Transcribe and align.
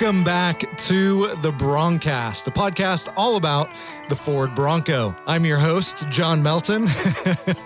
Welcome 0.00 0.22
back 0.22 0.78
to 0.78 1.34
the 1.42 1.50
Broncast, 1.50 2.44
the 2.44 2.52
podcast 2.52 3.12
all 3.16 3.34
about 3.34 3.68
the 4.08 4.14
Ford 4.14 4.54
Bronco. 4.54 5.16
I'm 5.26 5.44
your 5.44 5.58
host, 5.58 6.08
Jon 6.08 6.40
Melton. 6.40 6.86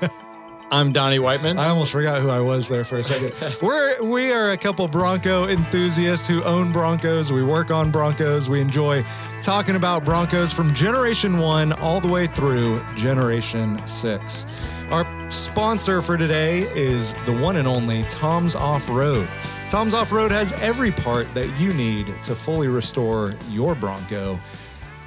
I'm 0.71 0.93
Donnie 0.93 1.19
Whiteman. 1.19 1.59
I 1.59 1.69
almost 1.69 1.93
forgot 1.93 2.23
who 2.23 2.31
I 2.31 2.41
was 2.41 2.71
there 2.71 2.85
for 2.85 2.97
a 2.97 3.03
second. 3.03 3.35
We're 3.61 4.03
we 4.03 4.33
are 4.33 4.53
a 4.53 4.57
couple 4.57 4.89
Bronco 4.89 5.47
enthusiasts 5.47 6.27
who 6.27 6.43
own 6.45 6.73
Broncos. 6.73 7.31
We 7.31 7.45
work 7.45 7.71
on 7.71 7.91
Broncos. 7.91 8.49
We 8.49 8.63
enjoy 8.63 9.05
talking 9.43 9.77
about 9.77 10.07
Broncos 10.07 10.55
from 10.55 10.73
generation 10.73 11.37
1 11.37 11.75
all 11.75 12.01
the 12.01 12.09
way 12.09 12.27
through 12.27 12.83
generation 12.95 13.87
6. 13.87 14.47
Our 14.89 15.31
sponsor 15.31 16.01
for 16.01 16.17
today 16.17 16.63
is 16.75 17.13
the 17.27 17.35
one 17.35 17.57
and 17.57 17.69
only 17.69 18.05
Tom's 18.05 18.55
Off-Road. 18.55 19.29
Tom's 19.73 19.95
Off-Road 19.95 20.31
has 20.31 20.53
every 20.61 20.93
part 20.93 21.33
that 21.33 21.49
you 21.59 21.73
need 21.73 22.05
to 22.25 22.35
fully 22.35 22.69
restore 22.69 23.35
your 23.49 23.75
Bronco 23.75 24.39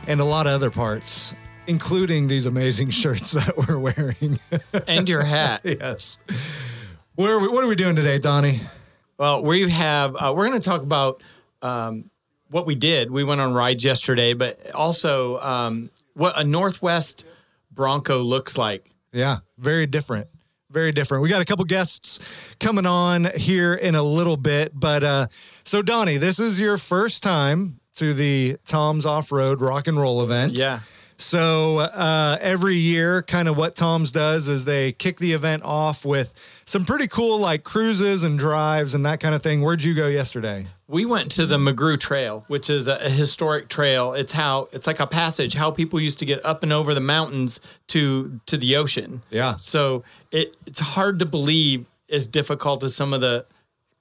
and 0.08 0.20
a 0.20 0.24
lot 0.24 0.48
of 0.48 0.54
other 0.54 0.72
parts 0.72 1.36
including 1.68 2.28
these 2.28 2.48
amazing 2.48 2.90
shirts 3.02 3.34
that 3.34 3.56
we're 3.56 3.78
wearing. 3.78 4.40
and 4.88 5.08
your 5.08 5.22
hat. 5.22 5.62
yes. 5.64 6.18
What 7.14 7.30
are, 7.30 7.38
we, 7.38 7.48
what 7.48 7.64
are 7.64 7.68
we 7.68 7.76
doing 7.76 7.96
today, 7.96 8.18
Donnie? 8.18 8.60
Well, 9.20 9.44
we 9.44 9.70
have, 9.70 10.16
uh, 10.16 10.34
we're 10.36 10.48
going 10.48 10.60
to 10.60 10.68
talk 10.68 10.82
about 10.82 11.22
um, 11.62 12.10
what 12.50 12.66
we 12.66 12.74
did. 12.74 13.12
We 13.12 13.24
went 13.24 13.42
on 13.42 13.54
rides 13.54 13.86
yesterday, 13.86 14.34
but 14.34 14.74
also 14.74 15.40
um, 15.42 15.92
what 16.16 16.40
a 16.40 16.44
Northwest 16.44 17.28
Bronco 17.72 18.24
looks 18.24 18.58
like. 18.58 18.90
Yeah, 19.12 19.42
very 19.60 19.86
different. 19.86 20.28
Very 20.76 20.92
different. 20.92 21.24
We 21.24 21.30
got 21.30 21.42
a 21.42 21.46
couple 21.46 21.64
guests 21.64 22.20
coming 22.60 22.86
on 22.86 23.30
here 23.38 23.74
in 23.74 23.96
a 23.96 24.04
little 24.04 24.36
bit. 24.36 24.78
But 24.78 25.06
uh, 25.06 25.28
so, 25.64 25.82
Donnie, 25.82 26.18
this 26.18 26.38
is 26.38 26.60
your 26.60 26.78
first 26.78 27.24
time 27.24 27.80
to 27.96 28.14
the 28.14 28.58
Tom's 28.66 29.06
Off 29.06 29.32
Road 29.32 29.62
Rock 29.62 29.88
and 29.88 29.98
Roll 29.98 30.22
event. 30.22 30.52
Yeah. 30.52 30.80
So 31.18 31.80
uh, 31.80 32.38
every 32.42 32.76
year, 32.76 33.22
kind 33.22 33.48
of 33.48 33.56
what 33.58 33.76
Tom's 33.76 34.12
does 34.12 34.48
is 34.48 34.66
they 34.66 34.92
kick 34.92 35.18
the 35.20 35.34
event 35.34 35.64
off 35.64 36.04
with 36.04 36.34
some 36.66 36.86
pretty 36.86 37.08
cool 37.08 37.40
like 37.40 37.64
cruises 37.64 38.24
and 38.24 38.38
drives 38.38 38.94
and 38.94 39.06
that 39.06 39.20
kind 39.20 39.34
of 39.34 39.42
thing. 39.42 39.62
Where'd 39.62 39.84
you 39.84 39.94
go 39.94 40.08
yesterday? 40.08 40.66
We 40.88 41.06
went 41.06 41.32
to 41.34 41.46
the 41.46 41.58
McGrew 41.58 42.00
Trail, 42.00 42.44
which 42.48 42.70
is 42.70 42.88
a, 42.88 43.10
historic 43.10 43.70
trail. 43.70 44.14
It's 44.14 44.32
how 44.34 44.68
it's 44.72 44.88
like 44.88 45.00
a 45.00 45.08
passage 45.08 45.54
how 45.54 45.72
people 45.72 46.00
used 46.00 46.20
to 46.20 46.26
get 46.26 46.46
up 46.46 46.64
and 46.64 46.74
over 46.74 46.94
the 46.94 47.00
mountains 47.00 47.60
to 47.88 48.40
to 48.48 48.58
the 48.58 48.76
ocean. 48.76 49.22
Yeah. 49.30 49.56
So 49.56 50.04
it 50.32 50.56
it's 50.66 50.80
hard 50.80 51.20
to 51.20 51.26
believe 51.26 51.88
as 52.10 52.28
difficult 52.28 52.84
as 52.84 52.96
some 52.96 53.14
of 53.14 53.22
the 53.22 53.46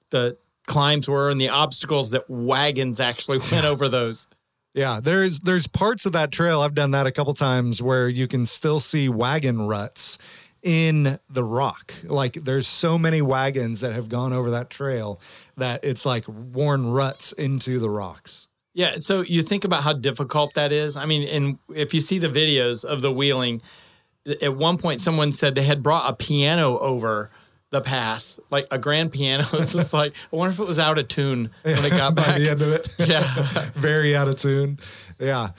the 0.09 0.37
climbs 0.67 1.07
were 1.07 1.29
and 1.29 1.39
the 1.39 1.49
obstacles 1.49 2.11
that 2.11 2.29
wagons 2.29 2.99
actually 2.99 3.39
went 3.51 3.65
over 3.65 3.87
those. 3.87 4.27
Yeah, 4.75 4.99
there's 5.01 5.39
there's 5.39 5.67
parts 5.67 6.05
of 6.05 6.11
that 6.11 6.33
trail 6.33 6.59
I've 6.59 6.75
done 6.75 6.91
that 6.91 7.07
a 7.07 7.11
couple 7.11 7.33
times 7.33 7.81
where 7.81 8.09
you 8.09 8.27
can 8.27 8.45
still 8.45 8.81
see 8.81 9.07
wagon 9.07 9.67
ruts 9.67 10.17
in 10.61 11.17
the 11.29 11.45
rock. 11.45 11.93
Like 12.03 12.33
there's 12.33 12.67
so 12.67 12.97
many 12.97 13.21
wagons 13.21 13.79
that 13.79 13.93
have 13.93 14.09
gone 14.09 14.33
over 14.33 14.51
that 14.51 14.69
trail 14.69 15.21
that 15.55 15.79
it's 15.83 16.05
like 16.05 16.27
worn 16.27 16.87
ruts 16.87 17.31
into 17.31 17.79
the 17.79 17.89
rocks. 17.89 18.49
Yeah, 18.73 18.97
so 18.97 19.21
you 19.21 19.41
think 19.43 19.63
about 19.63 19.83
how 19.83 19.93
difficult 19.93 20.55
that 20.55 20.73
is. 20.73 20.97
I 20.97 21.05
mean, 21.05 21.25
and 21.29 21.57
if 21.73 21.93
you 21.93 22.01
see 22.01 22.19
the 22.19 22.27
videos 22.27 22.83
of 22.83 23.01
the 23.01 23.13
wheeling, 23.13 23.61
at 24.41 24.55
one 24.55 24.77
point 24.77 24.99
someone 24.99 25.31
said 25.31 25.55
they 25.55 25.63
had 25.63 25.81
brought 25.81 26.09
a 26.09 26.13
piano 26.13 26.77
over 26.79 27.31
the 27.75 27.81
pass, 27.81 28.39
like 28.49 28.67
a 28.71 28.77
grand 28.77 29.11
piano. 29.11 29.43
It's 29.53 29.73
just 29.73 29.93
like 29.93 30.13
I 30.31 30.35
wonder 30.35 30.53
if 30.53 30.59
it 30.59 30.65
was 30.67 30.79
out 30.79 30.97
of 30.97 31.07
tune 31.09 31.51
when 31.63 31.83
it 31.85 31.89
got 31.89 32.15
By 32.15 32.23
back. 32.23 32.37
the 32.37 32.49
end 32.49 32.61
of 32.61 32.71
it. 32.71 32.87
Yeah. 32.97 33.21
Very 33.75 34.15
out 34.15 34.27
of 34.29 34.37
tune. 34.37 34.79
Yeah. 35.19 35.49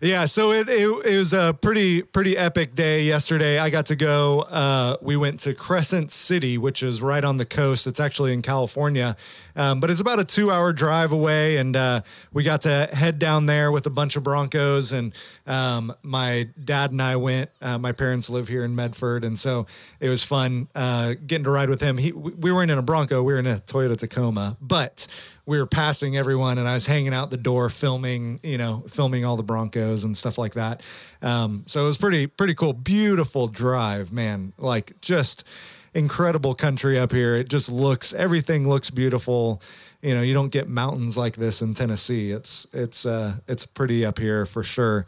Yeah, 0.00 0.26
so 0.26 0.52
it, 0.52 0.68
it 0.68 0.88
it 1.06 1.18
was 1.18 1.32
a 1.32 1.58
pretty 1.60 2.02
pretty 2.02 2.36
epic 2.36 2.76
day 2.76 3.02
yesterday. 3.02 3.58
I 3.58 3.68
got 3.68 3.86
to 3.86 3.96
go. 3.96 4.42
Uh, 4.42 4.96
we 5.02 5.16
went 5.16 5.40
to 5.40 5.54
Crescent 5.54 6.12
City, 6.12 6.56
which 6.56 6.84
is 6.84 7.02
right 7.02 7.24
on 7.24 7.36
the 7.36 7.44
coast. 7.44 7.88
It's 7.88 7.98
actually 7.98 8.32
in 8.32 8.40
California, 8.40 9.16
um, 9.56 9.80
but 9.80 9.90
it's 9.90 10.00
about 10.00 10.20
a 10.20 10.24
two 10.24 10.52
hour 10.52 10.72
drive 10.72 11.10
away. 11.10 11.56
And 11.56 11.74
uh, 11.74 12.02
we 12.32 12.44
got 12.44 12.62
to 12.62 12.88
head 12.92 13.18
down 13.18 13.46
there 13.46 13.72
with 13.72 13.86
a 13.86 13.90
bunch 13.90 14.14
of 14.14 14.22
Broncos. 14.22 14.92
And 14.92 15.12
um, 15.48 15.92
my 16.04 16.48
dad 16.64 16.92
and 16.92 17.02
I 17.02 17.16
went. 17.16 17.50
Uh, 17.60 17.78
my 17.78 17.90
parents 17.90 18.30
live 18.30 18.46
here 18.46 18.64
in 18.64 18.76
Medford, 18.76 19.24
and 19.24 19.36
so 19.36 19.66
it 19.98 20.08
was 20.08 20.22
fun 20.22 20.68
uh, 20.76 21.14
getting 21.26 21.42
to 21.42 21.50
ride 21.50 21.70
with 21.70 21.80
him. 21.80 21.98
He 21.98 22.12
we 22.12 22.52
weren't 22.52 22.70
in 22.70 22.78
a 22.78 22.82
Bronco, 22.82 23.20
we 23.24 23.32
were 23.32 23.40
in 23.40 23.48
a 23.48 23.56
Toyota 23.56 23.98
Tacoma, 23.98 24.56
but 24.60 25.08
we 25.48 25.58
were 25.58 25.66
passing 25.66 26.14
everyone 26.14 26.58
and 26.58 26.68
I 26.68 26.74
was 26.74 26.84
hanging 26.84 27.14
out 27.14 27.30
the 27.30 27.38
door 27.38 27.70
filming, 27.70 28.38
you 28.42 28.58
know, 28.58 28.84
filming 28.86 29.24
all 29.24 29.38
the 29.38 29.42
Broncos 29.42 30.04
and 30.04 30.14
stuff 30.14 30.36
like 30.36 30.52
that. 30.54 30.82
Um, 31.22 31.64
so 31.66 31.80
it 31.82 31.86
was 31.86 31.96
pretty, 31.96 32.26
pretty 32.26 32.54
cool. 32.54 32.74
Beautiful 32.74 33.48
drive, 33.48 34.12
man. 34.12 34.52
Like 34.58 35.00
just 35.00 35.44
incredible 35.94 36.54
country 36.54 36.98
up 36.98 37.12
here. 37.12 37.34
It 37.34 37.48
just 37.48 37.72
looks, 37.72 38.12
everything 38.12 38.68
looks 38.68 38.90
beautiful. 38.90 39.62
You 40.02 40.14
know, 40.14 40.20
you 40.20 40.34
don't 40.34 40.50
get 40.50 40.68
mountains 40.68 41.16
like 41.16 41.36
this 41.36 41.62
in 41.62 41.72
Tennessee. 41.72 42.30
It's, 42.30 42.66
it's, 42.74 43.06
uh, 43.06 43.36
it's 43.48 43.64
pretty 43.64 44.04
up 44.04 44.18
here 44.18 44.44
for 44.44 44.62
sure. 44.62 45.06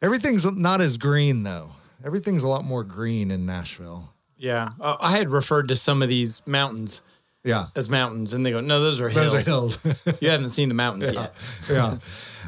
Everything's 0.00 0.50
not 0.50 0.80
as 0.80 0.96
green 0.96 1.42
though. 1.42 1.72
Everything's 2.02 2.42
a 2.42 2.48
lot 2.48 2.64
more 2.64 2.84
green 2.84 3.30
in 3.30 3.44
Nashville. 3.44 4.14
Yeah, 4.38 4.70
uh, 4.80 4.96
I 4.98 5.12
had 5.18 5.28
referred 5.28 5.68
to 5.68 5.76
some 5.76 6.02
of 6.02 6.08
these 6.08 6.40
mountains 6.46 7.02
Yeah. 7.44 7.66
as 7.76 7.88
mountains, 7.90 8.32
and 8.32 8.44
they 8.44 8.50
go, 8.50 8.60
"No, 8.60 8.80
those 8.80 9.00
are 9.00 9.08
hills. 9.08 9.32
Those 9.32 9.34
are 9.34 9.50
hills. 9.50 10.18
you 10.20 10.30
haven't 10.30 10.48
seen 10.48 10.68
the 10.68 10.74
mountains 10.74 11.12
yet." 11.12 11.34
yeah. 11.70 11.98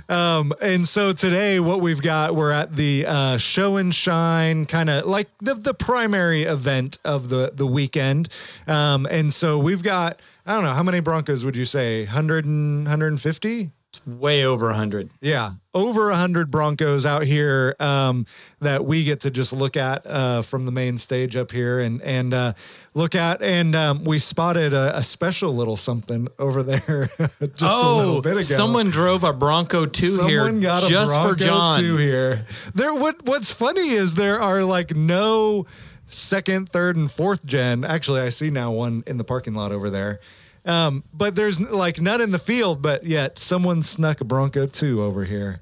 Um, 0.09 0.53
and 0.63 0.87
so 0.87 1.13
today, 1.13 1.59
what 1.61 1.81
we've 1.81 2.01
got, 2.01 2.35
we're 2.35 2.53
at 2.53 2.77
the 2.77 3.05
uh, 3.07 3.37
show 3.39 3.77
and 3.77 3.95
shine, 3.95 4.67
kind 4.67 4.89
of 4.89 5.05
like 5.07 5.29
the, 5.39 5.55
the 5.55 5.75
primary 5.75 6.43
event 6.45 6.99
of 7.05 7.29
the 7.29 7.53
the 7.55 7.67
weekend. 7.67 8.29
Um, 8.67 9.07
and 9.11 9.35
so 9.35 9.59
we've 9.59 9.83
got, 9.83 10.21
I 10.47 10.55
don't 10.55 10.65
know, 10.65 10.73
how 10.75 10.83
many 10.83 11.01
Broncos 11.01 11.45
would 11.45 11.57
you 11.57 11.67
say? 11.67 12.05
100 12.05 12.45
and 12.45 12.85
150? 12.85 13.71
Way 14.05 14.45
over 14.45 14.71
a 14.71 14.75
hundred. 14.75 15.11
Yeah, 15.21 15.53
over 15.75 16.09
100 16.09 16.51
Broncos 16.51 17.05
out 17.05 17.23
here 17.23 17.77
um, 17.79 18.27
that 18.61 18.85
we 18.85 19.05
get 19.05 19.21
to 19.21 19.31
just 19.31 19.53
look 19.53 19.77
at 19.77 20.07
uh, 20.07 20.43
from 20.43 20.65
the 20.65 20.73
main 20.73 20.99
stage 20.99 21.37
up 21.37 21.53
here 21.53 21.81
and 21.81 22.01
and 22.03 22.35
uh, 22.35 22.53
look 22.95 23.15
at. 23.15 23.43
And 23.43 23.77
um, 23.77 24.05
we 24.05 24.19
spotted 24.19 24.73
a, 24.73 24.97
a 24.97 25.03
special 25.03 25.55
little 25.55 25.77
something 25.77 26.29
over 26.39 26.63
there 26.63 27.09
just 27.19 27.63
a 27.63 27.93
little 27.95 28.23
bit 28.23 28.33
ago. 28.33 28.39
Oh, 28.39 28.43
someone 28.43 28.91
drove 28.91 29.23
a 29.23 29.33
Bronco 29.33 29.87
two 29.87 30.07
Someone 30.09 30.31
here 30.31 30.61
got 30.61 30.85
a 30.85 30.89
just 30.89 31.13
Bronco 31.13 31.29
for 31.31 31.37
John. 31.37 31.81
two 31.81 31.97
here. 31.97 32.47
There, 32.75 32.95
what 32.95 33.25
what's 33.25 33.53
funny 33.53 33.91
is 33.91 34.15
there 34.15 34.41
are 34.41 34.65
like 34.65 34.97
no 34.97 35.67
second, 36.07 36.69
third, 36.69 36.97
and 36.97 37.11
fourth 37.11 37.45
gen. 37.45 37.85
Actually, 37.85 38.23
I 38.23 38.31
see 38.31 38.51
now 38.51 38.73
one 38.73 39.05
in 39.07 39.19
the 39.19 39.25
parking 39.25 39.55
lot 39.55 39.73
over 39.73 39.91
there. 39.91 40.21
Um, 40.67 41.05
but 41.15 41.35
there's 41.37 41.61
like 41.61 42.01
none 42.01 42.21
in 42.21 42.33
the 42.33 42.39
field, 42.39 42.83
but 42.83 43.05
yet 43.05 43.39
someone 43.39 43.83
snuck 43.83 44.21
a 44.21 44.25
Bronco 44.25 44.67
two 44.67 45.03
over 45.03 45.25
here. 45.25 45.61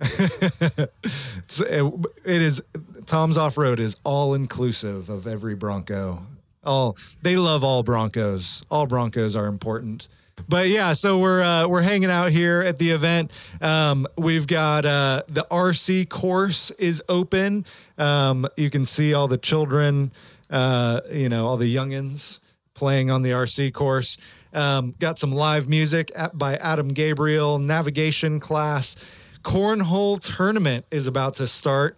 It's- 0.02 1.60
it, 1.60 1.84
it 2.24 2.42
is 2.42 2.62
Tom's 3.06 3.36
Off 3.38 3.56
Road 3.58 3.80
is 3.80 3.96
all 4.04 4.34
inclusive 4.34 5.08
of 5.08 5.26
every 5.26 5.54
Bronco. 5.54 6.22
All 6.64 6.96
they 7.22 7.36
love 7.36 7.64
all 7.64 7.82
Broncos. 7.82 8.62
All 8.70 8.86
Broncos 8.86 9.34
are 9.36 9.46
important. 9.46 10.08
But 10.48 10.68
yeah, 10.68 10.92
so 10.92 11.18
we're 11.18 11.42
uh, 11.42 11.66
we're 11.66 11.82
hanging 11.82 12.10
out 12.10 12.30
here 12.30 12.60
at 12.62 12.78
the 12.78 12.90
event. 12.90 13.32
Um, 13.60 14.06
we've 14.16 14.46
got 14.46 14.84
uh, 14.84 15.22
the 15.28 15.46
RC 15.50 16.08
course 16.08 16.70
is 16.72 17.02
open. 17.08 17.64
Um, 17.96 18.46
you 18.56 18.70
can 18.70 18.86
see 18.86 19.14
all 19.14 19.26
the 19.28 19.38
children, 19.38 20.12
uh, 20.50 21.00
you 21.10 21.28
know, 21.28 21.46
all 21.46 21.56
the 21.56 21.74
youngins 21.74 22.38
playing 22.74 23.10
on 23.10 23.22
the 23.22 23.30
RC 23.30 23.72
course. 23.72 24.16
Um, 24.58 24.94
got 24.98 25.20
some 25.20 25.30
live 25.30 25.68
music 25.68 26.10
at, 26.16 26.36
by 26.36 26.56
Adam 26.56 26.88
Gabriel, 26.88 27.60
navigation 27.60 28.40
class. 28.40 28.96
Cornhole 29.42 30.18
tournament 30.20 30.84
is 30.90 31.06
about 31.06 31.36
to 31.36 31.46
start 31.46 31.96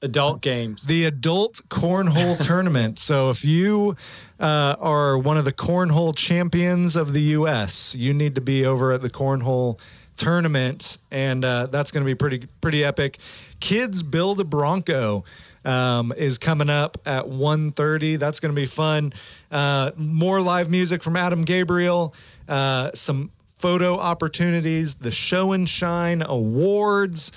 Adult 0.00 0.40
games. 0.40 0.86
the 0.86 1.04
adult 1.04 1.60
cornhole 1.68 2.38
tournament. 2.46 2.98
So 2.98 3.28
if 3.28 3.44
you 3.44 3.94
uh, 4.40 4.76
are 4.78 5.18
one 5.18 5.36
of 5.36 5.44
the 5.44 5.52
cornhole 5.52 6.16
champions 6.16 6.96
of 6.96 7.12
the 7.12 7.20
U.S., 7.20 7.94
you 7.94 8.14
need 8.14 8.36
to 8.36 8.40
be 8.40 8.64
over 8.64 8.92
at 8.92 9.02
the 9.02 9.10
cornhole 9.10 9.78
tournament, 10.18 10.98
and 11.10 11.44
uh, 11.44 11.66
that's 11.66 11.90
going 11.90 12.04
to 12.04 12.06
be 12.06 12.14
pretty 12.14 12.46
pretty 12.60 12.84
epic. 12.84 13.18
Kids 13.60 14.02
build 14.02 14.40
a 14.40 14.44
Bronco. 14.44 15.24
Um, 15.64 16.14
is 16.16 16.38
coming 16.38 16.70
up 16.70 16.96
at 17.04 17.24
1.30 17.24 18.18
that's 18.18 18.38
going 18.38 18.54
to 18.54 18.58
be 18.58 18.64
fun 18.64 19.12
uh, 19.50 19.90
more 19.96 20.40
live 20.40 20.70
music 20.70 21.02
from 21.02 21.16
adam 21.16 21.42
gabriel 21.42 22.14
uh, 22.48 22.90
some 22.94 23.32
photo 23.44 23.98
opportunities 23.98 24.94
the 24.94 25.10
show 25.10 25.52
and 25.52 25.68
shine 25.68 26.22
awards 26.22 27.32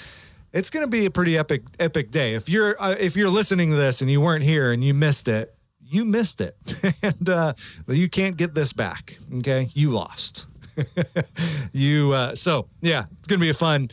it's 0.53 0.69
going 0.69 0.83
to 0.83 0.89
be 0.89 1.05
a 1.05 1.11
pretty 1.11 1.37
epic 1.37 1.63
epic 1.79 2.11
day. 2.11 2.33
If 2.33 2.49
you're 2.49 2.75
uh, 2.81 2.95
if 2.99 3.15
you're 3.15 3.29
listening 3.29 3.69
to 3.71 3.75
this 3.75 4.01
and 4.01 4.09
you 4.09 4.21
weren't 4.21 4.43
here 4.43 4.71
and 4.71 4.83
you 4.83 4.93
missed 4.93 5.27
it, 5.27 5.55
you 5.81 6.05
missed 6.05 6.41
it, 6.41 6.55
and 7.03 7.29
uh, 7.29 7.53
you 7.87 8.09
can't 8.09 8.37
get 8.37 8.53
this 8.53 8.73
back. 8.73 9.17
Okay, 9.37 9.69
you 9.73 9.91
lost. 9.91 10.47
you 11.73 12.11
uh, 12.13 12.35
so 12.35 12.67
yeah, 12.81 13.05
it's 13.19 13.27
gonna 13.27 13.41
be 13.41 13.49
a 13.49 13.53
fun, 13.53 13.89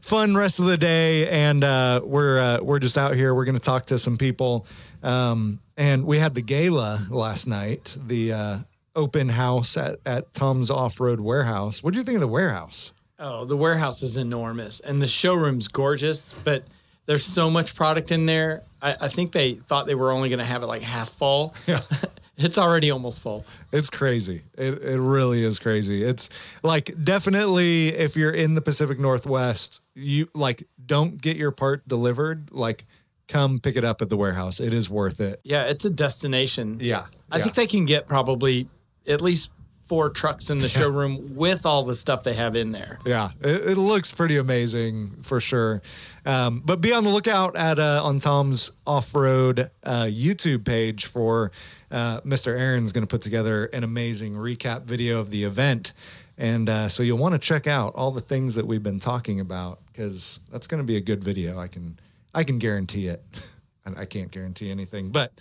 fun 0.00 0.34
rest 0.34 0.60
of 0.60 0.66
the 0.66 0.76
day, 0.76 1.28
and 1.28 1.64
uh, 1.64 2.00
we're 2.04 2.38
uh, 2.38 2.58
we're 2.62 2.78
just 2.78 2.98
out 2.98 3.14
here. 3.14 3.34
We're 3.34 3.44
gonna 3.44 3.58
talk 3.58 3.86
to 3.86 3.98
some 3.98 4.18
people, 4.18 4.66
um, 5.02 5.60
and 5.76 6.04
we 6.04 6.18
had 6.18 6.34
the 6.34 6.42
gala 6.42 7.06
last 7.10 7.46
night, 7.46 7.96
the 8.06 8.32
uh, 8.32 8.58
open 8.94 9.28
house 9.28 9.76
at 9.76 10.00
at 10.06 10.32
Tom's 10.34 10.70
Off 10.70 11.00
Road 11.00 11.20
Warehouse. 11.20 11.82
What 11.82 11.92
do 11.92 11.98
you 11.98 12.04
think 12.04 12.16
of 12.16 12.22
the 12.22 12.28
warehouse? 12.28 12.92
Oh, 13.20 13.44
the 13.44 13.56
warehouse 13.56 14.02
is 14.02 14.16
enormous 14.16 14.78
and 14.78 15.02
the 15.02 15.08
showroom's 15.08 15.66
gorgeous, 15.66 16.32
but 16.44 16.62
there's 17.06 17.24
so 17.24 17.50
much 17.50 17.74
product 17.74 18.12
in 18.12 18.26
there. 18.26 18.62
I, 18.80 18.96
I 19.00 19.08
think 19.08 19.32
they 19.32 19.54
thought 19.54 19.86
they 19.86 19.96
were 19.96 20.12
only 20.12 20.28
going 20.28 20.38
to 20.38 20.44
have 20.44 20.62
it 20.62 20.66
like 20.66 20.82
half 20.82 21.08
full. 21.08 21.54
Yeah. 21.66 21.80
it's 22.38 22.56
already 22.56 22.90
almost 22.90 23.22
full. 23.22 23.44
It's 23.72 23.90
crazy. 23.90 24.42
It 24.56 24.82
it 24.82 25.00
really 25.00 25.44
is 25.44 25.58
crazy. 25.58 26.04
It's 26.04 26.30
like 26.62 26.92
definitely 27.04 27.88
if 27.88 28.16
you're 28.16 28.30
in 28.30 28.54
the 28.54 28.60
Pacific 28.60 28.98
Northwest, 28.98 29.82
you 29.94 30.28
like 30.34 30.62
don't 30.84 31.20
get 31.20 31.36
your 31.36 31.50
part 31.50 31.86
delivered. 31.88 32.50
Like 32.52 32.86
come 33.26 33.58
pick 33.58 33.76
it 33.76 33.84
up 33.84 34.00
at 34.00 34.08
the 34.08 34.16
warehouse. 34.16 34.60
It 34.60 34.72
is 34.72 34.88
worth 34.88 35.20
it. 35.20 35.40
Yeah, 35.44 35.64
it's 35.64 35.84
a 35.84 35.90
destination. 35.90 36.78
Yeah. 36.80 37.06
I 37.30 37.36
yeah. 37.36 37.42
think 37.42 37.54
they 37.56 37.66
can 37.66 37.84
get 37.84 38.06
probably 38.06 38.68
at 39.06 39.20
least 39.20 39.52
four 39.88 40.10
trucks 40.10 40.50
in 40.50 40.58
the 40.58 40.68
showroom 40.68 41.34
with 41.34 41.66
all 41.66 41.82
the 41.82 41.94
stuff 41.94 42.22
they 42.22 42.34
have 42.34 42.54
in 42.54 42.70
there. 42.70 42.98
Yeah, 43.04 43.30
it, 43.40 43.70
it 43.70 43.78
looks 43.78 44.12
pretty 44.12 44.36
amazing 44.36 45.22
for 45.22 45.40
sure. 45.40 45.82
Um, 46.24 46.60
but 46.64 46.80
be 46.80 46.92
on 46.92 47.04
the 47.04 47.10
lookout 47.10 47.56
at 47.56 47.78
uh, 47.78 48.02
on 48.04 48.20
Tom's 48.20 48.70
off 48.86 49.14
road 49.14 49.70
uh, 49.82 50.04
YouTube 50.04 50.64
page 50.64 51.06
for 51.06 51.50
uh, 51.90 52.20
Mr. 52.20 52.48
Aaron's 52.48 52.92
going 52.92 53.06
to 53.06 53.10
put 53.10 53.22
together 53.22 53.66
an 53.66 53.82
amazing 53.82 54.34
recap 54.34 54.82
video 54.82 55.18
of 55.18 55.30
the 55.30 55.44
event, 55.44 55.94
and 56.36 56.68
uh, 56.68 56.88
so 56.88 57.02
you'll 57.02 57.18
want 57.18 57.32
to 57.32 57.38
check 57.38 57.66
out 57.66 57.94
all 57.94 58.10
the 58.10 58.20
things 58.20 58.54
that 58.56 58.66
we've 58.66 58.82
been 58.82 59.00
talking 59.00 59.40
about 59.40 59.80
because 59.86 60.40
that's 60.52 60.66
going 60.66 60.82
to 60.82 60.86
be 60.86 60.96
a 60.96 61.00
good 61.00 61.24
video. 61.24 61.58
I 61.58 61.68
can 61.68 61.98
I 62.34 62.44
can 62.44 62.58
guarantee 62.58 63.08
it. 63.08 63.24
I 63.96 64.04
can't 64.04 64.30
guarantee 64.30 64.70
anything, 64.70 65.10
but. 65.10 65.32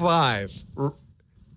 five. 0.01 0.51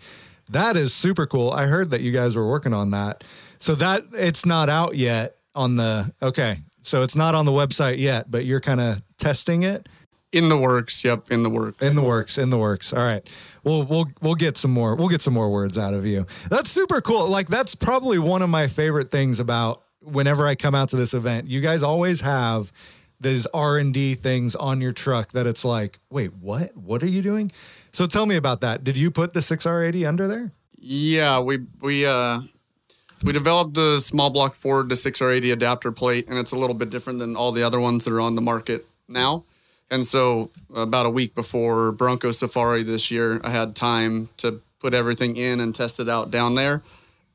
That 0.50 0.76
is 0.76 0.94
super 0.96 1.28
cool. 1.28 1.52
I 1.52 1.68
heard 1.68 1.92
that 1.92 2.02
you 2.02 2.12
guys 2.12 2.36
were 2.36 2.50
working 2.50 2.74
on 2.74 2.90
that. 2.92 3.24
So 3.60 3.76
that 3.76 4.06
it's 4.14 4.48
not 4.48 4.68
out 4.68 4.96
yet 4.96 5.38
on 5.54 5.76
the. 5.76 6.12
Okay, 6.24 6.58
so 6.82 7.04
it's 7.04 7.16
not 7.16 7.36
on 7.36 7.46
the 7.46 7.52
website 7.52 8.00
yet, 8.00 8.32
but 8.32 8.46
you're 8.46 8.60
kind 8.60 8.82
of 8.82 9.04
testing 9.20 9.62
it. 9.62 9.88
In 10.32 10.50
the 10.50 10.58
works. 10.58 11.04
Yep. 11.04 11.30
In 11.30 11.44
the 11.44 11.50
works. 11.50 11.86
In 11.86 11.96
the 11.96 12.02
works, 12.02 12.38
in 12.40 12.50
the 12.50 12.58
works. 12.58 12.92
All 12.92 13.04
right. 13.04 13.30
We'll 13.64 13.84
we'll 13.84 14.08
we'll 14.22 14.36
get 14.36 14.58
some 14.58 14.72
more. 14.72 14.96
We'll 14.96 15.10
get 15.10 15.22
some 15.22 15.36
more 15.36 15.52
words 15.52 15.78
out 15.78 15.94
of 15.94 16.04
you. 16.04 16.26
That's 16.50 16.72
super 16.72 17.00
cool. 17.00 17.30
Like 17.30 17.48
that's 17.48 17.76
probably 17.76 18.18
one 18.18 18.42
of 18.42 18.50
my 18.50 18.66
favorite 18.68 19.12
things 19.12 19.40
about 19.40 19.84
whenever 20.02 20.48
I 20.48 20.56
come 20.56 20.74
out 20.74 20.90
to 20.90 20.96
this 20.96 21.14
event. 21.14 21.48
You 21.48 21.62
guys 21.62 21.84
always 21.84 22.22
have 22.22 22.72
these 23.22 23.46
R&D 23.54 24.16
things 24.16 24.56
on 24.56 24.82
your 24.82 24.92
truck 24.92 25.32
that 25.32 25.48
it's 25.48 25.64
like, 25.64 26.00
"Wait, 26.10 26.34
what? 26.34 26.76
What 26.76 27.04
are 27.04 27.08
you 27.08 27.22
doing?" 27.22 27.52
So 27.92 28.08
tell 28.08 28.26
me 28.26 28.36
about 28.36 28.62
that. 28.62 28.84
Did 28.84 28.98
you 28.98 29.12
put 29.12 29.34
the 29.34 29.42
6R80 29.42 30.08
under 30.08 30.28
there? 30.28 30.52
yeah. 30.82 31.40
We 31.42 31.60
we 31.80 32.06
uh 32.06 32.42
we 33.24 33.34
developed 33.34 33.76
the 33.76 34.00
small 34.00 34.32
block 34.32 34.56
Ford 34.56 34.90
to 34.90 34.96
6R80 34.96 35.54
adapter 35.54 35.92
plate, 35.92 36.28
and 36.28 36.40
it's 36.40 36.52
a 36.52 36.56
little 36.56 36.74
bit 36.74 36.90
different 36.90 37.20
than 37.20 37.36
all 37.36 37.52
the 37.52 37.64
other 37.64 37.80
ones 37.80 38.06
that 38.06 38.14
are 38.14 38.22
on 38.22 38.36
the 38.36 38.42
market 38.42 38.88
now. 39.08 39.44
And 39.92 40.08
so, 40.08 40.50
about 40.74 41.06
a 41.06 41.10
week 41.10 41.36
before 41.36 41.92
Bronco 41.92 42.32
Safari 42.32 42.82
this 42.82 43.12
year, 43.12 43.42
I 43.44 43.50
had 43.50 43.76
time 43.76 44.30
to 44.38 44.62
put 44.80 44.94
everything 44.94 45.36
in 45.36 45.60
and 45.60 45.76
test 45.76 46.00
it 46.00 46.10
out 46.10 46.32
down 46.32 46.56
there. 46.56 46.82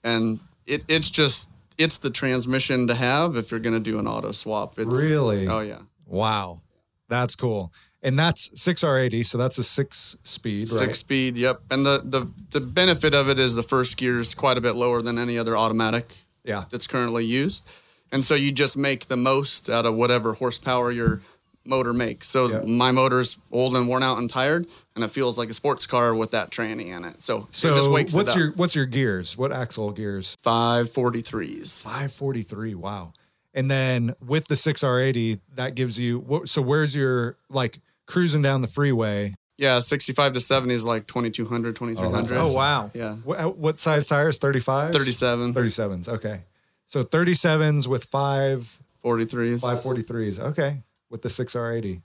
And 0.03 0.41
it, 0.67 0.83
it's 0.89 1.11
just 1.11 1.51
it's 1.79 1.99
the 1.99 2.11
transmission 2.11 2.87
to 2.87 2.95
have 2.95 3.37
if 3.37 3.51
you're 3.51 3.61
going 3.61 3.75
to 3.75 3.91
do 3.91 3.99
an 3.99 4.07
auto 4.07 4.33
swap. 4.33 4.79
It's, 4.79 4.87
Really? 4.89 5.47
Oh 5.49 5.61
yeah. 5.61 5.81
Wow. 6.07 6.61
That's 7.09 7.37
cool. 7.37 7.73
And 8.03 8.19
that's 8.19 8.49
6R80, 8.51 9.25
so 9.27 9.39
that's 9.39 9.59
a 9.59 9.65
6 9.65 10.17
speed, 10.23 10.61
right? 10.61 10.67
Six 10.67 10.99
speed, 11.01 11.37
yep. 11.37 11.61
And 11.71 11.85
the, 11.85 12.01
the 12.05 12.33
the 12.51 12.61
benefit 12.61 13.15
of 13.15 13.29
it 13.29 13.39
is 13.39 13.55
the 13.55 13.63
first 13.63 13.97
gear 13.97 14.19
is 14.19 14.35
quite 14.35 14.57
a 14.59 14.61
bit 14.61 14.75
lower 14.77 15.03
than 15.03 15.19
any 15.19 15.39
other 15.39 15.57
automatic 15.57 16.17
Yeah. 16.45 16.65
that's 16.71 16.87
currently 16.87 17.25
used. 17.25 17.69
And 18.13 18.25
so 18.25 18.35
you 18.37 18.53
just 18.53 18.77
make 18.77 19.07
the 19.07 19.17
most 19.17 19.69
out 19.69 19.87
of 19.87 19.95
whatever 19.97 20.35
horsepower 20.35 20.93
your 20.93 21.23
motor 21.67 21.93
makes. 21.93 22.29
So 22.29 22.63
my 22.65 22.93
motor's 22.93 23.39
old 23.53 23.77
and 23.77 23.89
worn 23.89 24.03
out 24.03 24.19
and 24.19 24.29
tired, 24.29 24.67
and 24.95 25.05
it 25.05 25.09
feels 25.11 25.39
like 25.39 25.51
a 25.51 25.55
sports 25.55 25.87
car 25.87 26.15
with 26.15 26.31
that 26.33 26.51
tranny 26.51 26.97
in 26.97 27.05
it. 27.05 27.23
So, 27.23 27.49
So 27.51 27.73
it 27.73 27.77
just 27.77 27.91
wakes 27.91 28.15
what's 28.15 28.35
your 28.37 28.53
what's 28.53 28.75
your 28.75 28.87
gears? 28.87 29.37
What 29.37 29.53
axle 29.53 29.91
gears? 29.93 30.37
543s. 30.45 31.83
543. 31.83 32.75
Wow. 32.75 33.13
And 33.55 33.71
then 33.71 34.15
with 34.25 34.49
the 34.49 34.55
6R80, 34.55 35.41
that 35.55 35.75
gives 35.75 35.99
you 35.99 36.19
what 36.21 36.49
so 36.49 36.61
where's 36.61 36.95
your 36.95 37.37
like 37.49 37.79
cruising 38.07 38.43
down 38.43 38.61
the 38.61 38.69
freeway? 38.69 39.35
Yeah, 39.59 39.79
65 39.79 40.35
to 40.35 40.41
70 40.41 40.75
is 40.75 40.85
like 40.85 41.07
2200, 41.07 41.75
2300. 41.77 42.37
Oh 42.37 42.53
wow. 42.53 42.91
Yeah. 42.93 43.15
What, 43.17 43.39
uh, 43.41 43.49
what 43.49 43.81
size 43.81 44.07
tires? 44.07 44.37
35? 44.39 44.93
37s, 44.93 45.53
37s. 45.55 46.09
Okay. 46.09 46.41
So 46.87 47.03
37s 47.03 47.87
with 47.87 48.05
five 48.05 48.79
43s. 49.03 49.63
543s. 49.63 50.39
Okay. 50.39 50.83
With 51.11 51.23
the 51.23 51.29
6R80. 51.29 52.03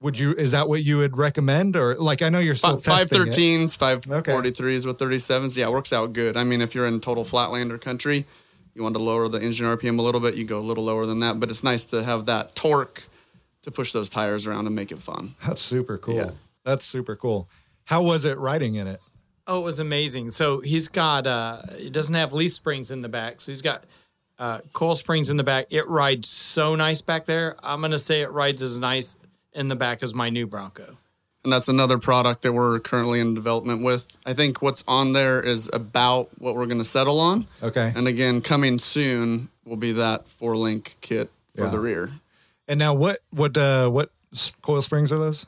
Would 0.00 0.18
you 0.18 0.32
is 0.32 0.52
that 0.52 0.68
what 0.68 0.84
you 0.84 0.98
would 0.98 1.16
recommend 1.16 1.76
or 1.76 1.94
like 1.94 2.20
I 2.20 2.28
know 2.28 2.38
you're 2.38 2.54
still 2.54 2.78
Fi- 2.78 2.98
testing 2.98 3.22
it. 3.22 3.28
513s, 3.28 3.78
543s 3.78 4.86
with 4.86 4.98
37s. 4.98 5.56
Yeah, 5.56 5.66
it 5.66 5.72
works 5.72 5.92
out 5.92 6.12
good. 6.12 6.36
I 6.36 6.44
mean, 6.44 6.60
if 6.60 6.74
you're 6.74 6.86
in 6.86 7.00
total 7.00 7.24
flatlander 7.24 7.80
country, 7.80 8.26
you 8.74 8.82
want 8.82 8.94
to 8.96 9.02
lower 9.02 9.28
the 9.28 9.40
engine 9.40 9.66
RPM 9.66 9.98
a 9.98 10.02
little 10.02 10.20
bit, 10.20 10.34
you 10.34 10.44
go 10.44 10.58
a 10.58 10.60
little 10.60 10.84
lower 10.84 11.06
than 11.06 11.20
that. 11.20 11.40
But 11.40 11.48
it's 11.48 11.64
nice 11.64 11.84
to 11.86 12.02
have 12.04 12.26
that 12.26 12.54
torque 12.54 13.04
to 13.62 13.70
push 13.70 13.92
those 13.92 14.10
tires 14.10 14.46
around 14.46 14.66
and 14.66 14.76
make 14.76 14.92
it 14.92 14.98
fun. 14.98 15.36
That's 15.46 15.62
super 15.62 15.96
cool. 15.96 16.16
Yeah. 16.16 16.30
That's 16.64 16.84
super 16.84 17.16
cool. 17.16 17.48
How 17.84 18.02
was 18.02 18.24
it 18.24 18.36
riding 18.38 18.74
in 18.74 18.86
it? 18.86 19.00
Oh, 19.46 19.60
it 19.60 19.64
was 19.64 19.78
amazing. 19.78 20.30
So 20.30 20.60
he's 20.60 20.88
got 20.88 21.26
uh 21.26 21.62
he 21.78 21.88
doesn't 21.90 22.14
have 22.14 22.32
leaf 22.32 22.52
springs 22.52 22.90
in 22.90 23.00
the 23.00 23.08
back, 23.08 23.40
so 23.40 23.52
he's 23.52 23.62
got 23.62 23.84
uh, 24.38 24.58
coil 24.72 24.94
springs 24.94 25.30
in 25.30 25.36
the 25.36 25.44
back. 25.44 25.66
It 25.70 25.86
rides 25.88 26.28
so 26.28 26.74
nice 26.74 27.00
back 27.00 27.24
there. 27.26 27.56
I'm 27.62 27.80
gonna 27.80 27.98
say 27.98 28.22
it 28.22 28.30
rides 28.30 28.62
as 28.62 28.78
nice 28.78 29.18
in 29.52 29.68
the 29.68 29.76
back 29.76 30.02
as 30.02 30.14
my 30.14 30.30
new 30.30 30.46
Bronco. 30.46 30.96
and 31.44 31.52
that's 31.52 31.68
another 31.68 31.98
product 31.98 32.42
that 32.42 32.52
we're 32.54 32.80
currently 32.80 33.20
in 33.20 33.34
development 33.34 33.84
with. 33.84 34.16
I 34.26 34.32
think 34.32 34.62
what's 34.62 34.82
on 34.88 35.12
there 35.12 35.40
is 35.40 35.70
about 35.72 36.30
what 36.38 36.54
we're 36.56 36.64
going 36.66 36.78
to 36.78 36.84
settle 36.84 37.20
on. 37.20 37.46
Okay. 37.62 37.92
And 37.94 38.08
again, 38.08 38.40
coming 38.40 38.78
soon 38.78 39.50
will 39.66 39.76
be 39.76 39.92
that 39.92 40.26
four 40.26 40.56
link 40.56 40.96
kit 41.02 41.30
for 41.54 41.64
Yeah. 41.64 41.70
the 41.70 41.78
rear. 41.78 42.12
And 42.66 42.78
now 42.78 42.94
what 42.94 43.20
what 43.30 43.56
uh 43.56 43.88
what 43.90 44.10
coil 44.62 44.80
springs 44.82 45.12
are 45.12 45.18
those? 45.18 45.44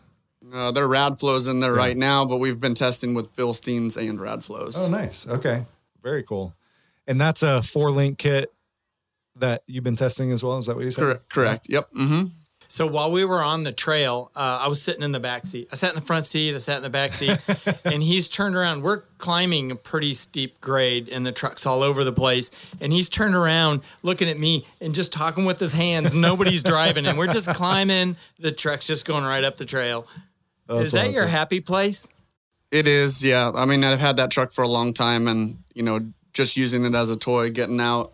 Uh, 0.53 0.71
there 0.71 0.85
are 0.85 0.89
Radflos 0.89 1.51
in 1.51 1.59
there 1.61 1.73
right 1.75 1.97
now, 1.97 2.25
but 2.25 2.37
we've 2.37 2.61
been 2.61 2.75
testing 2.77 3.15
with 3.15 3.35
Bilsteins 3.35 3.97
and 3.97 4.19
Radflos. 4.21 4.75
Oh, 4.77 4.89
nice. 4.89 5.27
Okay. 5.27 5.65
Very 6.03 6.23
cool. 6.23 6.55
And 7.09 7.21
that's 7.21 7.43
a 7.43 7.63
four 7.63 7.91
link 7.91 8.19
kit 8.19 8.53
that 9.39 9.63
you've 9.67 9.85
been 9.85 9.97
testing 9.97 10.33
as 10.33 10.43
well. 10.43 10.59
Is 10.59 10.67
that 10.67 10.77
what 10.77 10.85
you 10.85 10.91
said? 10.91 11.03
Correct. 11.03 11.29
Correct. 11.31 11.67
Yep. 11.69 11.91
Mm-hmm. 11.93 12.25
So 12.69 12.87
while 12.87 13.11
we 13.11 13.25
were 13.25 13.43
on 13.43 13.63
the 13.63 13.73
trail, 13.73 14.31
uh, 14.35 14.61
I 14.63 14.69
was 14.69 14.83
sitting 14.83 15.03
in 15.03 15.13
the 15.13 15.21
back 15.21 15.47
seat. 15.47 15.69
I 15.71 15.77
sat 15.77 15.91
in 15.91 15.95
the 15.95 16.01
front 16.01 16.27
seat. 16.27 16.55
I 16.55 16.59
sat 16.59 16.79
in 16.79 16.83
the 16.83 16.91
back 16.91 17.15
seat, 17.15 17.39
and 17.85 18.03
he's 18.03 18.29
turned 18.29 18.57
around. 18.57 18.83
We're 18.83 19.03
climbing 19.19 19.71
a 19.71 19.77
pretty 19.77 20.13
steep 20.15 20.61
grade, 20.61 21.09
and 21.09 21.25
the 21.25 21.33
truck's 21.33 21.65
all 21.65 21.83
over 21.83 22.03
the 22.03 22.13
place. 22.13 22.51
And 22.81 22.93
he's 22.93 23.09
turned 23.09 23.35
around, 23.35 23.83
looking 24.03 24.29
at 24.29 24.39
me, 24.39 24.67
and 24.81 24.95
just 24.95 25.13
talking 25.13 25.45
with 25.45 25.61
his 25.61 25.73
hands. 25.73 26.15
Nobody's 26.15 26.63
driving, 26.65 27.07
and 27.07 27.17
we're 27.17 27.29
just 27.29 27.49
climbing. 27.51 28.17
The 28.39 28.51
truck's 28.51 28.87
just 28.87 29.07
going 29.07 29.25
right 29.25 29.45
up 29.45 29.57
the 29.57 29.65
trail. 29.65 30.07
That's 30.67 30.87
Is 30.87 30.93
that 30.93 31.13
your 31.13 31.27
happy 31.27 31.61
place? 31.61 32.09
It 32.73 32.89
is. 32.89 33.23
Yeah. 33.23 33.53
I 33.55 33.65
mean, 33.65 33.85
I've 33.85 34.01
had 34.01 34.17
that 34.17 34.33
truck 34.33 34.51
for 34.51 34.63
a 34.63 34.69
long 34.69 34.93
time, 34.93 35.29
and 35.29 35.59
you 35.73 35.85
know, 35.85 36.01
just 36.33 36.57
using 36.57 36.85
it 36.85 36.95
as 36.95 37.11
a 37.11 37.17
toy, 37.17 37.51
getting 37.51 37.81
out 37.81 38.13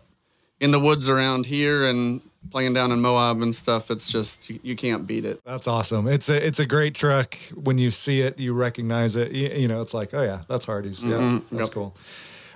in 0.63 0.71
the 0.71 0.79
woods 0.79 1.09
around 1.09 1.45
here 1.45 1.85
and 1.85 2.21
playing 2.51 2.73
down 2.73 2.91
in 2.91 2.99
Moab 3.01 3.41
and 3.41 3.55
stuff. 3.55 3.91
It's 3.91 4.11
just 4.11 4.49
you, 4.49 4.59
you 4.63 4.75
can't 4.75 5.05
beat 5.05 5.25
it. 5.25 5.41
That's 5.45 5.67
awesome. 5.67 6.07
It's 6.07 6.29
a 6.29 6.45
it's 6.45 6.59
a 6.59 6.65
great 6.65 6.95
truck. 6.95 7.35
When 7.63 7.77
you 7.77 7.91
see 7.91 8.21
it, 8.21 8.39
you 8.39 8.53
recognize 8.53 9.15
it. 9.15 9.31
You, 9.33 9.49
you 9.49 9.67
know, 9.67 9.81
it's 9.81 9.93
like, 9.93 10.13
oh 10.13 10.21
yeah, 10.23 10.41
that's 10.47 10.65
Hardy's. 10.65 11.03
Yeah, 11.03 11.17
Mm-hmm. 11.17 11.55
that's 11.57 11.69
Yep. 11.69 11.73
cool. 11.73 11.95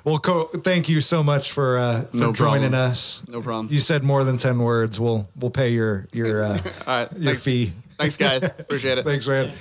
Well, 0.04 0.20
co- 0.20 0.46
thank 0.64 0.88
you 0.88 1.02
so 1.02 1.22
much 1.22 1.52
for 1.52 1.78
uh, 1.78 2.02
for 2.06 2.18
No 2.18 2.32
joining 2.32 2.72
problem. 2.72 2.92
us. 2.92 3.22
No 3.28 3.42
problem. 3.42 3.68
You 3.74 3.80
said 3.82 4.04
more 4.04 4.24
than 4.24 4.38
ten 4.38 4.58
words. 4.60 5.00
We'll 5.00 5.28
we'll 5.36 5.52
pay 5.52 5.70
your 5.70 6.08
your 6.14 6.44
uh, 6.46 6.58
All 6.88 6.94
right. 7.04 7.12
your 7.14 7.26
Thanks. 7.26 7.44
fee. 7.44 7.74
Thanks, 7.98 8.16
guys. 8.16 8.44
Appreciate 8.44 9.00
it. 9.00 9.04
Thanks, 9.12 9.28
man. 9.28 9.52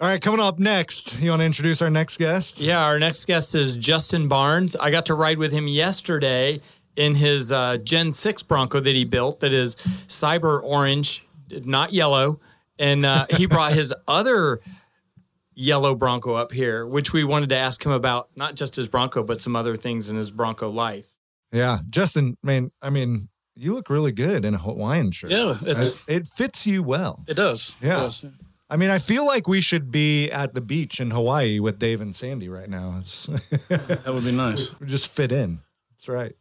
All 0.00 0.08
right, 0.08 0.22
coming 0.22 0.38
up 0.40 0.60
next, 0.60 1.18
you 1.20 1.30
want 1.30 1.40
to 1.40 1.46
introduce 1.46 1.82
our 1.82 1.90
next 1.90 2.18
guest? 2.18 2.60
Yeah, 2.60 2.84
our 2.84 3.00
next 3.00 3.24
guest 3.24 3.56
is 3.56 3.76
Justin 3.76 4.28
Barnes. 4.28 4.76
I 4.76 4.92
got 4.92 5.06
to 5.06 5.14
ride 5.14 5.38
with 5.38 5.50
him 5.50 5.66
yesterday 5.66 6.60
in 6.98 7.14
his 7.14 7.52
uh, 7.52 7.76
Gen 7.78 8.10
6 8.12 8.42
Bronco 8.42 8.80
that 8.80 8.94
he 8.94 9.04
built 9.04 9.40
that 9.40 9.52
is 9.52 9.76
cyber 10.08 10.60
orange, 10.62 11.24
not 11.64 11.92
yellow. 11.92 12.40
And 12.78 13.06
uh, 13.06 13.26
he 13.36 13.46
brought 13.46 13.72
his 13.72 13.94
other 14.08 14.60
yellow 15.54 15.94
Bronco 15.94 16.34
up 16.34 16.52
here, 16.52 16.86
which 16.86 17.12
we 17.12 17.24
wanted 17.24 17.48
to 17.50 17.56
ask 17.56 17.84
him 17.84 17.92
about 17.92 18.28
not 18.36 18.54
just 18.56 18.76
his 18.76 18.88
Bronco, 18.88 19.22
but 19.22 19.40
some 19.40 19.56
other 19.56 19.76
things 19.76 20.10
in 20.10 20.16
his 20.16 20.30
Bronco 20.30 20.68
life. 20.70 21.06
Yeah, 21.52 21.78
Justin. 21.88 22.36
Man, 22.42 22.70
I 22.82 22.90
mean, 22.90 23.28
you 23.56 23.74
look 23.74 23.88
really 23.90 24.12
good 24.12 24.44
in 24.44 24.54
a 24.54 24.58
Hawaiian 24.58 25.10
shirt. 25.12 25.30
Yeah, 25.30 25.56
it- 25.62 25.76
Uh, 25.76 25.90
it 26.08 26.26
fits 26.28 26.66
you 26.66 26.82
well. 26.82 27.24
It 27.26 27.34
does. 27.34 27.76
It 27.80 27.86
Yeah. 27.86 27.96
does. 28.00 28.24
I 28.70 28.76
mean, 28.76 28.90
I 28.90 28.98
feel 28.98 29.24
like 29.26 29.48
we 29.48 29.60
should 29.62 29.90
be 29.90 30.30
at 30.30 30.54
the 30.54 30.60
beach 30.60 31.00
in 31.00 31.10
Hawaii 31.10 31.58
with 31.58 31.78
Dave 31.78 32.00
and 32.02 32.14
Sandy 32.14 32.48
right 32.48 32.68
now. 32.68 33.00
That 33.68 34.04
would 34.12 34.24
be 34.24 34.32
nice. 34.32 34.78
we 34.78 34.86
just 34.86 35.06
fit 35.08 35.32
in. 35.32 35.60
That's 35.92 36.08
right. 36.08 36.36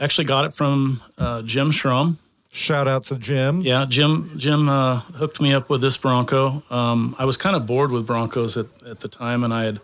actually 0.00 0.24
got 0.24 0.44
it 0.44 0.52
from 0.52 1.00
uh, 1.18 1.42
Jim 1.42 1.70
Schrum. 1.70 2.18
Shout 2.50 2.88
out 2.88 3.04
to 3.04 3.18
Jim. 3.18 3.60
Yeah, 3.60 3.84
Jim. 3.88 4.30
Jim 4.36 4.68
uh, 4.68 4.96
hooked 4.96 5.40
me 5.40 5.52
up 5.52 5.70
with 5.70 5.80
this 5.80 5.96
Bronco. 5.96 6.62
Um, 6.70 7.14
I 7.18 7.24
was 7.24 7.36
kind 7.36 7.54
of 7.54 7.66
bored 7.66 7.92
with 7.92 8.06
Broncos 8.06 8.56
at, 8.56 8.66
at 8.86 9.00
the 9.00 9.08
time, 9.08 9.44
and 9.44 9.52
I 9.52 9.64
had 9.64 9.80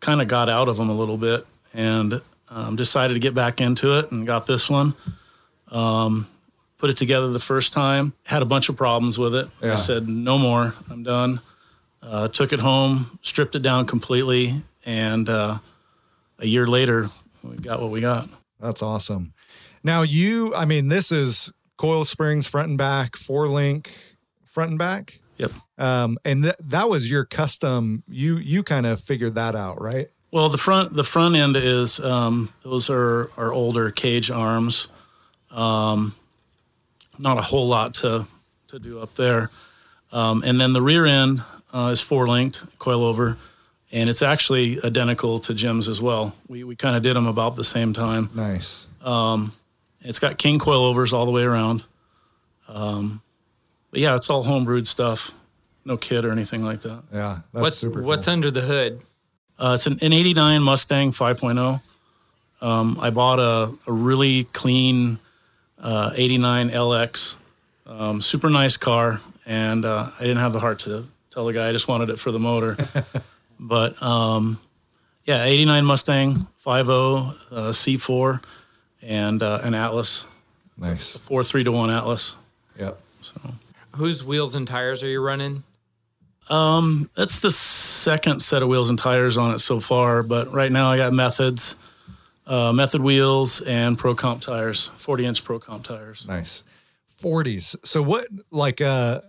kind 0.00 0.20
of 0.20 0.28
got 0.28 0.48
out 0.48 0.68
of 0.68 0.76
them 0.76 0.88
a 0.88 0.94
little 0.94 1.16
bit, 1.16 1.40
and 1.74 2.20
um, 2.50 2.76
decided 2.76 3.14
to 3.14 3.20
get 3.20 3.34
back 3.34 3.60
into 3.60 3.98
it, 3.98 4.10
and 4.10 4.26
got 4.26 4.46
this 4.46 4.68
one. 4.70 4.94
Um, 5.70 6.26
put 6.78 6.90
it 6.90 6.96
together 6.96 7.28
the 7.28 7.38
first 7.38 7.72
time. 7.72 8.14
Had 8.26 8.42
a 8.42 8.46
bunch 8.46 8.68
of 8.68 8.76
problems 8.76 9.18
with 9.18 9.34
it. 9.34 9.48
Yeah. 9.62 9.72
I 9.72 9.76
said 9.76 10.08
no 10.08 10.38
more. 10.38 10.74
I'm 10.90 11.02
done. 11.02 11.40
Uh, 12.02 12.28
took 12.28 12.52
it 12.52 12.60
home, 12.60 13.18
stripped 13.22 13.54
it 13.54 13.62
down 13.62 13.84
completely, 13.84 14.62
and 14.86 15.28
uh, 15.28 15.58
a 16.38 16.46
year 16.46 16.66
later, 16.66 17.08
we 17.42 17.56
got 17.56 17.82
what 17.82 17.90
we 17.90 18.00
got. 18.00 18.28
That's 18.60 18.82
awesome. 18.82 19.34
Now 19.82 20.02
you, 20.02 20.54
I 20.54 20.64
mean, 20.64 20.88
this 20.88 21.12
is 21.12 21.52
coil 21.76 22.04
springs 22.04 22.46
front 22.46 22.68
and 22.68 22.78
back, 22.78 23.16
four 23.16 23.48
link 23.48 23.90
front 24.44 24.70
and 24.70 24.78
back. 24.78 25.20
Yep. 25.38 25.52
Um, 25.78 26.18
and 26.24 26.44
th- 26.44 26.56
that 26.60 26.88
was 26.88 27.10
your 27.10 27.24
custom. 27.24 28.02
You 28.08 28.36
you 28.36 28.62
kind 28.62 28.86
of 28.86 29.00
figured 29.00 29.34
that 29.36 29.54
out, 29.54 29.80
right? 29.80 30.08
Well, 30.30 30.48
the 30.48 30.58
front 30.58 30.94
the 30.94 31.04
front 31.04 31.36
end 31.36 31.56
is 31.56 32.00
um, 32.00 32.50
those 32.62 32.90
are 32.90 33.30
our 33.36 33.52
older 33.52 33.90
cage 33.90 34.30
arms. 34.30 34.88
Um, 35.50 36.14
not 37.18 37.38
a 37.38 37.42
whole 37.42 37.66
lot 37.66 37.94
to 37.94 38.26
to 38.68 38.78
do 38.78 39.00
up 39.00 39.14
there, 39.14 39.50
um, 40.12 40.42
and 40.44 40.60
then 40.60 40.74
the 40.74 40.82
rear 40.82 41.06
end 41.06 41.40
uh, 41.72 41.90
is 41.92 42.00
four 42.02 42.28
linked 42.28 42.64
coil 42.78 43.02
over, 43.04 43.38
and 43.90 44.10
it's 44.10 44.20
actually 44.20 44.78
identical 44.84 45.38
to 45.40 45.54
Jim's 45.54 45.88
as 45.88 46.02
well. 46.02 46.34
We 46.46 46.62
we 46.62 46.76
kind 46.76 46.94
of 46.94 47.02
did 47.02 47.16
them 47.16 47.26
about 47.26 47.56
the 47.56 47.64
same 47.64 47.92
time. 47.94 48.28
Nice. 48.34 48.86
It's 50.02 50.18
got 50.20 50.38
king 50.38 50.58
coilovers 50.58 51.12
all 51.12 51.26
the 51.26 51.32
way 51.32 51.42
around. 51.42 51.84
Um, 52.68 53.20
but 53.90 54.00
yeah, 54.00 54.14
it's 54.14 54.30
all 54.30 54.44
homebrewed 54.44 54.86
stuff. 54.86 55.32
No 55.84 55.96
kit 55.96 56.24
or 56.24 56.30
anything 56.30 56.62
like 56.62 56.82
that. 56.82 57.02
Yeah. 57.12 57.40
That's 57.52 57.62
What's 57.62 57.78
super 57.78 58.02
what's 58.02 58.26
cool. 58.26 58.34
under 58.34 58.50
the 58.50 58.60
hood? 58.60 59.00
Uh, 59.58 59.72
it's 59.74 59.86
an, 59.86 59.98
an 60.02 60.12
89 60.12 60.62
Mustang 60.62 61.10
5.0. 61.10 61.80
Um, 62.60 62.98
I 63.00 63.10
bought 63.10 63.38
a, 63.38 63.72
a 63.86 63.92
really 63.92 64.44
clean 64.44 65.18
uh, 65.80 66.12
89 66.14 66.70
LX. 66.70 67.36
Um, 67.86 68.20
super 68.20 68.50
nice 68.50 68.76
car. 68.76 69.20
And 69.46 69.84
uh, 69.84 70.10
I 70.18 70.22
didn't 70.22 70.38
have 70.38 70.52
the 70.52 70.60
heart 70.60 70.80
to 70.80 71.06
tell 71.30 71.44
the 71.44 71.52
guy 71.52 71.68
I 71.68 71.72
just 71.72 71.88
wanted 71.88 72.10
it 72.10 72.18
for 72.18 72.30
the 72.30 72.38
motor. 72.38 72.76
but 73.60 74.00
um, 74.02 74.58
yeah, 75.24 75.44
89 75.44 75.84
Mustang 75.84 76.34
5.0 76.64 77.34
uh, 77.50 77.60
C4 77.70 78.42
and 79.02 79.42
uh, 79.42 79.60
an 79.62 79.74
Atlas, 79.74 80.26
nice. 80.76 81.16
4 81.16 81.44
3 81.44 81.64
to 81.64 81.72
1 81.72 81.90
Atlas. 81.90 82.36
Yep. 82.78 83.00
So 83.20 83.40
whose 83.94 84.24
wheels 84.24 84.56
and 84.56 84.66
tires 84.66 85.02
are 85.02 85.08
you 85.08 85.20
running? 85.20 85.64
Um, 86.48 87.10
that's 87.14 87.40
the 87.40 87.50
second 87.98 88.40
set 88.40 88.62
of 88.62 88.68
wheels 88.68 88.90
and 88.90 88.98
tires 88.98 89.36
on 89.36 89.52
it 89.54 89.58
so 89.58 89.80
far. 89.80 90.22
But 90.22 90.52
right 90.52 90.70
now 90.72 90.90
I 90.90 90.96
got 90.96 91.12
methods, 91.12 91.76
uh, 92.46 92.72
method 92.72 93.00
wheels, 93.00 93.60
and 93.62 93.98
Pro 93.98 94.14
Comp 94.14 94.40
tires, 94.40 94.90
40 94.96 95.26
inch 95.26 95.44
Pro 95.44 95.58
Comp 95.58 95.84
tires. 95.84 96.26
Nice. 96.26 96.64
40s. 97.20 97.76
So 97.84 98.00
what 98.02 98.28
like 98.50 98.80
uh 98.80 99.22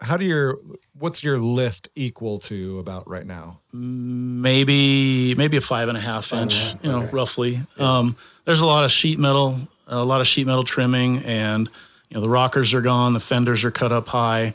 how 0.00 0.16
do 0.16 0.24
your 0.24 0.58
what's 0.98 1.22
your 1.22 1.38
lift 1.38 1.88
equal 1.94 2.38
to 2.40 2.78
about 2.78 3.08
right 3.08 3.26
now? 3.26 3.60
Maybe 3.72 5.34
maybe 5.34 5.56
a 5.56 5.60
five 5.60 5.88
and 5.88 5.96
a 5.96 6.00
half 6.00 6.32
inch, 6.32 6.74
you 6.82 6.90
know, 6.90 7.02
roughly. 7.12 7.60
Um, 7.78 8.16
there's 8.44 8.60
a 8.60 8.66
lot 8.66 8.84
of 8.84 8.90
sheet 8.90 9.18
metal, 9.18 9.58
a 9.86 10.04
lot 10.04 10.20
of 10.20 10.26
sheet 10.26 10.46
metal 10.46 10.64
trimming, 10.64 11.18
and 11.24 11.68
you 12.08 12.14
know 12.16 12.20
the 12.20 12.28
rockers 12.28 12.74
are 12.74 12.80
gone, 12.82 13.12
the 13.12 13.20
fenders 13.20 13.64
are 13.64 13.70
cut 13.70 13.92
up 13.92 14.08
high. 14.08 14.54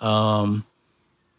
Um, 0.00 0.66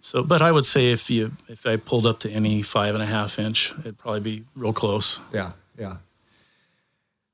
so, 0.06 0.22
but 0.22 0.44
I 0.44 0.52
would 0.52 0.68
say 0.68 0.92
if 0.92 1.10
you 1.10 1.32
if 1.48 1.66
I 1.66 1.78
pulled 1.78 2.06
up 2.06 2.20
to 2.20 2.30
any 2.30 2.62
five 2.62 2.94
and 2.94 3.02
a 3.02 3.08
half 3.08 3.40
inch, 3.40 3.74
it'd 3.80 3.98
probably 3.98 4.20
be 4.20 4.44
real 4.54 4.72
close. 4.72 5.20
Yeah, 5.34 5.54
yeah. 5.80 5.98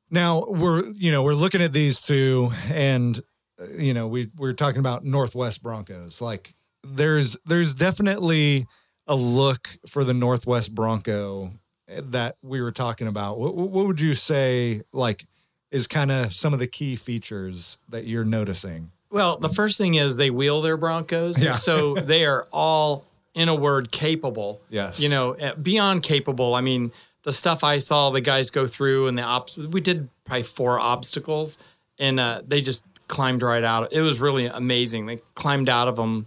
Now 0.09 0.45
we're 0.47 0.85
you 0.91 1.11
know 1.11 1.21
we're 1.21 1.33
looking 1.33 1.61
at 1.61 1.73
these 1.73 1.99
two, 1.99 2.53
and 2.69 3.19
uh, 3.59 3.65
you 3.77 3.93
know 3.93 4.07
we 4.07 4.29
we're 4.37 4.53
talking 4.53 4.79
about 4.79 5.03
Northwest 5.03 5.61
Broncos. 5.61 6.21
Like 6.21 6.55
there's 6.81 7.35
there's 7.45 7.75
definitely 7.75 8.67
a 9.05 9.17
look 9.17 9.67
for 9.85 10.05
the 10.05 10.13
Northwest 10.13 10.73
Bronco 10.73 11.51
that 11.89 12.37
we 12.41 12.61
were 12.61 12.71
talking 12.71 13.07
about. 13.07 13.37
What, 13.37 13.53
what 13.53 13.85
would 13.85 13.99
you 13.99 14.15
say 14.15 14.83
like 14.93 15.25
is 15.71 15.87
kind 15.87 16.09
of 16.09 16.33
some 16.33 16.53
of 16.53 16.61
the 16.61 16.67
key 16.67 16.95
features 16.95 17.79
that 17.89 18.07
you're 18.07 18.23
noticing? 18.23 18.93
Well, 19.11 19.37
the 19.37 19.49
first 19.49 19.77
thing 19.77 19.95
is 19.95 20.15
they 20.15 20.29
wheel 20.29 20.61
their 20.61 20.77
Broncos. 20.77 21.41
Yeah. 21.41 21.53
So 21.53 21.95
they 21.95 22.25
are 22.25 22.47
all, 22.51 23.05
in 23.33 23.49
a 23.49 23.55
word, 23.55 23.91
capable. 23.91 24.61
Yes. 24.69 24.99
You 24.99 25.09
know, 25.09 25.35
uh, 25.35 25.55
beyond 25.55 26.03
capable. 26.03 26.55
I 26.55 26.61
mean, 26.61 26.91
the 27.23 27.31
stuff 27.31 27.63
I 27.63 27.77
saw 27.77 28.09
the 28.09 28.21
guys 28.21 28.49
go 28.49 28.65
through 28.65 29.07
and 29.07 29.17
the 29.17 29.23
ops. 29.23 29.57
We 29.57 29.81
did 29.81 30.09
probably 30.25 30.43
four 30.43 30.79
obstacles, 30.79 31.57
and 31.99 32.19
uh, 32.19 32.41
they 32.47 32.61
just 32.61 32.85
climbed 33.07 33.43
right 33.43 33.63
out. 33.63 33.91
It 33.93 34.01
was 34.01 34.19
really 34.19 34.45
amazing. 34.45 35.05
They 35.05 35.17
climbed 35.35 35.69
out 35.69 35.87
of 35.87 35.97
them. 35.97 36.25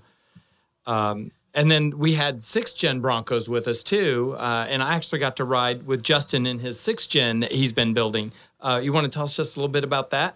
Um, 0.87 1.31
and 1.55 1.71
then 1.71 1.99
we 1.99 2.15
had 2.15 2.43
six 2.43 2.73
gen 2.73 3.01
Broncos 3.01 3.49
with 3.49 3.69
us 3.69 3.83
too, 3.83 4.35
uh, 4.39 4.67
and 4.69 4.83
I 4.83 4.95
actually 4.95 5.21
got 5.21 5.37
to 5.37 5.45
ride 5.45 5.87
with 5.87 6.03
Justin 6.03 6.47
in 6.47 6.59
his 6.59 6.79
six 6.79 7.07
gen 7.07 7.41
that 7.41 7.53
he's 7.53 7.73
been 7.73 7.95
building. 7.95 8.33
Uh, 8.61 8.81
you 8.83 8.93
want 8.93 9.05
to 9.05 9.11
tell 9.11 9.25
us 9.25 9.37
just 9.37 9.57
a 9.57 9.61
little 9.61 9.73
bit 9.73 9.85
about 9.85 10.11
that? 10.11 10.35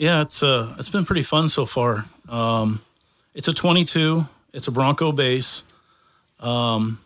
Yeah, 0.00 0.22
it's 0.22 0.42
uh, 0.42 0.74
it's 0.78 0.88
been 0.88 1.04
pretty 1.04 1.20
fun 1.20 1.50
so 1.50 1.66
far. 1.66 2.06
Um, 2.26 2.80
it's 3.34 3.48
a 3.48 3.52
22. 3.52 4.22
It's 4.54 4.66
a 4.66 4.72
Bronco 4.72 5.12
base. 5.12 5.64
Um, 6.40 7.00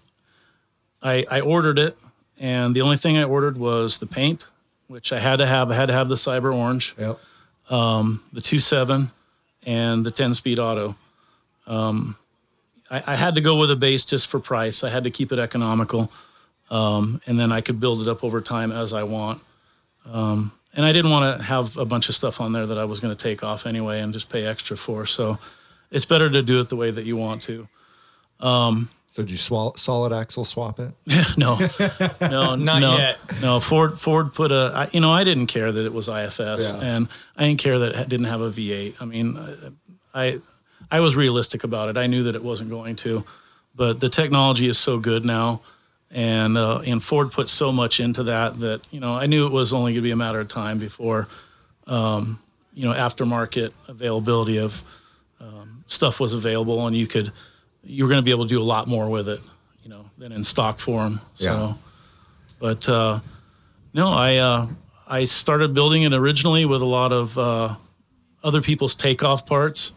I 1.03 1.25
I 1.29 1.41
ordered 1.41 1.81
it, 1.81 1.95
and 2.39 2.73
the 2.73 2.83
only 2.83 2.97
thing 2.97 3.17
I 3.17 3.25
ordered 3.25 3.59
was 3.59 3.99
the 3.99 4.07
paint, 4.07 4.47
which 4.87 5.13
I 5.13 5.19
had 5.19 5.41
to 5.41 5.47
have. 5.47 5.73
I 5.73 5.75
had 5.75 5.87
to 5.89 5.93
have 5.93 6.07
the 6.09 6.15
Cyber 6.15 6.55
Orange, 6.55 6.95
Yep. 6.97 7.19
the 7.69 8.41
2.7, 8.41 9.11
and 9.67 10.07
the 10.07 10.13
10 10.13 10.33
speed 10.33 10.61
auto. 10.61 10.95
Um, 11.67 12.15
I, 12.93 13.03
I 13.09 13.17
had 13.17 13.35
to 13.35 13.41
go 13.41 13.59
with 13.59 13.73
a 13.73 13.77
base 13.77 14.05
just 14.05 14.29
for 14.29 14.39
price. 14.39 14.85
I 14.85 14.91
had 14.91 15.03
to 15.03 15.11
keep 15.11 15.33
it 15.33 15.41
economical, 15.41 16.13
um, 16.71 17.21
and 17.27 17.41
then 17.41 17.51
I 17.51 17.61
could 17.61 17.81
build 17.81 18.03
it 18.03 18.07
up 18.09 18.23
over 18.23 18.41
time 18.41 18.71
as 18.71 18.93
I 18.93 19.03
want. 19.03 19.43
Um, 20.07 20.53
and 20.77 20.85
I 20.85 20.93
didn't 20.93 21.11
want 21.11 21.39
to 21.39 21.45
have 21.45 21.77
a 21.77 21.85
bunch 21.85 22.09
of 22.09 22.15
stuff 22.15 22.41
on 22.41 22.53
there 22.53 22.67
that 22.67 22.79
I 22.79 22.85
was 22.85 23.01
going 23.01 23.15
to 23.15 23.23
take 23.23 23.43
off 23.43 23.67
anyway 23.67 24.01
and 24.01 24.13
just 24.13 24.29
pay 24.31 24.45
extra 24.47 24.77
for. 24.77 25.07
So 25.07 25.39
it's 25.91 26.05
better 26.05 26.29
to 26.31 26.43
do 26.43 26.61
it 26.61 26.69
the 26.69 26.77
way 26.77 26.91
that 26.91 27.05
you 27.05 27.17
want 27.17 27.43
to. 27.43 27.69
Um, 28.41 28.89
so 29.13 29.23
did 29.23 29.31
you 29.31 29.37
swal- 29.39 29.79
solid 29.79 30.13
axle 30.13 30.45
swap 30.45 30.81
it? 30.81 30.93
no, 31.39 31.57
no, 32.21 32.57
Not 32.57 32.81
no, 32.81 32.97
yet. 32.97 33.19
No, 33.41 33.61
Ford 33.61 33.95
Ford 33.99 34.33
put 34.33 34.51
a. 34.51 34.73
I, 34.75 34.89
you 34.93 35.01
know, 35.01 35.13
I 35.13 35.23
didn't 35.23 35.47
care 35.47 35.71
that 35.71 35.85
it 35.87 35.93
was 35.93 36.09
IFS, 36.09 36.41
Yeah. 36.73 36.81
and 36.83 37.09
I 37.37 37.45
didn't 37.47 37.61
care 37.61 37.79
that 37.79 37.95
it 37.95 38.09
didn't 38.09 38.27
have 38.27 38.41
a 38.41 38.49
V8. 38.51 38.95
I 39.01 39.05
mean, 39.05 39.37
uh, 39.37 39.71
I 40.13 40.41
I 40.91 40.99
was 40.99 41.15
realistic 41.15 41.63
about 41.63 41.89
it. 41.89 41.97
I 41.97 42.09
knew 42.09 42.25
that 42.25 42.35
it 42.35 42.43
wasn't 42.43 42.71
going 42.71 42.97
to, 42.97 43.25
but 43.77 44.01
the 44.01 44.09
technology 44.09 44.67
is 44.67 44.79
so 44.79 44.99
good 44.99 45.25
now, 45.25 45.61
and 46.15 46.57
uh, 46.57 46.81
and 46.87 47.03
Ford 47.03 47.33
put 47.33 47.49
so 47.49 47.73
much 47.73 47.99
into 47.99 48.23
that 48.23 48.55
that 48.61 48.87
you 48.93 49.01
know 49.01 49.15
I 49.15 49.27
knew 49.27 49.47
it 49.47 49.53
was 49.53 49.73
only 49.73 49.93
going 49.93 50.03
to 50.03 50.03
be 50.03 50.13
a 50.13 50.17
matter 50.17 50.41
of 50.41 50.49
time 50.49 50.79
before, 50.79 51.27
um, 51.89 52.39
you 52.73 52.87
know, 52.87 52.95
aftermarket 52.95 53.73
availability 53.89 54.59
of 54.59 54.83
um, 55.41 55.83
stuff 55.87 56.21
was 56.21 56.33
available, 56.33 56.87
and 56.87 56.97
you 56.97 57.09
could 57.09 57.33
you 57.83 58.05
were 58.05 58.09
going 58.09 58.21
to 58.21 58.25
be 58.25 58.31
able 58.31 58.45
to 58.45 58.49
do 58.49 58.63
a 58.63 58.65
lot 58.65 58.87
more 58.87 59.09
with 59.11 59.29
it, 59.29 59.41
you 59.83 59.91
know, 59.91 60.09
than 60.17 60.31
in 60.31 60.45
stock 60.45 60.79
form. 60.79 61.21
Yeah. 61.37 61.47
So, 61.47 61.79
but 62.61 62.89
uh, 62.89 63.21
no, 63.93 64.09
I 64.09 64.37
uh, 64.37 64.67
I 65.09 65.25
started 65.25 65.75
building 65.75 66.05
it 66.05 66.13
originally 66.13 66.65
with 66.65 66.81
a 66.81 66.87
lot 66.87 67.11
of 67.11 67.37
uh, 67.37 67.75
other 68.45 68.63
people's 68.63 68.95
takeoff 68.95 69.47
parts. 69.47 69.93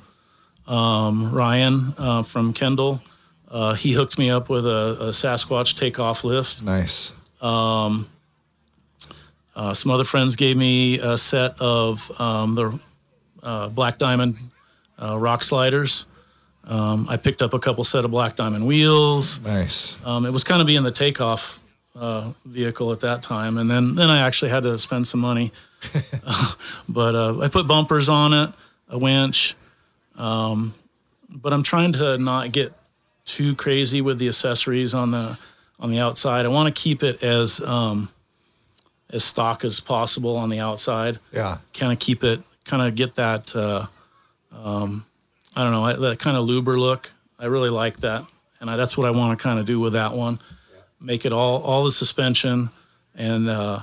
Um, 0.66 1.32
Ryan 1.32 1.94
uh, 1.98 2.24
from 2.24 2.52
Kendall, 2.52 3.02
uh, 3.50 3.74
he 3.74 3.94
hooked 3.94 4.18
me 4.18 4.30
up 4.30 4.50
with 4.50 4.66
a, 4.66 4.98
a 5.00 5.10
Sasquatch 5.10 5.76
takeoff 5.76 6.24
lift. 6.24 6.62
Nice. 6.64 7.14
Uh, 9.58 9.74
some 9.74 9.92
other 9.92 10.04
friends 10.04 10.36
gave 10.36 10.56
me 10.56 11.00
a 11.00 11.18
set 11.18 11.60
of 11.60 12.12
um, 12.22 12.54
the 12.54 12.80
uh, 13.42 13.68
Black 13.70 13.98
Diamond 13.98 14.36
uh, 15.02 15.18
rock 15.18 15.42
sliders. 15.42 16.06
Um, 16.64 17.08
I 17.10 17.18
picked 17.18 17.42
up 17.42 17.56
a 17.56 17.60
couple 17.60 17.84
set 17.84 18.06
of 18.06 18.12
Black 18.12 18.36
Diamond 18.36 18.68
wheels. 18.68 19.42
Nice. 19.42 19.98
Um, 20.06 20.28
it 20.28 20.32
was 20.32 20.44
kind 20.44 20.62
of 20.62 20.68
being 20.68 20.84
the 20.84 20.92
takeoff 20.92 21.60
uh, 21.96 22.34
vehicle 22.46 22.92
at 22.92 23.00
that 23.00 23.24
time, 23.24 23.58
and 23.58 23.70
then 23.70 23.96
then 23.96 24.12
I 24.12 24.20
actually 24.20 24.52
had 24.52 24.62
to 24.64 24.78
spend 24.78 25.08
some 25.08 25.22
money. 25.22 25.52
but 26.90 27.16
uh, 27.16 27.40
I 27.40 27.48
put 27.48 27.66
bumpers 27.66 28.10
on 28.10 28.34
it, 28.34 28.50
a 28.90 29.00
winch. 29.00 29.56
Um, 30.18 30.74
but 31.30 31.52
I'm 31.52 31.64
trying 31.64 31.94
to 31.94 32.18
not 32.20 32.52
get 32.52 32.74
too 33.28 33.54
crazy 33.56 34.02
with 34.02 34.18
the 34.18 34.28
accessories 34.30 34.94
on 34.96 35.12
the 35.12 35.38
on 35.80 35.92
the 35.92 36.00
outside. 36.00 36.46
I 36.46 36.50
want 36.50 36.74
to 36.74 36.82
keep 36.82 37.04
it 37.04 37.22
as 37.22 37.62
um, 37.62 38.10
as 39.12 39.24
stock 39.24 39.64
as 39.64 39.80
possible 39.80 40.36
on 40.38 40.50
the 40.50 40.60
outside 40.60 41.20
Yeah. 41.32 41.60
kind 41.74 41.92
of 41.94 42.00
keep 42.00 42.24
it, 42.24 42.42
kind 42.66 42.82
of 42.82 42.96
get 42.96 43.16
that, 43.16 43.56
uh, 43.56 43.86
um, 44.52 45.06
I 45.56 45.64
don't 45.64 45.72
know, 45.74 46.10
that 46.10 46.20
kind 46.20 46.36
of 46.36 46.48
luber 46.48 46.78
look. 46.78 47.12
I 47.40 47.46
really 47.46 47.70
like 47.70 47.98
that, 48.00 48.24
and 48.60 48.70
I, 48.70 48.76
that's 48.78 48.98
what 48.98 49.06
I 49.08 49.12
want 49.12 49.38
to 49.38 49.42
kind 49.48 49.60
of 49.60 49.66
do 49.66 49.80
with 49.80 49.94
that 49.94 50.14
one. 50.14 50.40
Make 51.00 51.26
it 51.26 51.32
all 51.32 51.62
all 51.62 51.84
the 51.84 51.92
suspension, 51.92 52.70
and 53.16 53.48
uh, 53.48 53.82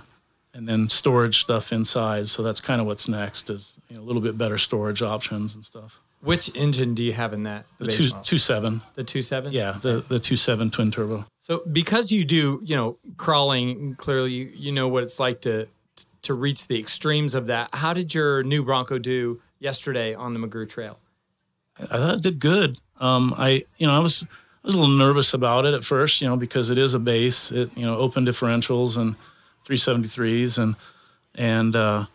and 0.52 0.66
then 0.66 0.88
storage 0.90 1.38
stuff 1.38 1.72
inside. 1.72 2.28
So 2.28 2.42
that's 2.42 2.61
kind 2.61 2.80
of 2.80 2.87
what's 2.88 3.07
next 3.09 3.50
is 3.50 3.78
you 3.88 3.96
know, 3.96 4.02
a 4.02 4.07
little 4.07 4.20
bit 4.22 4.37
better 4.37 4.59
storage 4.59 5.00
options 5.02 5.54
and 5.54 5.64
stuff. 5.64 6.00
Which 6.25 6.55
engine 6.57 6.95
do 6.95 7.03
you 7.03 7.13
have 7.13 7.33
in 7.33 7.43
that? 7.45 7.67
The, 7.79 7.85
The 7.85 7.91
base 7.91 8.13
two 8.23 8.39
seven, 8.39 8.81
the 8.95 9.05
two 9.05 9.23
seven. 9.23 9.53
yeah, 9.53 9.73
the 9.73 10.05
the 10.09 10.19
two 10.19 10.37
seven 10.37 10.71
twin 10.71 10.91
turbo. 10.91 11.27
So 11.41 11.63
because 11.71 12.11
you 12.11 12.25
do, 12.25 12.61
you 12.65 12.75
know, 12.75 12.97
crawling, 13.19 13.95
clearly 13.97 14.33
you, 14.33 14.51
you 14.55 14.73
know 14.73 14.89
what 14.89 15.03
it's 15.03 15.21
like 15.21 15.43
to 15.43 15.69
to 16.23 16.35
reach 16.35 16.67
the 16.69 16.79
extremes 16.79 17.35
of 17.35 17.47
that. 17.49 17.69
How 17.75 17.93
did 17.93 18.15
your 18.15 18.43
new 18.43 18.65
Bronco 18.65 18.99
do 18.99 19.41
yesterday 19.59 20.15
on 20.15 20.33
the 20.33 20.41
McGrew 20.41 20.67
Trail? 20.69 20.99
I 21.79 21.85
thought 21.87 22.15
it 22.15 22.23
did 22.23 22.39
good. 22.39 22.79
Um, 23.01 23.35
I, 23.37 23.63
you 23.79 23.87
know, 23.87 23.93
I 23.93 23.99
was 23.99 24.23
I 24.23 24.27
was 24.63 24.75
a 24.75 24.79
little 24.79 24.97
nervous 24.97 25.35
about 25.35 25.67
it 25.67 25.75
at 25.75 25.85
first, 25.85 26.23
you 26.23 26.29
know, 26.29 26.37
because 26.39 26.71
it 26.71 26.79
is 26.79 26.95
a 26.95 26.99
base, 26.99 27.53
it 27.53 27.77
you 27.77 27.85
know, 27.85 27.99
open 27.99 28.25
differentials 28.25 28.97
and 28.97 29.17
373s 29.67 30.57
and 30.63 30.77
and 31.35 31.77
uh, 31.77 32.07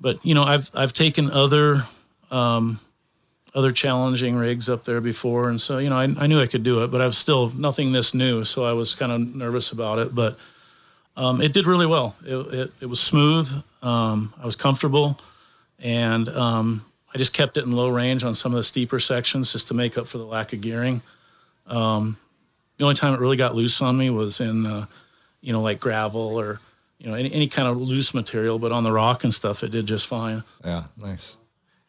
but 0.00 0.24
you 0.24 0.34
know, 0.34 0.44
I've 0.44 0.70
I've 0.74 0.92
taken 0.94 1.30
other 1.30 1.82
um, 2.30 2.80
other 3.54 3.70
challenging 3.70 4.34
rigs 4.34 4.68
up 4.68 4.84
there 4.84 5.00
before, 5.00 5.48
and 5.48 5.60
so 5.60 5.78
you 5.78 5.90
know, 5.90 5.96
I, 5.96 6.04
I 6.18 6.26
knew 6.26 6.40
I 6.40 6.46
could 6.46 6.62
do 6.62 6.82
it, 6.82 6.90
but 6.90 7.00
I 7.00 7.06
was 7.06 7.16
still 7.16 7.50
nothing 7.50 7.92
this 7.92 8.14
new, 8.14 8.44
so 8.44 8.64
I 8.64 8.72
was 8.72 8.94
kind 8.94 9.12
of 9.12 9.34
nervous 9.34 9.72
about 9.72 9.98
it, 9.98 10.14
but 10.14 10.36
um, 11.16 11.40
it 11.40 11.52
did 11.52 11.66
really 11.66 11.86
well. 11.86 12.16
It, 12.24 12.34
it, 12.34 12.72
it 12.82 12.86
was 12.86 13.00
smooth. 13.00 13.48
Um, 13.82 14.34
I 14.40 14.44
was 14.44 14.56
comfortable, 14.56 15.20
and 15.78 16.28
um, 16.30 16.84
I 17.14 17.18
just 17.18 17.32
kept 17.32 17.56
it 17.56 17.64
in 17.64 17.70
low 17.70 17.88
range 17.88 18.24
on 18.24 18.34
some 18.34 18.52
of 18.52 18.56
the 18.56 18.64
steeper 18.64 18.98
sections 18.98 19.52
just 19.52 19.68
to 19.68 19.74
make 19.74 19.96
up 19.96 20.08
for 20.08 20.18
the 20.18 20.26
lack 20.26 20.52
of 20.52 20.60
gearing. 20.60 21.02
Um, 21.66 22.16
the 22.78 22.84
only 22.84 22.96
time 22.96 23.14
it 23.14 23.20
really 23.20 23.36
got 23.36 23.54
loose 23.54 23.80
on 23.80 23.96
me 23.96 24.10
was 24.10 24.40
in, 24.40 24.66
uh, 24.66 24.86
you 25.40 25.52
know, 25.52 25.62
like 25.62 25.78
gravel 25.78 26.38
or 26.38 26.58
you 26.98 27.06
know 27.06 27.14
any, 27.14 27.32
any 27.32 27.46
kind 27.46 27.68
of 27.68 27.80
loose 27.80 28.14
material, 28.14 28.58
but 28.58 28.72
on 28.72 28.82
the 28.82 28.92
rock 28.92 29.22
and 29.22 29.32
stuff, 29.32 29.62
it 29.62 29.70
did 29.70 29.86
just 29.86 30.06
fine. 30.06 30.42
Yeah. 30.64 30.84
Nice. 30.96 31.36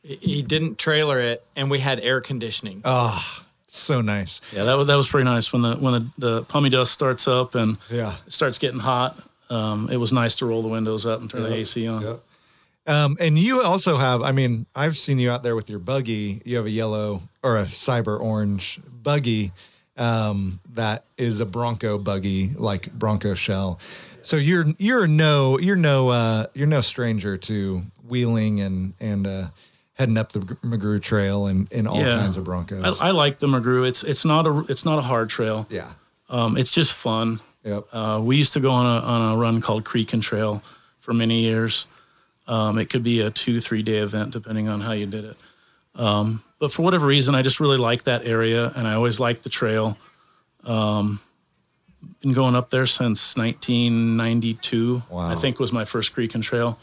He- 0.06 0.16
He 0.36 0.42
didn't 0.42 0.78
trailer 0.78 1.20
it, 1.20 1.44
and 1.56 1.70
we 1.72 1.80
had 1.80 2.00
air 2.00 2.22
conditioning. 2.22 2.82
Oh, 2.86 3.22
so 3.68 4.02
nice. 4.02 4.40
Yeah, 4.54 4.64
that 4.66 4.76
was 4.78 4.88
that 4.88 4.96
was 4.96 5.08
pretty 5.08 5.26
nice 5.26 5.52
when 5.52 5.62
the 5.62 5.76
when 5.76 5.94
the, 5.94 6.10
the 6.18 6.44
pummie 6.44 6.70
dust 6.70 6.92
starts 6.92 7.28
up 7.28 7.56
and 7.56 7.78
Yeah. 7.92 8.16
it 8.28 8.34
starts 8.34 8.58
getting 8.60 8.80
hot. 8.80 9.18
Um, 9.50 9.90
it 9.92 9.98
was 9.98 10.12
nice 10.14 10.36
to 10.36 10.46
roll 10.46 10.62
the 10.62 10.70
windows 10.70 11.06
up 11.06 11.22
and 11.22 11.30
turn 11.30 11.44
the 11.44 11.54
AC 11.54 11.88
on. 11.88 12.02
Yep. 12.02 12.20
Um, 12.88 13.18
and 13.20 13.38
you 13.38 13.62
also 13.64 13.98
have, 13.98 14.22
I 14.22 14.32
mean, 14.32 14.68
I've 14.76 14.96
seen 14.98 15.18
you 15.20 15.32
out 15.32 15.42
there 15.44 15.56
with 15.56 15.70
your 15.72 15.80
buggy. 15.80 16.42
You 16.46 16.58
have 16.58 16.68
a 16.68 16.70
yellow 16.72 17.22
or 17.42 17.58
a 17.58 17.66
cyber 17.66 18.20
orange 18.20 18.80
buggy 19.04 19.52
um, 19.98 20.60
that 20.74 21.04
is 21.18 21.40
a 21.40 21.46
Bronco 21.46 21.98
buggy, 21.98 22.50
like 22.56 22.92
Bronco 22.94 23.34
shell. 23.34 23.80
So 24.22 24.36
you're 24.38 24.66
you're 24.78 25.08
no 25.08 25.58
you're 25.60 25.76
no 25.76 26.10
uh, 26.10 26.46
you're 26.54 26.68
no 26.68 26.82
stranger 26.82 27.38
to 27.38 27.82
wheeling 28.08 28.62
and 28.62 28.94
and 29.00 29.26
uh, 29.28 29.48
heading 29.96 30.18
up 30.18 30.32
the 30.32 30.40
McGrew 30.40 31.02
Trail 31.02 31.48
and 31.48 31.72
in 31.72 31.88
all 31.88 31.98
Yeah. 32.00 32.12
kinds 32.20 32.38
of 32.38 32.44
Broncos. 32.44 33.02
I, 33.02 33.08
I 33.08 33.12
like 33.12 33.40
the 33.40 33.48
McGrew. 33.48 33.88
It's 33.88 34.04
it's 34.04 34.24
not 34.26 34.46
a 34.48 34.60
it's 34.70 34.86
not 34.86 34.98
a 35.00 35.02
hard 35.02 35.30
trail. 35.30 35.66
yeah. 35.70 35.92
Um, 36.30 36.58
it's 36.58 36.74
just 36.74 36.94
fun. 36.94 37.40
Yep. 37.64 37.86
Uh, 37.92 38.20
we 38.24 38.36
used 38.38 38.54
to 38.54 38.60
go 38.60 38.72
on 38.72 38.86
a 38.86 39.06
on 39.06 39.34
a 39.34 39.38
run 39.38 39.62
called 39.62 39.84
Creek 39.86 40.14
and 40.14 40.22
Trail 40.24 40.62
for 41.00 41.14
many 41.14 41.42
years. 41.42 41.88
Um, 42.48 42.78
it 42.78 42.90
could 42.90 43.04
be 43.04 43.22
a 43.22 43.30
two 43.32 43.60
three 43.60 43.82
day 43.84 43.98
event 43.98 44.32
depending 44.32 44.68
on 44.68 44.82
how 44.82 44.92
you 44.92 45.06
did 45.08 45.26
it. 45.26 45.38
Um, 45.96 46.44
but 46.60 46.72
for 46.72 46.82
whatever 46.82 47.06
reason, 47.08 47.36
I 47.36 47.42
just 47.42 47.60
really 47.60 47.78
like 47.78 48.04
that 48.04 48.26
area, 48.26 48.72
and 48.76 48.88
I 48.88 48.94
always 48.96 49.20
liked 49.20 49.44
the 49.44 49.50
trail. 49.50 49.98
Um, 50.64 51.20
been 52.22 52.34
going 52.34 52.56
up 52.56 52.70
there 52.70 52.86
since 52.86 53.36
1992. 53.38 55.02
Wow. 55.10 55.28
I 55.30 55.36
think 55.36 55.60
was 55.60 55.72
my 55.72 55.86
first 55.86 56.14
Creek 56.14 56.36
and 56.36 56.44
Trail, 56.44 56.78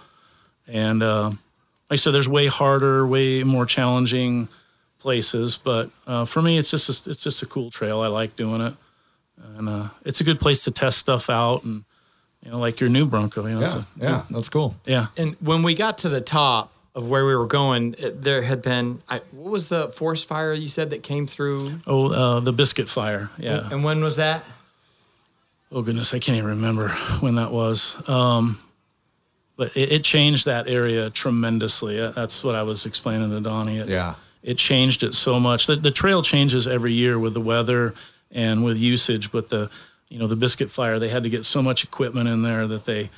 and 0.66 1.02
uh, 1.02 1.30
like 1.92 1.96
I 1.98 2.00
said, 2.00 2.14
there's 2.14 2.28
way 2.28 2.46
harder, 2.46 3.06
way 3.06 3.44
more 3.44 3.66
challenging 3.66 4.48
places, 4.98 5.56
but 5.62 5.90
uh, 6.06 6.24
for 6.24 6.40
me, 6.40 6.56
it's 6.56 6.70
just 6.70 7.06
a, 7.06 7.10
it's 7.10 7.22
just 7.22 7.42
a 7.42 7.46
cool 7.46 7.70
trail. 7.70 8.00
I 8.00 8.06
like 8.06 8.34
doing 8.34 8.62
it, 8.62 8.72
and 9.56 9.68
uh, 9.68 9.88
it's 10.02 10.22
a 10.22 10.24
good 10.24 10.38
place 10.40 10.64
to 10.64 10.70
test 10.70 10.96
stuff 10.98 11.28
out, 11.28 11.64
and 11.64 11.84
you 12.42 12.50
know, 12.50 12.58
like 12.58 12.80
your 12.80 12.88
new 12.88 13.04
Bronco. 13.04 13.46
You 13.46 13.60
know, 13.60 13.60
Yeah. 13.60 13.76
a- 13.76 14.02
Yeah. 14.02 14.22
That's 14.30 14.48
cool. 14.48 14.74
yeah. 14.86 15.08
And 15.18 15.36
when 15.40 15.62
we 15.62 15.74
got 15.74 15.98
to 15.98 16.08
the 16.08 16.22
top 16.22 16.72
of 16.94 17.10
where 17.10 17.26
we 17.26 17.36
were 17.36 17.46
going, 17.46 17.94
it, 17.98 18.22
there 18.22 18.40
had 18.40 18.62
been 18.62 19.02
I, 19.06 19.18
what 19.32 19.50
was 19.52 19.68
the 19.68 19.88
forest 19.88 20.26
fire 20.26 20.54
you 20.54 20.68
said 20.68 20.88
that 20.90 21.02
came 21.02 21.26
through? 21.26 21.78
Oh, 21.86 22.10
uh, 22.10 22.40
the 22.40 22.54
biscuit 22.54 22.88
fire. 22.88 23.28
Yeah. 23.36 23.68
And 23.70 23.84
when 23.84 24.02
was 24.02 24.16
that? 24.16 24.44
oh 25.70 25.82
goodness, 25.82 26.14
I 26.14 26.18
can't 26.20 26.38
even 26.38 26.50
remember 26.50 26.88
when 27.20 27.34
that 27.34 27.52
was. 27.52 27.96
Um, 28.08 28.58
but 29.56 29.76
it, 29.76 29.92
it 29.92 30.04
changed 30.04 30.44
that 30.46 30.68
area 30.68 31.10
tremendously. 31.10 32.00
Uh, 32.00 32.10
That's 32.10 32.42
what 32.44 32.54
I 32.54 32.62
was 32.62 32.86
explaining 32.86 33.30
to 33.30 33.40
Donnie. 33.40 33.78
It, 33.78 33.88
Yeah. 33.88 34.14
it 34.42 34.56
changed 34.58 35.02
it 35.02 35.14
so 35.14 35.38
much. 35.40 35.66
The, 35.66 35.76
the 35.76 35.90
trail 35.90 36.22
changes 36.22 36.66
every 36.66 36.92
year 36.92 37.18
with 37.18 37.34
the 37.34 37.40
weather 37.40 37.94
and 38.30 38.64
with 38.64 38.78
usage, 38.78 39.30
but 39.30 39.48
the 39.48 39.70
you 40.08 40.18
know 40.18 40.26
the 40.26 40.36
biscuit 40.36 40.70
fire 40.70 40.98
they 40.98 41.08
had 41.08 41.22
to 41.22 41.30
get 41.30 41.44
so 41.44 41.62
much 41.62 41.84
equipment 41.84 42.28
in 42.28 42.42
there 42.42 42.66
that 42.66 42.84
they 42.84 43.10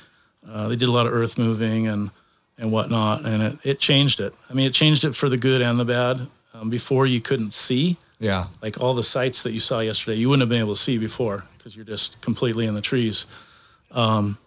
uh, 0.47 0.67
they 0.69 0.75
did 0.75 0.87
a 0.89 0.91
lot 0.91 1.07
of 1.07 1.13
earth 1.13 1.37
moving 1.37 1.87
and 1.87 2.11
and 2.57 2.71
whatnot, 2.71 3.25
and 3.25 3.43
it, 3.43 3.57
it 3.63 3.79
changed 3.79 4.19
it. 4.21 4.33
I 4.49 4.53
mean, 4.53 4.65
it 4.67 4.73
changed 4.73 5.03
it 5.03 5.13
for 5.15 5.27
the 5.29 5.37
good 5.37 5.61
and 5.61 5.77
the 5.79 5.83
bad. 5.85 6.27
Um, 6.53 6.69
before 6.69 7.05
you 7.05 7.19
couldn't 7.19 7.53
see 7.53 7.97
Yeah. 8.19 8.45
like 8.61 8.79
all 8.79 8.93
the 8.93 9.03
sites 9.03 9.43
that 9.43 9.51
you 9.51 9.59
saw 9.59 9.81
yesterday, 9.81 10.17
you 10.17 10.29
wouldn't 10.29 10.41
have 10.43 10.47
been 10.49 10.61
able 10.61 10.73
to 10.73 10.79
see 10.79 10.97
before 10.97 11.43
because 11.57 11.75
you're 11.75 11.83
just 11.83 12.21
completely 12.21 12.65
in 12.65 12.73
the 12.75 12.81
trees. 12.81 13.25
Um, 13.91 14.37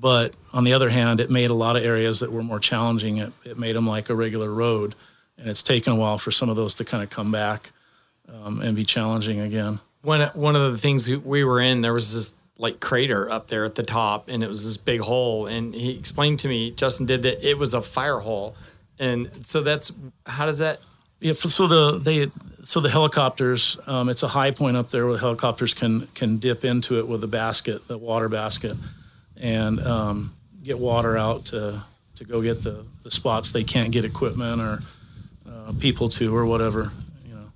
but 0.00 0.36
on 0.52 0.64
the 0.64 0.72
other 0.72 0.90
hand, 0.90 1.20
it 1.20 1.30
made 1.30 1.50
a 1.50 1.54
lot 1.54 1.76
of 1.76 1.84
areas 1.84 2.20
that 2.20 2.30
were 2.32 2.42
more 2.42 2.60
challenging. 2.60 3.18
It, 3.18 3.32
it 3.44 3.58
made 3.58 3.76
them 3.76 3.86
like 3.86 4.10
a 4.10 4.14
regular 4.14 4.50
road, 4.50 4.94
and 5.38 5.48
it's 5.48 5.62
taken 5.62 5.92
a 5.92 5.96
while 5.96 6.18
for 6.18 6.30
some 6.30 6.48
of 6.48 6.56
those 6.56 6.74
to 6.74 6.84
kind 6.84 7.02
of 7.02 7.10
come 7.10 7.30
back 7.32 7.70
um, 8.32 8.60
and 8.60 8.74
be 8.76 8.84
challenging 8.84 9.40
again. 9.40 9.78
One 10.02 10.20
one 10.34 10.56
of 10.56 10.72
the 10.72 10.78
things 10.78 11.08
we- 11.08 11.16
we 11.16 11.44
were 11.44 11.60
in, 11.60 11.80
there 11.80 11.92
was 11.92 12.12
this 12.14 12.34
like 12.58 12.78
crater 12.80 13.30
up 13.30 13.48
there 13.48 13.64
at 13.64 13.74
the 13.74 13.82
top, 13.82 14.28
and 14.28 14.42
it 14.44 14.48
was 14.48 14.64
this 14.64 14.76
big 14.76 15.00
hole. 15.00 15.46
And 15.46 15.74
he 15.74 15.98
explained 15.98 16.38
to 16.40 16.48
me, 16.48 16.70
Justin 16.70 17.06
did 17.06 17.22
that 17.22 17.46
it 17.48 17.58
was 17.58 17.74
a 17.74 17.82
fire 17.82 18.18
hole, 18.20 18.54
and 18.98 19.30
so 19.44 19.60
that's 19.60 19.92
how 20.26 20.46
does 20.46 20.58
that? 20.58 20.80
Yeah, 21.20 21.32
so 21.32 21.66
the 21.66 21.98
they 21.98 22.28
so 22.64 22.80
the 22.80 22.90
helicopters, 22.90 23.78
um, 23.86 24.08
it's 24.08 24.22
a 24.22 24.28
high 24.28 24.50
point 24.50 24.76
up 24.76 24.90
there 24.90 25.04
where 25.04 25.14
the 25.14 25.20
helicopters 25.20 25.74
can 25.74 26.06
can 26.14 26.36
dip 26.38 26.64
into 26.64 26.98
it 26.98 27.08
with 27.08 27.24
a 27.24 27.28
basket, 27.28 27.88
the 27.88 27.98
water 27.98 28.28
basket, 28.28 28.74
and 29.44 29.78
um, 29.86 30.34
get 30.62 30.78
water 30.78 31.16
out 31.16 31.44
to 31.44 31.80
to 32.16 32.24
go 32.24 32.40
get 32.40 32.62
the, 32.62 32.84
the 33.02 33.10
spots 33.10 33.50
they 33.50 33.64
can't 33.64 33.90
get 33.90 34.04
equipment 34.04 34.62
or 34.62 34.80
uh, 35.48 35.72
people 35.78 36.08
to 36.08 36.34
or 36.34 36.46
whatever. 36.46 36.92
You 37.26 37.34
know, 37.34 37.52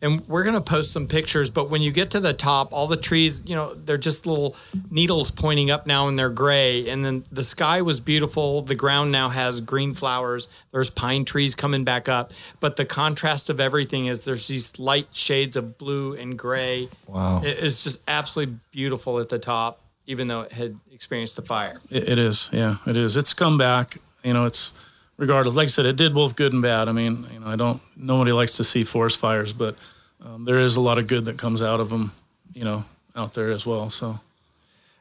And 0.00 0.26
we're 0.28 0.44
gonna 0.44 0.60
post 0.60 0.92
some 0.92 1.08
pictures, 1.08 1.50
but 1.50 1.70
when 1.70 1.82
you 1.82 1.90
get 1.90 2.12
to 2.12 2.20
the 2.20 2.32
top, 2.32 2.72
all 2.72 2.86
the 2.86 2.96
trees, 2.96 3.42
you 3.46 3.56
know, 3.56 3.74
they're 3.74 3.98
just 3.98 4.24
little 4.24 4.56
needles 4.90 5.32
pointing 5.32 5.72
up 5.72 5.86
now, 5.88 6.06
and 6.08 6.16
they're 6.16 6.30
gray. 6.30 6.88
And 6.88 7.04
then 7.04 7.24
the 7.32 7.42
sky 7.42 7.82
was 7.82 7.98
beautiful. 8.00 8.62
The 8.62 8.76
ground 8.76 9.10
now 9.10 9.28
has 9.28 9.60
green 9.60 9.92
flowers. 9.92 10.48
There's 10.70 10.88
pine 10.88 11.24
trees 11.24 11.54
coming 11.56 11.82
back 11.84 12.08
up, 12.08 12.32
but 12.60 12.76
the 12.76 12.84
contrast 12.84 13.50
of 13.50 13.58
everything 13.60 14.06
is 14.06 14.22
there's 14.22 14.46
these 14.46 14.78
light 14.78 15.08
shades 15.12 15.56
of 15.56 15.76
blue 15.78 16.14
and 16.14 16.38
gray. 16.38 16.88
Wow. 17.08 17.42
It's 17.44 17.82
just 17.82 18.02
absolutely 18.08 18.56
beautiful 18.70 19.18
at 19.18 19.28
the 19.28 19.38
top, 19.40 19.80
even 20.06 20.28
though 20.28 20.42
it 20.42 20.52
had 20.52 20.78
experienced 20.92 21.38
a 21.38 21.42
fire. 21.42 21.80
it, 21.90 22.08
it 22.08 22.18
is, 22.18 22.50
yeah, 22.52 22.76
it 22.86 22.96
is. 22.96 23.16
It's 23.16 23.34
come 23.34 23.58
back. 23.58 23.98
You 24.22 24.32
know, 24.32 24.44
it's 24.46 24.72
regardless. 25.16 25.54
Like 25.54 25.64
I 25.64 25.68
said, 25.68 25.86
it 25.86 25.96
did 25.96 26.14
both 26.14 26.36
good 26.36 26.52
and 26.52 26.62
bad. 26.62 26.88
I 26.88 26.92
mean, 26.92 27.26
you 27.32 27.40
know, 27.40 27.46
I 27.46 27.56
don't. 27.56 27.80
Nobody 27.96 28.32
likes 28.32 28.56
to 28.56 28.64
see 28.64 28.84
forest 28.84 29.18
fires, 29.18 29.52
but 29.52 29.76
um, 30.24 30.44
there 30.44 30.58
is 30.58 30.76
a 30.76 30.80
lot 30.80 30.98
of 30.98 31.06
good 31.06 31.26
that 31.26 31.38
comes 31.38 31.62
out 31.62 31.80
of 31.80 31.90
them. 31.90 32.12
You 32.54 32.64
know, 32.64 32.84
out 33.14 33.34
there 33.34 33.50
as 33.50 33.66
well. 33.66 33.90
So. 33.90 34.20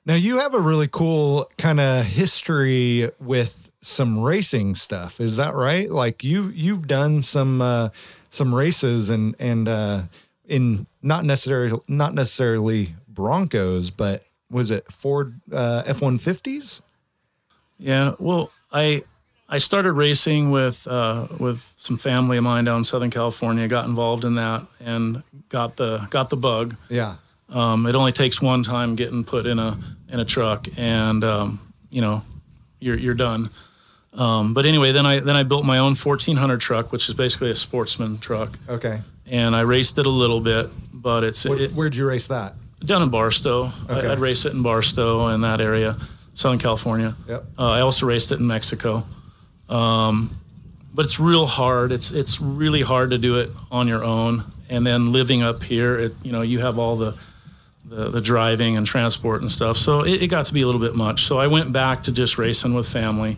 Now 0.08 0.14
you 0.14 0.38
have 0.38 0.54
a 0.54 0.60
really 0.60 0.88
cool 0.88 1.50
kind 1.58 1.80
of 1.80 2.06
history 2.06 3.10
with 3.20 3.66
some 3.82 4.20
racing 4.20 4.76
stuff. 4.76 5.20
Is 5.20 5.38
that 5.38 5.56
right? 5.56 5.90
Like 5.90 6.24
you've 6.24 6.56
you've 6.56 6.88
done 6.88 7.22
some 7.22 7.62
uh, 7.62 7.90
some 8.30 8.54
races 8.54 9.10
and 9.10 9.36
and 9.40 9.68
uh, 9.68 10.02
in 10.48 10.88
not 11.02 11.26
necessarily 11.26 11.80
not 11.88 12.14
necessarily 12.14 12.96
Broncos, 13.08 13.90
but 13.90 14.24
was 14.50 14.72
it 14.72 14.92
Ford 14.92 15.40
uh, 15.52 15.84
F 15.86 16.02
one 16.02 16.18
fifties? 16.18 16.82
Yeah, 17.78 18.14
well, 18.20 18.52
I 18.72 19.02
I 19.50 19.58
started 19.58 19.94
racing 19.94 20.52
with 20.52 20.88
uh, 20.88 21.28
with 21.40 21.74
some 21.78 21.98
family 21.98 22.38
of 22.38 22.44
mine 22.44 22.66
down 22.66 22.78
in 22.78 22.84
Southern 22.84 23.12
California. 23.12 23.68
Got 23.68 23.86
involved 23.86 24.24
in 24.26 24.36
that 24.36 24.66
and 24.80 25.24
got 25.50 25.76
the 25.78 26.08
got 26.10 26.30
the 26.30 26.38
bug. 26.38 26.76
Yeah. 26.90 27.16
Um, 27.50 27.86
it 27.86 27.94
only 27.96 28.12
takes 28.12 28.42
one 28.42 28.64
time 28.64 28.96
getting 28.96 29.24
put 29.24 29.46
in 29.46 29.60
a 29.60 29.78
in 30.10 30.20
a 30.20 30.26
truck, 30.26 30.68
and 30.78 31.24
um, 31.24 31.60
you 31.90 32.02
know, 32.02 32.24
you're 32.80 32.98
you're 32.98 33.14
done. 33.14 33.50
Um, 34.14 34.54
but 34.54 34.66
anyway, 34.66 34.94
then 34.94 35.06
I 35.06 35.20
then 35.20 35.36
I 35.36 35.44
built 35.44 35.66
my 35.66 35.78
own 35.80 35.94
1400 35.96 36.60
truck, 36.62 36.92
which 36.94 37.10
is 37.10 37.16
basically 37.16 37.52
a 37.52 37.56
sportsman 37.56 38.18
truck, 38.18 38.58
Okay. 38.70 39.02
and 39.28 39.54
I 39.54 39.62
raced 39.62 39.98
it 40.00 40.06
a 40.06 40.10
little 40.10 40.40
bit, 40.40 40.68
but 40.94 41.26
it's 41.26 41.44
Where, 41.46 41.60
it, 41.62 41.72
where'd 41.74 41.96
you 41.96 42.08
race 42.08 42.28
that? 42.28 42.56
Down 42.88 43.02
in 43.02 43.10
Barstow. 43.10 43.72
Okay. 43.90 44.08
I, 44.08 44.12
I'd 44.12 44.20
race 44.20 44.46
it 44.46 44.54
in 44.54 44.62
Barstow 44.62 45.28
in 45.28 45.42
that 45.42 45.62
area, 45.62 45.98
Southern 46.34 46.60
California. 46.60 47.16
Yep. 47.28 47.46
Uh, 47.58 47.70
I 47.70 47.82
also 47.82 48.06
raced 48.06 48.32
it 48.32 48.40
in 48.40 48.48
Mexico. 48.48 49.04
Um, 49.70 50.38
but 50.94 51.06
it's 51.06 51.20
real 51.20 51.46
hard. 51.46 51.92
It's 51.92 52.12
it's 52.12 52.40
really 52.40 52.82
hard 52.82 53.10
to 53.10 53.18
do 53.18 53.40
it 53.40 53.50
on 53.70 53.88
your 53.88 54.04
own. 54.04 54.46
And 54.70 54.86
then 54.88 55.12
living 55.12 55.44
up 55.44 55.62
here, 55.62 56.00
it 56.00 56.14
you 56.24 56.32
know 56.32 56.42
you 56.42 56.60
have 56.60 56.80
all 56.80 56.96
the 56.96 57.16
the, 57.84 58.10
the 58.10 58.22
driving 58.22 58.78
and 58.78 58.86
transport 58.88 59.42
and 59.42 59.52
stuff. 59.52 59.78
So 59.78 60.02
it, 60.02 60.24
it 60.24 60.28
got 60.30 60.46
to 60.46 60.54
be 60.54 60.62
a 60.62 60.66
little 60.66 60.82
bit 60.82 60.96
much. 60.96 61.26
So 61.26 61.38
I 61.38 61.48
went 61.48 61.72
back 61.72 62.04
to 62.04 62.12
just 62.12 62.38
racing 62.38 62.74
with 62.74 62.88
family, 62.88 63.38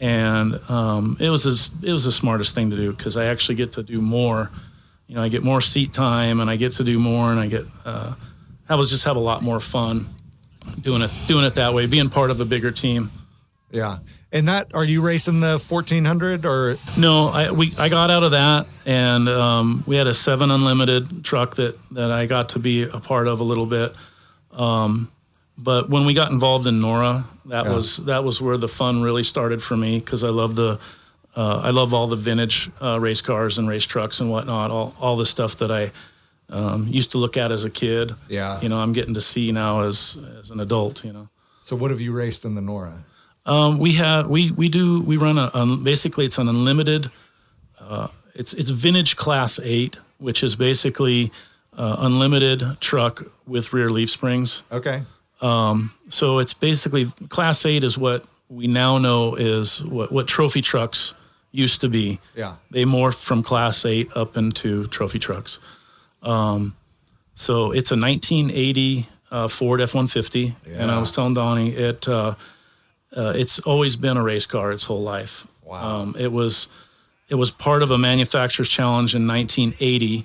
and 0.00 0.58
um, 0.68 1.16
it 1.20 1.30
was 1.30 1.46
a, 1.46 1.86
it 1.86 1.92
was 1.92 2.04
the 2.04 2.12
smartest 2.12 2.54
thing 2.54 2.70
to 2.70 2.76
do 2.76 2.90
because 2.92 3.16
I 3.16 3.26
actually 3.26 3.56
get 3.56 3.72
to 3.72 3.82
do 3.82 4.00
more. 4.00 4.50
You 5.06 5.14
know, 5.14 5.22
I 5.22 5.28
get 5.28 5.44
more 5.44 5.60
seat 5.60 5.92
time 5.92 6.40
and 6.40 6.50
I 6.50 6.56
get 6.56 6.72
to 6.72 6.84
do 6.84 6.98
more, 6.98 7.30
and 7.30 7.38
I 7.38 7.46
get 7.46 7.64
uh, 7.84 8.14
I 8.68 8.74
was 8.74 8.90
just 8.90 9.04
have 9.04 9.16
a 9.16 9.20
lot 9.20 9.42
more 9.42 9.60
fun 9.60 10.06
doing 10.80 11.02
it 11.02 11.10
doing 11.26 11.44
it 11.44 11.54
that 11.54 11.74
way, 11.74 11.86
being 11.86 12.10
part 12.10 12.30
of 12.30 12.40
a 12.40 12.44
bigger 12.44 12.70
team. 12.70 13.10
Yeah. 13.70 13.98
And 14.32 14.48
that 14.48 14.74
are 14.74 14.84
you 14.84 15.00
racing 15.02 15.40
the 15.40 15.58
fourteen 15.58 16.04
hundred 16.04 16.44
or 16.44 16.76
No, 16.96 17.28
I 17.28 17.50
we 17.52 17.72
I 17.78 17.88
got 17.88 18.10
out 18.10 18.22
of 18.22 18.32
that, 18.32 18.66
and 18.84 19.28
um, 19.28 19.84
we 19.86 19.96
had 19.96 20.06
a 20.08 20.14
seven 20.14 20.50
unlimited 20.50 21.24
truck 21.24 21.54
that 21.56 21.76
that 21.92 22.10
I 22.10 22.26
got 22.26 22.50
to 22.50 22.58
be 22.58 22.82
a 22.82 22.98
part 22.98 23.28
of 23.28 23.40
a 23.40 23.44
little 23.44 23.66
bit. 23.66 23.94
Um, 24.52 25.10
but 25.58 25.88
when 25.88 26.04
we 26.06 26.12
got 26.14 26.30
involved 26.30 26.66
in 26.66 26.80
NORRA, 26.80 27.24
that 27.46 27.64
Yeah. 27.66 27.72
was 27.72 27.98
that 27.98 28.24
was 28.24 28.40
where 28.40 28.58
the 28.58 28.68
fun 28.68 29.02
really 29.02 29.22
started 29.22 29.62
for 29.62 29.76
me 29.76 30.00
because 30.00 30.24
I 30.24 30.30
love 30.30 30.54
the 30.56 30.78
uh, 31.36 31.60
I 31.62 31.70
love 31.70 31.94
all 31.94 32.06
the 32.08 32.16
vintage 32.16 32.70
uh, 32.82 32.98
race 33.00 33.20
cars 33.20 33.58
and 33.58 33.68
race 33.68 33.84
trucks 33.84 34.20
and 34.20 34.30
whatnot, 34.30 34.70
all 34.70 34.94
all 35.00 35.16
the 35.16 35.26
stuff 35.26 35.56
that 35.58 35.70
I 35.70 35.92
um, 36.48 36.86
used 36.88 37.10
to 37.12 37.18
look 37.18 37.36
at 37.36 37.52
as 37.52 37.64
a 37.64 37.70
kid. 37.70 38.14
Yeah. 38.28 38.60
you 38.60 38.68
know, 38.68 38.78
I'm 38.78 38.92
getting 38.92 39.14
to 39.14 39.20
see 39.20 39.52
now 39.52 39.80
as 39.80 40.18
as 40.38 40.50
an 40.50 40.60
adult. 40.60 41.04
You 41.04 41.12
know. 41.12 41.28
so 41.64 41.76
what 41.76 41.90
have 41.90 42.00
you 42.00 42.12
raced 42.12 42.44
in 42.44 42.54
the 42.54 42.60
NORRA? 42.60 43.04
Um, 43.44 43.78
we 43.78 43.92
have 43.92 44.28
we 44.28 44.50
we 44.50 44.68
do 44.68 45.00
we 45.02 45.16
run 45.16 45.38
a, 45.38 45.50
um, 45.54 45.84
basically 45.84 46.24
it's 46.24 46.38
an 46.38 46.48
unlimited. 46.48 47.10
Uh, 47.78 48.08
it's 48.34 48.52
it's 48.54 48.70
vintage 48.70 49.16
class 49.16 49.60
eight, 49.62 49.96
which 50.18 50.42
is 50.42 50.56
basically 50.56 51.30
uh, 51.76 51.96
unlimited 52.00 52.80
truck 52.80 53.22
with 53.46 53.72
rear 53.72 53.88
leaf 53.88 54.10
springs. 54.10 54.62
Okay. 54.72 55.02
So 56.08 56.38
it's 56.38 56.54
basically 56.54 57.06
class 57.28 57.64
eight 57.66 57.84
is 57.84 57.98
what 57.98 58.24
we 58.48 58.66
now 58.66 58.98
know 58.98 59.34
is 59.34 59.84
what 59.84 60.12
what 60.12 60.26
trophy 60.26 60.60
trucks 60.60 61.14
used 61.52 61.80
to 61.80 61.88
be. 61.88 62.18
Yeah. 62.34 62.56
They 62.70 62.84
morphed 62.84 63.22
from 63.22 63.42
class 63.42 63.84
eight 63.84 64.10
up 64.16 64.36
into 64.36 64.86
trophy 64.88 65.18
trucks. 65.18 65.60
Um, 66.22 66.74
so 67.34 67.72
it's 67.72 67.90
a 67.90 67.96
1980 67.96 69.06
uh, 69.30 69.48
Ford 69.48 69.80
F-150, 69.80 70.54
and 70.74 70.90
I 70.90 70.98
was 70.98 71.12
telling 71.12 71.34
Donnie 71.34 71.70
it. 71.70 72.08
Uh, 72.08 72.34
uh, 73.16 73.32
it's 73.34 73.58
always 73.60 73.96
been 73.96 74.16
a 74.16 74.22
race 74.22 74.46
car 74.46 74.72
its 74.72 74.84
whole 74.84 75.02
life. 75.02 75.46
Wow. 75.64 76.00
Um, 76.00 76.16
it 76.18 76.30
was 76.32 76.68
it 77.28 77.34
was 77.34 77.50
part 77.50 77.82
of 77.82 77.90
a 77.90 77.98
manufacturer's 77.98 78.68
challenge 78.68 79.14
in 79.14 79.26
1980. 79.26 80.24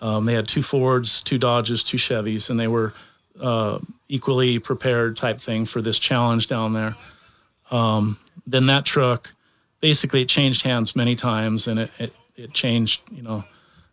Um, 0.00 0.26
they 0.26 0.34
had 0.34 0.46
two 0.46 0.62
Fords, 0.62 1.22
two 1.22 1.38
Dodges, 1.38 1.82
two 1.82 1.96
Chevys, 1.96 2.50
and 2.50 2.60
they 2.60 2.68
were 2.68 2.92
uh, 3.40 3.78
equally 4.08 4.58
prepared 4.58 5.16
type 5.16 5.40
thing 5.40 5.64
for 5.64 5.80
this 5.80 5.98
challenge 5.98 6.46
down 6.46 6.72
there. 6.72 6.94
Um, 7.70 8.18
then 8.46 8.66
that 8.66 8.84
truck, 8.84 9.34
basically, 9.80 10.22
it 10.22 10.28
changed 10.28 10.62
hands 10.64 10.94
many 10.94 11.14
times, 11.14 11.66
and 11.66 11.78
it 11.80 11.90
it, 11.98 12.12
it 12.36 12.52
changed, 12.52 13.02
you 13.10 13.22
know, 13.22 13.44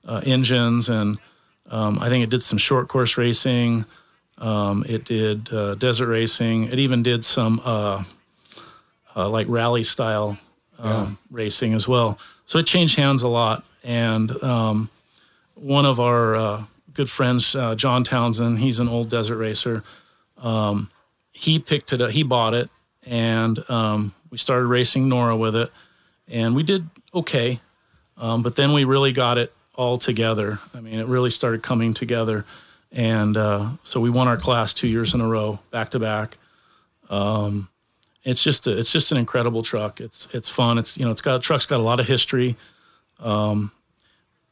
uh, 0.06 0.22
engines, 0.26 0.90
and 0.90 1.18
um, 1.72 2.00
I 2.00 2.10
think 2.10 2.24
it 2.24 2.30
did 2.30 2.44
some 2.44 2.60
short 2.60 2.90
course 2.90 3.18
racing. 3.18 3.86
Um, 4.38 4.86
it 4.88 5.06
did 5.06 5.52
uh, 5.54 5.76
desert 5.76 6.08
racing. 6.08 6.66
It 6.66 6.80
even 6.80 7.02
did 7.02 7.24
some 7.24 7.62
uh, 7.64 8.04
uh, 9.16 9.30
like 9.30 9.48
rally 9.50 9.84
style 9.84 10.38
um, 10.78 11.18
racing 11.30 11.74
as 11.74 11.88
well. 11.88 12.20
So 12.46 12.60
it 12.60 12.66
changed 12.66 12.98
hands 12.98 13.24
a 13.24 13.30
lot. 13.30 13.64
And 13.84 14.32
um, 14.44 14.90
one 15.56 15.86
of 15.86 16.00
our 16.00 16.36
uh, 16.36 16.64
good 16.94 17.10
friends, 17.10 17.56
uh, 17.56 17.76
John 17.76 18.04
Townsend, 18.04 18.60
he's 18.60 18.80
an 18.80 18.90
old 18.90 19.10
desert 19.10 19.38
racer. 19.38 19.84
Um, 20.38 20.90
he 21.32 21.58
picked 21.58 21.94
it 21.94 22.02
up, 22.02 22.12
he 22.12 22.24
bought 22.24 22.54
it, 22.54 22.70
and 23.06 23.58
um, 23.70 24.14
we 24.30 24.38
started 24.38 24.66
racing 24.66 25.08
NORRA 25.08 25.38
with 25.38 25.56
it. 25.56 25.72
And 26.28 26.56
we 26.56 26.64
did 26.64 26.90
okay. 27.14 27.60
Um, 28.18 28.44
but 28.44 28.56
then 28.56 28.74
we 28.74 28.84
really 28.84 29.14
got 29.14 29.38
it 29.38 29.54
all 29.82 29.98
together. 29.98 30.60
I 30.76 30.80
mean, 30.80 31.00
it 31.00 31.08
really 31.08 31.32
started 31.32 31.64
coming 31.64 31.94
together. 31.94 32.46
and 32.92 33.36
uh, 33.36 33.70
so 33.84 34.00
we 34.00 34.10
won 34.10 34.28
our 34.28 34.38
class 34.38 34.74
two 34.74 34.88
years 34.88 35.14
in 35.16 35.22
a 35.22 35.28
row, 35.28 35.60
back 35.72 35.90
to 35.92 36.00
back. 36.00 36.38
Um, 37.10 37.70
it's 38.24 38.44
just 38.44 38.68
a, 38.68 38.78
it's 38.78 38.92
just 38.92 39.12
an 39.12 39.18
incredible 39.18 39.64
truck. 39.64 40.00
It's 40.00 40.28
it's 40.34 40.50
fun. 40.50 40.78
It's 40.78 40.98
you 40.98 41.06
know 41.06 41.12
it's 41.12 41.22
got 41.22 41.42
truck's 41.42 41.66
got 41.66 41.80
a 41.80 41.84
lot 41.84 42.00
of 42.00 42.08
history. 42.08 42.56
Um, 43.20 43.72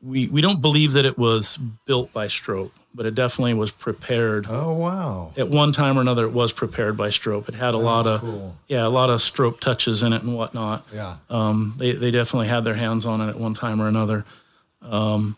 we 0.02 0.28
we 0.30 0.42
don't 0.42 0.62
believe 0.62 0.94
that 0.94 1.06
it 1.06 1.18
was 1.18 1.58
built 1.86 2.12
by 2.12 2.26
Stroppe, 2.28 2.72
but 2.96 3.06
it 3.06 3.14
definitely 3.14 3.54
was 3.54 3.70
prepared. 3.70 4.48
Oh 4.50 4.74
wow. 4.74 5.32
At 5.38 5.50
one 5.50 5.72
time 5.74 5.98
or 5.98 6.02
another, 6.02 6.26
it 6.26 6.32
was 6.32 6.52
prepared 6.54 6.98
by 6.98 7.10
Stroppe. 7.10 7.50
It 7.50 7.56
had 7.56 7.74
a 7.76 7.78
lot 7.78 8.08
of 8.08 8.22
cool. 8.22 8.56
yeah, 8.68 8.88
a 8.88 8.90
lot 8.90 9.10
of 9.12 9.20
Stroppe 9.20 9.60
touches 9.60 10.02
in 10.02 10.14
it 10.14 10.24
and 10.24 10.36
whatnot. 10.36 10.88
Yeah. 10.94 11.18
Um, 11.30 11.76
they 11.78 11.92
they 11.92 12.10
definitely 12.12 12.48
had 12.48 12.64
their 12.64 12.76
hands 12.76 13.06
on 13.06 13.22
it 13.22 13.30
at 13.30 13.38
one 13.40 13.54
time 13.54 13.80
or 13.82 13.88
another. 13.88 14.26
Um, 14.82 15.38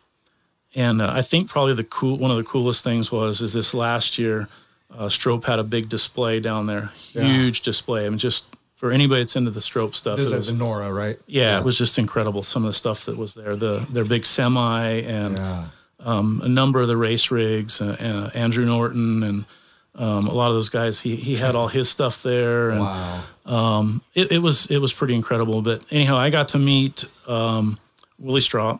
and 0.75 1.01
uh, 1.01 1.11
I 1.11 1.21
think 1.21 1.49
probably 1.49 1.73
the 1.73 1.83
cool 1.83 2.17
one 2.17 2.31
of 2.31 2.37
the 2.37 2.43
coolest 2.43 2.83
things 2.83 3.11
was 3.11 3.41
is 3.41 3.53
this 3.53 3.73
last 3.73 4.17
year, 4.17 4.47
uh, 4.93 5.05
Stroppe 5.05 5.45
had 5.45 5.59
a 5.59 5.63
big 5.63 5.89
display 5.89 6.39
down 6.39 6.65
there, 6.67 6.91
Yeah. 7.13 7.23
huge 7.23 7.61
display. 7.61 8.05
I 8.05 8.09
mean, 8.09 8.17
just 8.19 8.45
for 8.75 8.91
anybody 8.91 9.21
that's 9.21 9.35
into 9.35 9.51
the 9.51 9.59
Stroppe 9.59 9.93
stuff, 9.95 10.17
This 10.17 10.31
it 10.31 10.37
is 10.39 10.51
was- 10.51 10.53
NORRA, 10.59 10.91
right? 10.95 11.19
yeah, 11.27 11.57
it 11.59 11.63
was 11.65 11.77
just 11.77 11.97
incredible. 11.99 12.41
Some 12.43 12.63
of 12.63 12.67
the 12.67 12.73
stuff 12.73 13.05
that 13.05 13.17
was 13.17 13.33
there, 13.33 13.55
the 13.55 13.85
their 13.91 14.05
big 14.05 14.25
semi 14.25 14.83
and 15.01 15.37
Yeah. 15.37 15.65
um, 15.99 16.41
a 16.43 16.47
number 16.49 16.81
of 16.81 16.87
the 16.87 16.97
race 16.97 17.31
rigs, 17.31 17.81
uh, 17.81 17.95
uh, 18.33 18.37
Andrew 18.37 18.65
Norton 18.65 19.23
and 19.23 19.45
um, 19.93 20.25
a 20.25 20.33
lot 20.33 20.47
of 20.47 20.55
those 20.55 20.69
guys. 20.69 21.01
He 21.01 21.17
he 21.17 21.35
had 21.35 21.53
all 21.53 21.67
his 21.67 21.89
stuff 21.89 22.23
there, 22.23 22.69
and 22.69 22.79
Wow. 22.79 23.99
it, 24.13 24.31
it 24.31 24.41
was 24.41 24.67
it 24.67 24.77
was 24.77 24.93
pretty 24.93 25.15
incredible. 25.15 25.61
But 25.61 25.83
anyhow, 25.91 26.15
I 26.17 26.29
got 26.29 26.47
to 26.49 26.59
meet 26.59 27.03
um, 27.27 27.77
Willie 28.17 28.39
Stroppe 28.39 28.79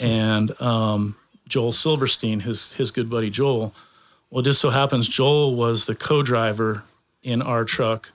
and 0.00 0.60
um, 0.60 1.16
Joel 1.48 1.72
Silverstein, 1.72 2.40
his 2.40 2.74
his 2.74 2.90
good 2.90 3.08
buddy 3.10 3.30
Joel. 3.30 3.74
Well, 4.30 4.42
just 4.42 4.60
so 4.60 4.70
happens 4.70 5.08
Joel 5.08 5.56
was 5.56 5.86
the 5.86 5.94
co-driver 5.94 6.84
in 7.22 7.42
our 7.42 7.64
truck 7.64 8.12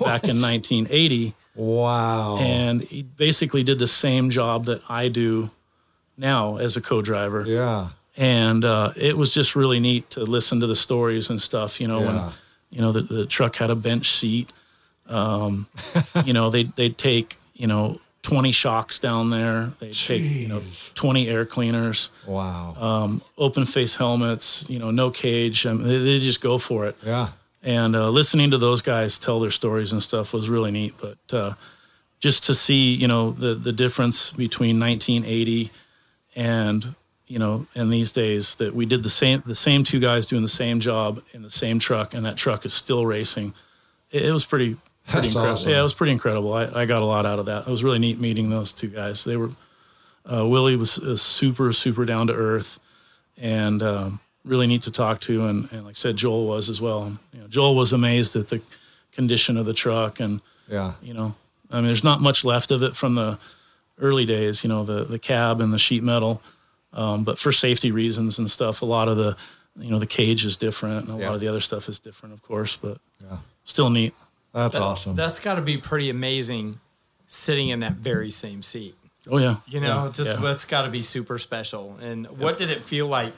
back 0.00 0.24
in 0.24 0.40
1980 0.42 1.34
Wow. 1.54 2.36
and 2.38 2.82
he 2.82 3.02
basically 3.04 3.62
did 3.62 3.78
the 3.78 3.86
same 3.86 4.28
job 4.30 4.64
that 4.66 4.82
I 4.90 5.08
do 5.08 5.50
now 6.18 6.56
as 6.56 6.76
a 6.76 6.82
co-driver. 6.82 7.44
yeah. 7.46 7.90
And 8.16 8.64
uh, 8.64 8.92
it 8.96 9.16
was 9.16 9.32
just 9.32 9.54
really 9.54 9.78
neat 9.78 10.10
to 10.10 10.20
listen 10.24 10.60
to 10.60 10.66
the 10.66 10.74
stories 10.76 11.30
and 11.30 11.40
stuff. 11.40 11.80
You 11.80 11.86
know, 11.88 12.00
Yeah. 12.00 12.06
when 12.24 12.32
you 12.70 12.80
know 12.80 12.90
the, 12.92 13.02
the 13.02 13.26
truck 13.26 13.56
had 13.56 13.70
a 13.70 13.76
bench 13.76 14.10
seat. 14.10 14.52
Um, 15.06 15.68
you 16.24 16.32
know, 16.32 16.50
they 16.50 16.64
they'd 16.64 16.96
take 16.98 17.36
you 17.54 17.66
know 17.68 17.94
twenty 18.28 18.52
shocks 18.52 18.98
down 18.98 19.30
there. 19.30 19.70
They 19.80 19.90
take 19.92 20.22
you 20.22 20.48
know 20.48 20.60
twenty 20.94 21.28
air 21.28 21.44
cleaners, 21.44 22.10
Wow. 22.26 22.74
um, 22.88 23.22
open 23.38 23.64
face 23.64 23.94
helmets. 23.96 24.64
You 24.68 24.78
know, 24.78 24.90
no 24.90 25.10
cage. 25.10 25.66
I 25.66 25.72
mean, 25.72 25.88
they, 25.88 25.98
they 25.98 26.18
just 26.18 26.40
go 26.40 26.58
for 26.58 26.86
it 26.88 26.96
yeah. 27.04 27.28
and 27.62 27.94
uh, 27.94 28.08
listening 28.10 28.50
to 28.50 28.58
those 28.58 28.82
guys 28.82 29.18
tell 29.18 29.38
their 29.40 29.50
stories 29.52 29.92
and 29.92 30.02
stuff 30.02 30.32
was 30.32 30.48
really 30.48 30.70
neat. 30.70 30.94
But 31.00 31.36
uh, 31.40 31.54
just 32.18 32.42
to 32.48 32.54
see, 32.54 32.94
you 32.94 33.08
know, 33.08 33.30
the 33.30 33.54
the 33.54 33.72
difference 33.72 34.32
between 34.32 34.80
1980 34.80 35.70
and 36.34 36.94
you 37.28 37.38
know, 37.40 37.66
and 37.74 37.92
these 37.92 38.12
days 38.12 38.54
that 38.56 38.72
we 38.72 38.86
did 38.86 39.02
the 39.02 39.08
same 39.22 39.42
the 39.46 39.54
same 39.54 39.82
two 39.84 39.98
guys 40.00 40.26
doing 40.26 40.42
the 40.42 40.48
same 40.64 40.78
job 40.80 41.20
in 41.32 41.42
the 41.42 41.50
same 41.50 41.78
truck, 41.78 42.14
and 42.14 42.24
that 42.24 42.36
truck 42.36 42.64
is 42.64 42.72
still 42.74 43.04
racing. 43.04 43.52
It, 44.10 44.22
it 44.26 44.32
was 44.32 44.44
pretty. 44.44 44.76
Pretty 45.06 45.28
That's 45.28 45.34
incredible. 45.34 45.52
awesome. 45.52 45.70
Yeah, 45.70 45.80
it 45.80 45.82
was 45.82 45.94
pretty 45.94 46.12
incredible. 46.12 46.52
I, 46.52 46.66
I 46.82 46.84
got 46.86 47.00
a 47.00 47.04
lot 47.04 47.24
out 47.26 47.38
of 47.38 47.46
that. 47.46 47.66
It 47.66 47.70
was 47.70 47.84
really 47.84 47.98
neat 48.00 48.18
meeting 48.18 48.50
those 48.50 48.72
two 48.72 48.88
guys. 48.88 49.22
They 49.24 49.36
were 49.36 49.50
uh, 50.30 50.44
Willie 50.46 50.74
was, 50.76 50.98
was 50.98 51.22
super 51.22 51.72
super 51.72 52.04
down 52.04 52.26
to 52.26 52.32
earth, 52.34 52.80
and 53.38 53.82
um, 53.82 54.20
really 54.44 54.66
neat 54.66 54.82
to 54.82 54.90
talk 54.90 55.20
to. 55.20 55.46
And, 55.46 55.68
and 55.72 55.84
like 55.84 55.92
I 55.92 55.94
said, 55.94 56.16
Joel 56.16 56.46
was 56.46 56.68
as 56.68 56.80
well. 56.80 57.04
And, 57.04 57.18
you 57.32 57.40
know, 57.40 57.46
Joel 57.46 57.76
was 57.76 57.92
amazed 57.92 58.34
at 58.34 58.48
the 58.48 58.60
condition 59.12 59.56
of 59.56 59.64
the 59.66 59.72
truck, 59.72 60.18
and 60.20 60.40
Yeah. 60.68 60.94
you 61.02 61.14
know, 61.14 61.36
I 61.70 61.76
mean, 61.76 61.86
there's 61.86 62.04
not 62.04 62.20
much 62.20 62.44
left 62.44 62.70
of 62.72 62.82
it 62.82 62.96
from 62.96 63.14
the 63.14 63.38
early 64.00 64.24
days. 64.24 64.64
You 64.64 64.68
know, 64.70 64.82
the 64.84 65.04
the 65.04 65.18
cab 65.20 65.60
and 65.60 65.72
the 65.72 65.78
sheet 65.78 66.02
metal, 66.02 66.42
um, 66.92 67.22
but 67.22 67.38
for 67.38 67.52
safety 67.52 67.92
reasons 67.92 68.38
and 68.40 68.50
stuff, 68.50 68.82
a 68.82 68.86
lot 68.86 69.06
of 69.06 69.16
the 69.16 69.36
you 69.78 69.90
know 69.90 70.00
the 70.00 70.06
cage 70.06 70.44
is 70.44 70.56
different, 70.56 71.06
and 71.08 71.16
a 71.16 71.20
Yeah. 71.20 71.26
lot 71.28 71.34
of 71.36 71.40
the 71.40 71.46
other 71.48 71.60
stuff 71.60 71.88
is 71.88 72.00
different, 72.00 72.32
of 72.34 72.42
course, 72.42 72.76
but 72.76 72.98
Yeah. 73.22 73.36
still 73.62 73.90
neat. 73.90 74.12
That's 74.56 74.76
awesome. 74.76 75.14
That's 75.16 75.38
got 75.38 75.54
to 75.56 75.60
be 75.62 75.76
pretty 75.76 76.08
amazing 76.10 76.80
sitting 77.26 77.68
in 77.68 77.80
that 77.80 77.92
very 77.92 78.30
same 78.30 78.62
seat. 78.62 78.94
Oh 79.30 79.38
yeah, 79.38 79.56
You 79.66 79.80
know, 79.80 80.08
just 80.12 80.36
Yeah. 80.36 80.42
that's 80.42 80.64
got 80.64 80.82
to 80.82 80.88
be 80.88 81.02
super 81.02 81.36
special. 81.38 81.98
And 82.00 82.26
what 82.38 82.58
did 82.58 82.70
it 82.70 82.82
feel 82.84 83.06
like 83.08 83.32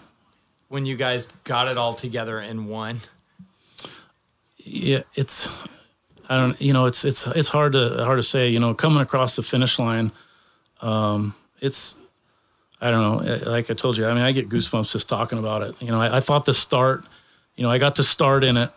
when 0.69 0.85
you 0.87 0.97
guys 0.97 1.29
got 1.45 1.67
it 1.69 1.77
all 1.77 1.95
together 1.95 2.39
in 2.41 2.67
one? 2.67 3.01
yeah, 4.59 5.01
it's 5.15 5.49
I 6.29 6.37
don't 6.37 6.61
you 6.61 6.73
know 6.73 6.87
it's 6.87 7.05
it's 7.05 7.27
it's 7.29 7.49
hard 7.49 7.73
to 7.73 8.05
hard 8.05 8.19
to 8.19 8.23
say. 8.23 8.49
You 8.51 8.61
know, 8.61 8.75
coming 8.75 9.01
across 9.01 9.37
the 9.37 9.43
finish 9.43 9.79
line, 9.79 10.13
um, 10.83 11.35
it's 11.61 11.97
I 12.81 12.91
don't 12.91 13.03
know. 13.27 13.33
eh, 13.35 13.39
Like 13.49 13.71
I 13.71 13.75
told 13.75 13.97
you, 13.97 14.07
I 14.07 14.15
mean, 14.15 14.23
I 14.23 14.33
get 14.33 14.49
goosebumps 14.49 14.93
just 14.93 15.09
talking 15.09 15.39
about 15.39 15.63
it. 15.63 15.81
You 15.83 15.89
know, 15.89 16.01
I, 16.01 16.19
I 16.19 16.21
thought 16.21 16.45
the 16.45 16.53
start, 16.55 17.05
you 17.57 17.65
know, 17.65 17.71
I 17.71 17.79
got 17.79 17.97
to 17.97 18.03
start 18.05 18.45
in 18.45 18.57
it, 18.57 18.69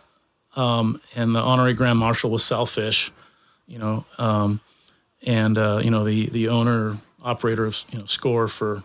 um, 0.56 1.00
and 1.14 1.34
the 1.34 1.40
honorary 1.40 1.74
grand 1.74 1.98
marshal 1.98 2.30
was 2.30 2.44
Sal 2.44 2.66
Fish, 2.66 3.10
you 3.66 3.78
know, 3.78 4.04
um, 4.18 4.60
and 5.26 5.56
uh, 5.56 5.80
you 5.82 5.90
know 5.90 6.04
the 6.04 6.28
the 6.30 6.48
owner 6.48 6.96
operator 7.22 7.64
of 7.66 7.84
you 7.92 7.98
know 7.98 8.06
Score 8.06 8.48
for 8.48 8.82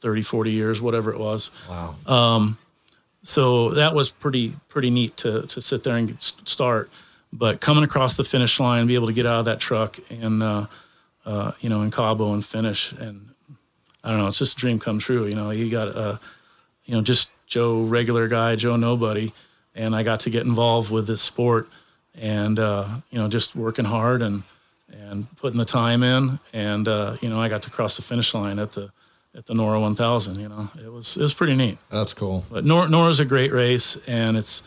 30, 0.00 0.22
40 0.22 0.50
years, 0.52 0.80
whatever 0.82 1.12
it 1.12 1.18
was 1.18 1.50
wow. 1.68 1.94
so 3.22 3.70
that 3.70 3.94
was 3.94 4.10
pretty 4.10 4.54
pretty 4.68 4.90
neat 4.90 5.16
to 5.16 5.42
to 5.46 5.60
sit 5.60 5.82
there 5.82 5.96
and 5.96 6.08
get, 6.08 6.22
start. 6.22 6.90
But 7.32 7.60
coming 7.60 7.82
across 7.82 8.16
the 8.16 8.22
finish 8.22 8.60
line, 8.60 8.86
be 8.86 8.94
able 8.94 9.08
to 9.08 9.12
get 9.12 9.26
out 9.26 9.40
of 9.40 9.44
that 9.46 9.58
truck 9.58 9.98
and 10.08 10.42
uh, 10.42 10.66
uh, 11.24 11.52
you 11.60 11.68
know 11.68 11.82
in 11.82 11.90
Cabo 11.90 12.34
and 12.34 12.44
finish, 12.44 12.92
and 12.92 13.30
I 14.04 14.10
don't 14.10 14.18
know, 14.18 14.28
it's 14.28 14.38
just 14.38 14.56
a 14.56 14.60
dream 14.60 14.78
come 14.78 14.98
true. 14.98 15.26
You 15.26 15.34
know, 15.34 15.50
you 15.50 15.70
got 15.70 15.88
a 15.88 16.20
you 16.84 16.94
know 16.94 17.02
just 17.02 17.30
Joe 17.46 17.82
regular 17.82 18.28
guy, 18.28 18.56
Joe 18.56 18.76
nobody, 18.76 19.32
and 19.74 19.94
I 19.94 20.02
got 20.02 20.20
to 20.20 20.30
get 20.30 20.42
involved 20.42 20.90
with 20.90 21.06
this 21.06 21.22
sport, 21.22 21.68
and 22.14 22.58
uh, 22.58 22.88
you 23.10 23.18
know 23.18 23.28
just 23.28 23.54
working 23.56 23.84
hard 23.84 24.22
and 24.22 24.42
and 24.92 25.26
putting 25.36 25.58
the 25.58 25.64
time 25.64 26.02
in, 26.02 26.38
and 26.52 26.86
uh, 26.88 27.16
you 27.20 27.28
know 27.28 27.40
I 27.40 27.48
got 27.48 27.62
to 27.62 27.70
cross 27.70 27.96
the 27.96 28.02
finish 28.02 28.34
line 28.34 28.58
at 28.58 28.72
the 28.72 28.90
at 29.36 29.46
the 29.46 29.54
NORRA 29.54 29.80
1000. 29.80 30.38
You 30.38 30.48
know, 30.48 30.70
it 30.84 30.92
was 30.92 31.16
it 31.16 31.22
was 31.22 31.34
pretty 31.34 31.56
neat. 31.56 31.78
That's 31.90 32.14
cool. 32.14 32.44
But 32.50 32.64
Nor- 32.64 32.88
NORRA's 32.88 33.20
a 33.20 33.24
great 33.24 33.52
race, 33.52 33.98
and 34.06 34.36
it's 34.36 34.62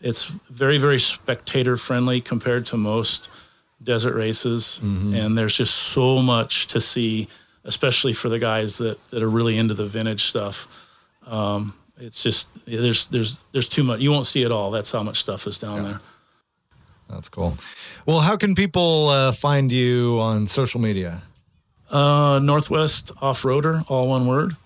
it's 0.00 0.26
very 0.50 0.78
very 0.78 1.00
spectator 1.00 1.76
friendly 1.76 2.20
compared 2.20 2.66
to 2.66 2.76
most 2.76 3.30
desert 3.82 4.14
races, 4.14 4.80
and 4.82 5.36
there's 5.36 5.56
just 5.56 5.74
so 5.74 6.22
much 6.22 6.68
to 6.68 6.80
see, 6.80 7.28
especially 7.64 8.12
for 8.12 8.28
the 8.28 8.38
guys 8.38 8.78
that 8.78 9.04
that 9.10 9.22
are 9.22 9.28
really 9.28 9.58
into 9.58 9.74
the 9.74 9.86
vintage 9.86 10.24
stuff. 10.24 10.68
Um, 11.26 11.74
it's 11.98 12.22
just 12.22 12.50
there's 12.66 13.08
there's 13.08 13.38
there's 13.52 13.68
too 13.68 13.82
much. 13.84 14.00
You 14.00 14.10
won't 14.10 14.26
see 14.26 14.42
it 14.42 14.50
all. 14.50 14.70
That's 14.70 14.90
how 14.92 15.02
much 15.02 15.20
stuff 15.20 15.46
is 15.46 15.58
down 15.58 15.82
there. 15.84 16.00
That's 17.08 17.28
cool. 17.28 17.56
Well, 18.06 18.20
how 18.20 18.36
can 18.36 18.54
people 18.54 19.08
uh, 19.08 19.32
find 19.32 19.70
you 19.70 20.18
on 20.20 20.48
social 20.48 20.80
media? 20.80 21.22
Uh, 21.90 22.40
Northwest 22.42 23.12
Off 23.20 23.42
Roader, 23.42 23.84
all 23.88 24.08
one 24.08 24.26
word. 24.26 24.56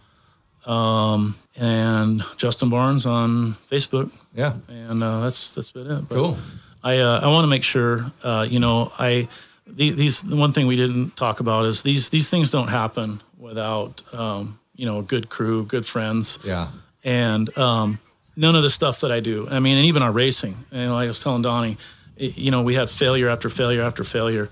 Um, 0.66 1.34
and 1.56 2.22
Justin 2.36 2.68
Barnes 2.70 3.06
on 3.06 3.54
Facebook. 3.70 4.10
Yeah. 4.34 4.54
and 4.68 5.02
uh, 5.02 5.20
that's 5.20 5.52
that's 5.52 5.70
been 5.72 5.90
it. 5.90 6.08
But 6.08 6.14
Cool. 6.14 6.36
I 6.84 6.98
uh, 6.98 7.20
I 7.22 7.26
want 7.26 7.44
to 7.44 7.48
make 7.50 7.64
sure 7.64 8.12
uh, 8.22 8.46
you 8.48 8.60
know 8.60 8.92
I 8.98 9.28
the, 9.66 9.90
these 9.90 10.22
the 10.22 10.36
one 10.36 10.52
thing 10.52 10.66
we 10.66 10.76
didn't 10.76 11.16
talk 11.16 11.40
about 11.40 11.66
is 11.66 11.82
these 11.82 12.08
these 12.10 12.30
things 12.30 12.50
don't 12.50 12.68
happen 12.68 13.20
without 13.38 14.02
um, 14.14 14.58
you 14.76 14.86
know 14.86 14.98
a 15.00 15.02
good 15.02 15.28
crew, 15.28 15.64
good 15.64 15.84
friends, 15.86 16.38
Yeah. 16.44 16.68
And 17.08 17.56
um, 17.56 17.98
none 18.36 18.54
of 18.54 18.62
the 18.62 18.70
stuff 18.70 19.00
that 19.00 19.10
I 19.10 19.20
do. 19.20 19.46
I 19.50 19.58
mean, 19.60 19.76
and 19.78 19.86
even 19.86 20.02
our 20.02 20.12
racing. 20.12 20.56
You 20.72 20.78
know, 20.86 20.94
like 20.94 21.04
I 21.06 21.08
was 21.08 21.20
telling 21.22 21.42
Donnie, 21.42 21.76
it- 22.16 22.36
you 22.36 22.50
know, 22.50 22.62
we 22.62 22.74
had 22.74 22.88
failure 22.90 23.28
after 23.30 23.48
failure 23.48 23.82
after 23.82 24.04
failure. 24.04 24.48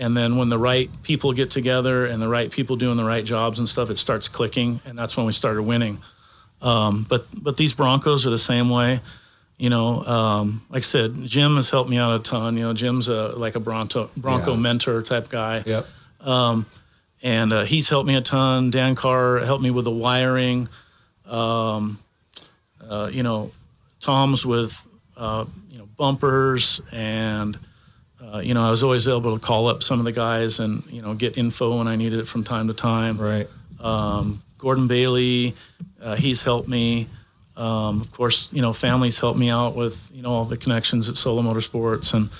And 0.00 0.16
then 0.16 0.36
when 0.36 0.48
the 0.48 0.58
right 0.58 0.88
people 1.02 1.32
get 1.32 1.50
together 1.50 2.06
and 2.06 2.22
the 2.22 2.28
right 2.28 2.50
people 2.50 2.76
doing 2.76 2.96
the 2.96 3.04
right 3.04 3.24
jobs 3.24 3.58
and 3.58 3.68
stuff, 3.68 3.90
it 3.90 3.98
starts 3.98 4.28
clicking, 4.28 4.80
and 4.86 4.96
that's 4.98 5.16
when 5.16 5.26
we 5.26 5.32
started 5.32 5.62
winning. 5.64 5.98
Um, 6.62 7.04
but 7.08 7.26
but 7.42 7.56
these 7.56 7.72
Broncos 7.72 8.24
are 8.26 8.30
the 8.30 8.38
same 8.38 8.70
way. 8.70 9.00
You 9.58 9.70
know, 9.70 10.04
um, 10.06 10.62
like 10.70 10.82
I 10.82 10.88
said, 10.96 11.16
Jim 11.24 11.56
has 11.56 11.68
helped 11.70 11.90
me 11.90 11.98
out 11.98 12.14
a 12.18 12.22
ton. 12.22 12.56
You 12.56 12.62
know, 12.62 12.74
Jim's 12.74 13.08
a, 13.08 13.30
like 13.36 13.56
a 13.56 13.60
Bronco 13.60 14.08
Bronco 14.16 14.52
Yeah. 14.52 14.56
mentor 14.60 15.02
type 15.02 15.28
guy 15.28 15.64
Yep. 15.66 15.84
and 17.22 17.52
uh, 17.52 17.64
he's 17.64 17.88
helped 17.88 18.06
me 18.06 18.14
a 18.14 18.20
ton. 18.20 18.70
Dan 18.70 18.94
Carr 18.94 19.38
helped 19.44 19.62
me 19.62 19.70
with 19.70 19.84
the 19.84 19.90
wiring. 20.06 20.68
Um, 21.28 21.98
uh, 22.88 23.10
you 23.12 23.22
know, 23.22 23.50
Tom's 24.00 24.46
with 24.46 24.84
uh, 25.16 25.44
you 25.70 25.78
know 25.78 25.88
bumpers, 25.96 26.80
and 26.92 27.58
uh, 28.22 28.38
you 28.38 28.54
know 28.54 28.66
I 28.66 28.70
was 28.70 28.82
always 28.82 29.06
able 29.06 29.36
to 29.38 29.44
call 29.44 29.66
up 29.68 29.82
some 29.82 29.98
of 29.98 30.04
the 30.04 30.12
guys 30.12 30.58
and 30.58 30.84
you 30.86 31.02
know 31.02 31.14
get 31.14 31.36
info 31.36 31.78
when 31.78 31.88
I 31.88 31.96
needed 31.96 32.20
it 32.20 32.26
from 32.26 32.44
time 32.44 32.68
to 32.68 32.74
time. 32.74 33.18
Right. 33.18 33.48
Um, 33.80 34.42
Gordon 34.58 34.88
Bailey, 34.88 35.54
uh, 36.02 36.16
he's 36.16 36.42
helped 36.42 36.68
me. 36.68 37.06
Um, 37.56 38.00
of 38.00 38.10
course, 38.12 38.52
you 38.52 38.62
know, 38.62 38.72
families 38.72 39.18
helped 39.18 39.38
me 39.38 39.50
out 39.50 39.74
with 39.74 40.10
you 40.12 40.22
know 40.22 40.30
all 40.30 40.44
the 40.44 40.56
connections 40.56 41.08
at 41.08 41.16
Solo 41.16 41.42
Motorsports 41.42 42.14
and 42.14 42.30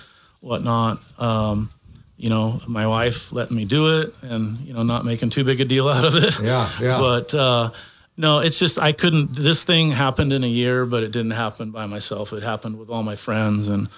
whatnot. 0.41 0.99
Um, 1.21 1.71
you 2.17 2.31
know, 2.31 2.61
my 2.67 2.87
wife 2.87 3.33
letting 3.33 3.57
me 3.57 3.65
do 3.65 4.01
it, 4.01 4.15
and 4.23 4.59
you 4.61 4.73
know, 4.75 4.83
not 4.83 5.05
making 5.05 5.31
too 5.31 5.45
big 5.45 5.61
a 5.61 5.65
deal 5.65 5.89
out 5.89 6.05
of 6.05 6.15
it. 6.17 6.41
Yeah, 6.43 6.69
yeah. 6.81 6.99
But 7.01 7.35
uh, 7.35 7.71
no, 8.19 8.41
it's 8.41 8.59
just 8.59 8.79
I 8.79 8.93
couldn't. 8.93 9.35
This 9.35 9.65
thing 9.65 9.93
happened 9.93 10.33
in 10.35 10.45
a 10.45 10.49
year, 10.49 10.85
but 10.85 11.03
it 11.03 11.13
didn't 11.13 11.31
happen 11.31 11.71
by 11.71 11.87
myself. 11.87 12.33
It 12.35 12.43
happened 12.43 12.79
with 12.79 12.91
all 12.91 13.03
my 13.03 13.15
friends 13.17 13.69
and 13.69 13.89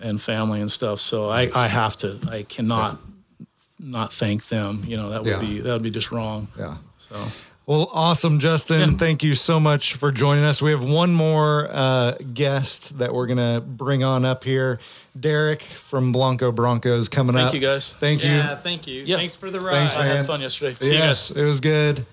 and 0.00 0.20
family 0.22 0.60
and 0.60 0.70
stuff. 0.70 1.00
So 1.00 1.28
I, 1.28 1.50
I 1.54 1.66
have 1.66 1.96
to. 1.98 2.18
I 2.30 2.44
cannot 2.44 2.98
not 3.80 4.12
thank 4.12 4.46
them. 4.48 4.84
You 4.86 4.96
know, 4.96 5.10
that 5.10 5.24
would 5.24 5.30
Yeah. 5.30 5.38
be 5.40 5.60
that 5.60 5.72
would 5.72 5.82
be 5.82 5.90
just 5.90 6.12
wrong. 6.12 6.46
Yeah. 6.56 6.76
So 6.98 7.16
Well, 7.66 7.88
awesome, 7.92 8.38
Justin. 8.38 8.90
Yeah. 8.92 8.96
Thank 8.96 9.22
you 9.22 9.34
so 9.34 9.58
much 9.58 9.94
for 9.94 10.12
joining 10.12 10.44
us. 10.44 10.60
We 10.60 10.70
have 10.72 10.84
one 10.84 11.14
more 11.14 11.68
uh, 11.72 12.12
guest 12.34 12.98
that 12.98 13.12
we're 13.14 13.26
gonna 13.26 13.60
bring 13.64 14.04
on 14.04 14.24
up 14.24 14.44
here, 14.44 14.78
Derick 15.18 15.62
from 15.62 16.12
Blanco 16.12 16.52
Broncos, 16.52 17.08
coming 17.08 17.34
up. 17.36 17.42
thank 17.50 17.54
you 17.54 17.60
guys. 17.60 17.92
Thank 17.92 18.22
you. 18.24 18.30
Yeah, 18.30 18.54
thank 18.56 18.86
you. 18.86 19.02
Yeah. 19.06 19.16
Thanks 19.16 19.36
for 19.36 19.50
the 19.50 19.60
ride. 19.60 19.72
Thanks, 19.74 19.96
I 19.96 20.06
man. 20.06 20.16
had 20.18 20.26
fun 20.26 20.40
yesterday. 20.40 20.74
See 20.80 20.92
you 20.94 20.98
guys. 21.00 21.30
Yes, 21.30 21.30
it 21.30 21.44
was 21.44 21.60
good. 21.60 22.04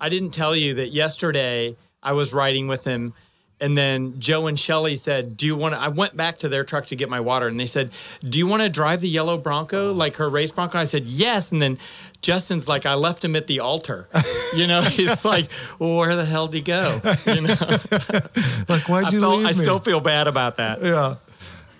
I 0.00 0.08
didn't 0.08 0.30
tell 0.30 0.54
you 0.54 0.74
that 0.74 0.88
yesterday 0.88 1.76
I 2.02 2.12
was 2.12 2.32
riding 2.32 2.68
with 2.68 2.84
him. 2.84 3.14
And 3.58 3.74
then 3.74 4.20
Joe 4.20 4.48
and 4.48 4.60
Shelly 4.60 4.96
said, 4.96 5.34
Do 5.34 5.46
you 5.46 5.56
want 5.56 5.74
to? 5.74 5.80
I 5.80 5.88
went 5.88 6.14
back 6.14 6.36
to 6.38 6.48
their 6.50 6.62
truck 6.62 6.84
to 6.88 6.96
get 6.96 7.08
my 7.08 7.20
water 7.20 7.48
and 7.48 7.58
they 7.58 7.64
said, 7.64 7.90
Do 8.20 8.38
you 8.38 8.46
want 8.46 8.62
to 8.62 8.68
drive 8.68 9.00
the 9.00 9.08
yellow 9.08 9.38
Bronco, 9.38 9.88
oh. 9.88 9.92
like 9.92 10.16
her 10.16 10.28
race 10.28 10.50
Bronco? 10.50 10.78
I 10.78 10.84
said, 10.84 11.04
Yes. 11.04 11.52
And 11.52 11.62
then 11.62 11.78
Justin's 12.20 12.68
like, 12.68 12.84
I 12.84 12.92
left 12.94 13.24
him 13.24 13.34
at 13.34 13.46
the 13.46 13.60
altar. 13.60 14.08
You 14.54 14.66
know, 14.66 14.82
he's 14.90 15.24
like, 15.24 15.48
well, 15.78 15.96
Where 15.96 16.14
the 16.16 16.26
hell 16.26 16.48
did 16.48 16.56
he 16.56 16.62
go? 16.62 17.00
You 17.26 17.40
know, 17.40 17.54
Like, 18.68 18.88
why'd 18.90 19.04
I, 19.06 19.10
you 19.10 19.20
felt, 19.20 19.38
leave 19.38 19.46
I 19.46 19.52
still 19.52 19.78
feel 19.78 20.00
bad 20.00 20.28
about 20.28 20.56
that. 20.56 20.82
yeah. 20.82 21.14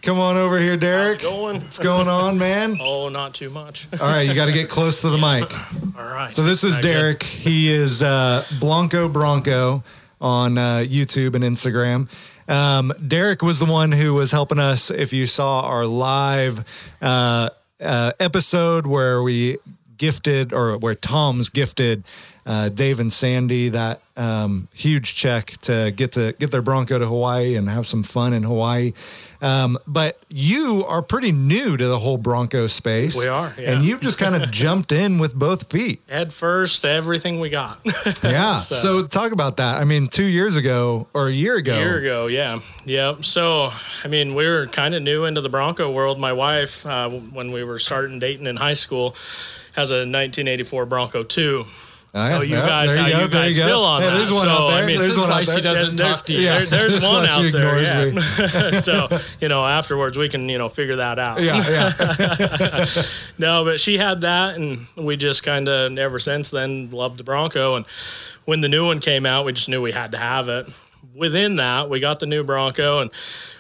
Come 0.07 0.21
on 0.21 0.37
over 0.37 0.57
here, 0.61 0.77
Derick. 0.77 1.23
Going? 1.23 1.61
What's 1.61 1.81
going 1.81 2.07
on, 2.07 2.39
man? 2.39 2.77
Oh, 2.81 3.09
not 3.09 3.35
too 3.35 3.51
much. 3.51 3.89
All 4.01 4.07
right, 4.07 4.23
you 4.23 4.35
got 4.35 4.47
to 4.47 4.53
get 4.53 4.69
close 4.69 5.01
to 5.01 5.09
the 5.09 5.19
mic. 5.19 5.51
All 5.99 6.07
right. 6.07 6.33
So 6.33 6.45
this 6.45 6.63
is. 6.63 6.79
Derick. 6.79 7.25
He 7.25 7.73
is 7.73 8.05
uh, 8.05 8.45
Blanco 8.61 9.09
Bronco 9.09 9.83
on 10.21 10.59
uh, 10.59 10.85
YouTube 10.87 11.35
and 11.35 11.43
Instagram. 11.43 12.09
Um, 12.49 12.93
Derick 13.05 13.43
was 13.43 13.59
the 13.59 13.65
one 13.65 13.91
who 13.91 14.15
was 14.15 14.31
helping 14.31 14.61
us. 14.61 14.93
If 14.93 15.13
you 15.13 15.27
saw 15.27 15.63
our 15.63 15.87
live 15.87 16.65
uh, 17.03 17.51
uh, 17.81 18.13
episode 18.21 18.87
where 18.87 19.25
we 19.25 19.59
gifted 19.99 20.53
or 20.53 20.77
where 20.79 20.95
Tom's 20.95 21.49
gifted 21.49 22.05
uh, 22.47 22.69
Dave 22.69 23.01
and 23.01 23.13
Sandy 23.13 23.71
that 23.71 24.01
um, 24.17 24.69
huge 24.73 25.15
check 25.17 25.49
to 25.63 25.93
get 25.95 26.13
to 26.13 26.33
get 26.39 26.51
their 26.53 26.63
Bronco 26.63 26.99
to 26.99 27.05
Hawaii 27.07 27.57
and 27.57 27.69
have 27.69 27.87
some 27.89 28.03
fun 28.05 28.33
in 28.33 28.45
Hawaii. 28.45 28.93
Um, 29.43 29.77
but 29.87 30.19
you 30.31 30.85
are 30.89 31.03
pretty 31.03 31.33
new 31.33 31.77
to 31.77 31.87
the 31.87 31.99
whole 31.99 32.17
Bronco 32.17 32.69
space. 32.69 33.19
We 33.19 33.27
are, 33.29 33.53
yeah. 33.59 33.73
and 33.73 33.85
you've 33.85 34.01
just 34.01 34.19
kind 34.19 34.35
of 34.41 34.51
jumped 34.53 34.93
in 34.93 35.19
with 35.19 35.35
both 35.35 35.71
feet. 35.71 36.01
Head 36.09 36.33
first, 36.33 36.85
everything 36.85 37.41
we 37.41 37.51
got. 37.51 37.81
Yeah. 38.23 38.57
So- 38.57 38.75
So, 38.77 39.07
talk 39.07 39.33
about 39.33 39.57
that. 39.59 39.81
I 39.81 39.85
mean, 39.85 40.07
two 40.09 40.25
years 40.25 40.57
ago 40.57 41.09
or 41.13 41.29
a 41.29 41.33
year 41.33 41.57
ago. 41.57 41.75
A 41.75 41.79
year 41.79 41.99
ago, 41.99 42.27
yeah, 42.29 42.61
yeah. 42.85 43.17
So, 43.21 43.71
I 44.05 44.09
mean, 44.09 44.35
we 44.35 44.47
were 44.49 44.67
kind 44.67 44.95
of 44.95 45.03
new 45.03 45.25
into 45.25 45.41
the 45.41 45.49
Bronco 45.51 45.91
world. 45.91 46.19
My 46.19 46.33
wife, 46.33 46.87
uh, 46.87 47.11
when 47.11 47.51
we 47.53 47.65
were 47.65 47.79
starting 47.79 48.19
dating 48.19 48.47
in 48.47 48.57
high 48.57 48.75
school, 48.75 49.11
has 49.75 49.91
a 49.91 50.07
1984 50.07 50.87
Bronco 50.87 51.23
2. 51.25 51.65
Oh, 52.15 52.27
yeah, 52.29 52.39
Oh, 52.39 52.41
you 52.43 52.55
guys, 52.57 52.95
how 52.95 53.09
go, 53.09 53.21
you 53.21 53.29
guys 53.29 53.57
feel 53.59 53.83
on 53.83 54.01
Yeah, 54.01 54.09
that. 54.11 54.17
There's 54.17 54.31
one 54.31 54.41
So, 54.41 54.49
out 54.49 54.69
there. 54.71 54.83
I 54.83 54.87
mean, 54.87 54.97
there's 54.97 55.01
this 55.03 55.11
is 55.13 55.19
one 55.19 55.29
why 55.29 55.41
out 55.41 55.47
she 55.47 55.61
doesn't 55.61 55.97
talk 55.99 56.25
to 56.25 56.33
you. 56.33 56.39
Yeah. 56.41 56.59
There- 56.61 56.89
there's 56.89 57.01
one 57.03 57.27
out 57.27 57.53
there. 57.53 57.83
Yeah. 57.83 58.71
so, 58.71 59.09
you 59.41 59.49
know, 59.49 59.67
afterwards 59.67 60.17
we 60.17 60.29
can, 60.31 60.49
you 60.49 60.57
know, 60.57 60.71
figure 60.71 60.97
that 60.97 61.19
out. 61.19 61.43
Yeah, 61.43 61.63
yeah. 61.69 62.85
No, 63.39 63.65
but 63.65 63.81
she 63.81 63.99
had 63.99 64.23
that, 64.23 64.57
and 64.57 64.87
we 64.97 65.17
just 65.19 65.43
kind 65.43 65.69
of 65.69 65.97
ever 65.99 66.19
since 66.19 66.49
then 66.51 66.91
loved 66.91 67.19
the 67.19 67.25
Bronco. 67.25 67.77
And 67.77 67.85
when 68.47 68.61
the 68.63 68.69
new 68.69 68.87
one 68.87 69.01
came 69.01 69.27
out, 69.27 69.45
we 69.45 69.53
just 69.53 69.69
knew 69.69 69.83
we 69.83 69.93
had 69.93 70.13
to 70.13 70.19
have 70.19 70.49
it. 70.49 70.67
Within 71.15 71.57
that, 71.57 71.89
we 71.91 72.01
got 72.01 72.21
the 72.21 72.27
new 72.27 72.45
Bronco, 72.45 73.01
and 73.01 73.11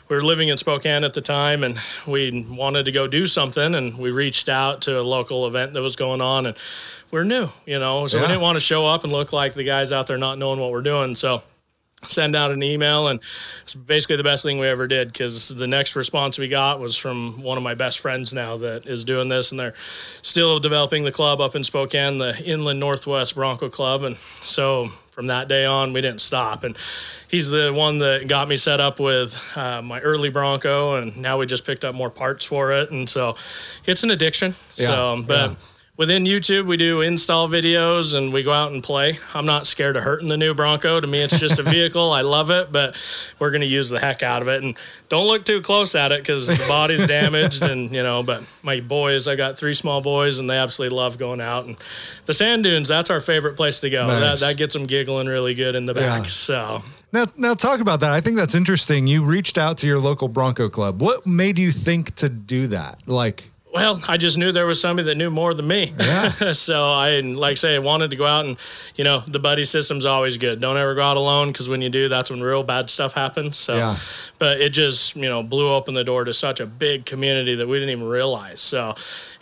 we 0.08 0.16
were 0.16 0.22
living 0.22 0.48
in 0.48 0.56
Spokane 0.56 1.04
at 1.04 1.14
the 1.14 1.20
time, 1.20 1.64
and 1.64 1.78
we 2.06 2.46
wanted 2.48 2.84
to 2.84 2.92
go 2.92 3.06
do 3.06 3.26
something, 3.26 3.74
and 3.74 3.98
we 3.98 4.10
reached 4.10 4.48
out 4.48 4.82
to 4.82 5.00
a 5.00 5.02
local 5.02 5.46
event 5.46 5.72
that 5.74 5.82
was 5.82 5.96
going 5.96 6.20
on, 6.20 6.46
and 6.46 6.56
we're 7.10 7.24
new, 7.24 7.48
you 7.66 7.78
know, 7.78 8.06
so 8.06 8.16
Yeah. 8.16 8.22
we 8.22 8.28
didn't 8.28 8.42
want 8.42 8.56
to 8.56 8.60
show 8.60 8.86
up 8.86 9.04
and 9.04 9.12
look 9.12 9.32
like 9.32 9.54
the 9.54 9.64
guys 9.64 9.92
out 9.92 10.06
there 10.06 10.18
not 10.18 10.38
knowing 10.38 10.60
what 10.60 10.70
we're 10.70 10.82
doing. 10.82 11.14
So 11.14 11.42
send 12.06 12.36
out 12.36 12.52
an 12.52 12.62
email 12.62 13.08
and 13.08 13.20
it's 13.62 13.74
basically 13.74 14.16
the 14.16 14.22
best 14.22 14.44
thing 14.44 14.58
we 14.58 14.66
ever 14.68 14.86
did 14.86 15.08
because 15.12 15.48
the 15.48 15.66
next 15.66 15.96
response 15.96 16.38
we 16.38 16.46
got 16.46 16.78
was 16.78 16.94
from 16.94 17.42
one 17.42 17.56
of 17.56 17.64
my 17.64 17.74
best 17.74 17.98
friends 18.00 18.32
now 18.34 18.56
that 18.58 18.86
is 18.86 19.02
doing 19.02 19.28
this 19.28 19.50
and 19.50 19.58
they're 19.58 19.74
still 20.22 20.60
developing 20.60 21.04
the 21.04 21.10
club 21.10 21.40
up 21.40 21.56
in 21.56 21.64
Spokane, 21.64 22.18
the 22.18 22.40
Inland 22.44 22.78
Northwest 22.78 23.34
Bronco 23.34 23.68
Club. 23.70 24.02
And 24.04 24.16
so 24.18 24.90
from 25.16 25.26
that 25.28 25.48
day 25.48 25.64
on, 25.64 25.94
we 25.94 26.02
didn't 26.02 26.20
stop. 26.20 26.62
And 26.62 26.76
he's 27.26 27.48
the 27.48 27.72
one 27.72 27.98
that 27.98 28.28
got 28.28 28.48
me 28.48 28.58
set 28.58 28.80
up 28.80 29.00
with 29.00 29.42
uh, 29.56 29.80
my 29.80 29.98
early 30.00 30.28
Bronco, 30.28 30.96
and 30.96 31.16
now 31.16 31.38
we 31.38 31.46
just 31.46 31.64
picked 31.64 31.86
up 31.86 31.94
more 31.94 32.10
parts 32.10 32.44
for 32.44 32.70
it. 32.72 32.90
And 32.90 33.08
so 33.08 33.34
it's 33.86 34.04
an 34.04 34.10
addiction. 34.10 34.54
Yeah, 34.76 34.86
so, 34.86 35.24
but. 35.26 35.50
yeah. 35.50 35.56
Within 35.96 36.24
YouTube, 36.24 36.66
we 36.66 36.76
do 36.76 37.00
install 37.00 37.48
videos 37.48 38.14
and 38.14 38.30
we 38.30 38.42
go 38.42 38.52
out 38.52 38.70
and 38.70 38.84
play. 38.84 39.18
I'm 39.32 39.46
not 39.46 39.66
scared 39.66 39.96
of 39.96 40.02
hurting 40.02 40.28
the 40.28 40.36
new 40.36 40.52
Bronco. 40.52 41.00
To 41.00 41.06
me, 41.06 41.22
it's 41.22 41.40
just 41.40 41.58
a 41.58 41.62
vehicle. 41.64 42.12
I 42.12 42.20
love 42.20 42.50
it, 42.50 42.70
but 42.70 42.96
we're 43.38 43.50
going 43.50 43.62
to 43.62 43.66
use 43.66 43.88
the 43.88 43.98
heck 43.98 44.22
out 44.22 44.42
of 44.42 44.48
it. 44.48 44.62
And 44.62 44.76
don't 45.08 45.26
look 45.26 45.46
too 45.46 45.62
close 45.62 45.94
at 45.94 46.12
it 46.12 46.20
because 46.20 46.48
the 46.48 46.62
body's 46.68 47.06
damaged. 47.08 47.64
And, 47.64 47.90
you 47.90 48.02
know, 48.02 48.22
but 48.22 48.42
my 48.62 48.80
boys, 48.80 49.26
I 49.26 49.36
got 49.36 49.56
three 49.56 49.72
small 49.72 50.02
boys 50.02 50.38
and 50.38 50.50
they 50.50 50.58
absolutely 50.58 50.94
love 50.94 51.16
going 51.16 51.40
out. 51.40 51.64
And 51.64 51.78
the 52.26 52.34
sand 52.34 52.64
dunes, 52.64 52.88
that's 52.88 53.08
our 53.08 53.20
favorite 53.20 53.56
place 53.56 53.80
to 53.80 53.88
go. 53.88 54.06
Nice. 54.06 54.40
That, 54.40 54.46
that 54.46 54.56
gets 54.58 54.74
them 54.74 54.84
giggling 54.84 55.28
really 55.28 55.54
good 55.54 55.76
in 55.76 55.86
the 55.86 55.94
back. 55.94 56.24
Yeah. 56.24 56.28
So, 56.28 56.82
now, 57.10 57.24
now 57.38 57.54
talk 57.54 57.80
about 57.80 58.00
that. 58.00 58.12
I 58.12 58.20
think 58.20 58.36
that's 58.36 58.54
interesting. 58.54 59.06
You 59.06 59.22
reached 59.22 59.56
out 59.56 59.78
to 59.78 59.86
your 59.86 59.98
local 59.98 60.28
Bronco 60.28 60.68
club. 60.68 61.00
What 61.00 61.26
made 61.26 61.58
you 61.58 61.72
think 61.72 62.16
to 62.16 62.28
do 62.28 62.66
that? 62.66 63.02
Like, 63.06 63.50
Well, 63.76 64.00
I 64.08 64.16
just 64.16 64.38
knew 64.38 64.52
there 64.52 64.66
was 64.66 64.80
somebody 64.80 65.06
that 65.06 65.16
knew 65.16 65.30
more 65.30 65.54
than 65.54 65.66
me. 65.68 65.92
Yeah. 65.98 66.28
so 66.52 66.84
I, 66.86 67.20
like 67.20 67.52
I 67.52 67.54
say, 67.54 67.74
I 67.76 67.78
wanted 67.78 68.10
to 68.10 68.16
go 68.16 68.24
out 68.26 68.44
and, 68.46 68.56
you 68.96 69.04
know, 69.04 69.22
the 69.26 69.38
buddy 69.38 69.64
system's 69.64 70.04
always 70.06 70.36
good. 70.36 70.60
Don't 70.60 70.76
ever 70.76 70.94
go 70.94 71.02
out 71.02 71.16
alone 71.16 71.48
because 71.52 71.68
when 71.68 71.82
you 71.82 71.88
do, 71.90 72.08
that's 72.08 72.30
when 72.30 72.40
real 72.42 72.62
bad 72.62 72.88
stuff 72.90 73.14
happens. 73.14 73.56
So, 73.56 73.76
Yeah. 73.76 73.96
but 74.38 74.60
it 74.60 74.70
just, 74.70 75.14
you 75.14 75.28
know, 75.28 75.42
blew 75.42 75.72
open 75.72 75.94
the 75.94 76.04
door 76.04 76.24
to 76.24 76.34
such 76.34 76.58
a 76.60 76.66
big 76.66 77.04
community 77.06 77.54
that 77.56 77.68
we 77.68 77.78
didn't 77.78 77.90
even 77.90 78.06
realize. 78.08 78.60
So, 78.60 78.94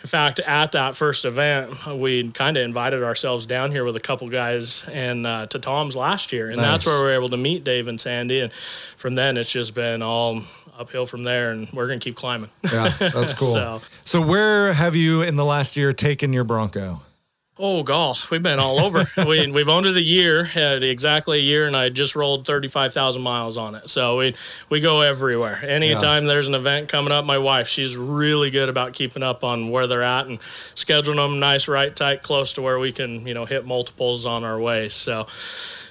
in 0.05 0.09
fact, 0.09 0.37
at 0.37 0.73
that 0.73 0.95
first 0.95 1.25
event, 1.25 1.83
we 1.97 2.29
kind 2.29 2.57
of 2.57 2.63
invited 2.63 3.01
ourselves 3.01 3.47
down 3.47 3.71
here 3.71 3.83
with 3.83 3.95
a 3.95 3.99
couple 3.99 4.29
guys 4.29 4.87
and 4.89 5.25
uh, 5.25 5.47
to 5.47 5.57
Tom's 5.57 5.95
last 5.95 6.31
year. 6.31 6.51
And 6.51 6.61
that's 6.61 6.85
where 6.85 6.99
we 6.99 7.05
were 7.07 7.13
able 7.15 7.29
to 7.29 7.37
meet 7.37 7.63
Dave 7.63 7.87
and 7.87 7.99
Sandy. 7.99 8.41
And 8.41 8.53
from 8.53 9.15
then, 9.15 9.35
it's 9.35 9.51
just 9.51 9.73
been 9.73 10.03
all 10.03 10.43
uphill 10.77 11.07
from 11.07 11.23
there. 11.23 11.53
And 11.53 11.67
we're 11.73 11.87
going 11.87 11.97
to 11.97 12.03
keep 12.03 12.15
climbing. 12.15 12.51
yeah, 12.71 12.89
that's 12.99 13.33
cool. 13.39 13.53
So- 13.53 13.81
so, 14.03 14.21
where 14.21 14.73
have 14.73 14.95
you 14.95 15.23
in 15.23 15.37
the 15.37 15.45
last 15.45 15.75
year 15.75 15.91
taken 15.91 16.31
your 16.33 16.43
Bronco? 16.43 17.01
Oh, 17.57 17.83
golf. 17.83 18.31
We've 18.31 18.43
been 18.43 18.59
all 18.59 18.81
over. 18.81 19.05
we, 19.27 19.49
we've 19.49 19.69
owned 19.69 19.85
it 19.85 19.95
a 19.95 20.01
year, 20.01 20.45
uh, 20.57 20.79
exactly 20.81 21.39
a 21.39 21.41
year, 21.41 21.67
and 21.67 21.75
I 21.75 21.87
just 21.87 22.13
rolled 22.13 22.45
35,000 22.45 23.21
miles 23.21 23.55
on 23.55 23.75
it. 23.75 23.89
So 23.89 24.17
we, 24.17 24.35
we 24.69 24.81
go 24.81 24.99
everywhere. 24.99 25.63
Anytime 25.63 26.25
there's 26.25 26.47
an 26.47 26.53
event 26.53 26.89
coming 26.89 27.13
up, 27.13 27.23
my 27.23 27.37
wife, 27.37 27.69
she's 27.69 27.95
really 27.95 28.49
good 28.49 28.67
about 28.67 28.91
keeping 28.91 29.23
up 29.23 29.45
on 29.45 29.69
where 29.69 29.87
they're 29.87 30.03
at 30.03 30.27
and 30.27 30.39
scheduling 30.39 31.15
them 31.15 31.39
nice, 31.39 31.69
right, 31.69 31.95
tight, 31.95 32.23
close 32.23 32.51
to 32.53 32.61
where 32.61 32.77
we 32.77 32.91
can, 32.91 33.25
you 33.25 33.33
know, 33.33 33.45
hit 33.45 33.65
multiples 33.65 34.25
on 34.25 34.43
our 34.43 34.59
way. 34.59 34.89
So, 34.89 35.25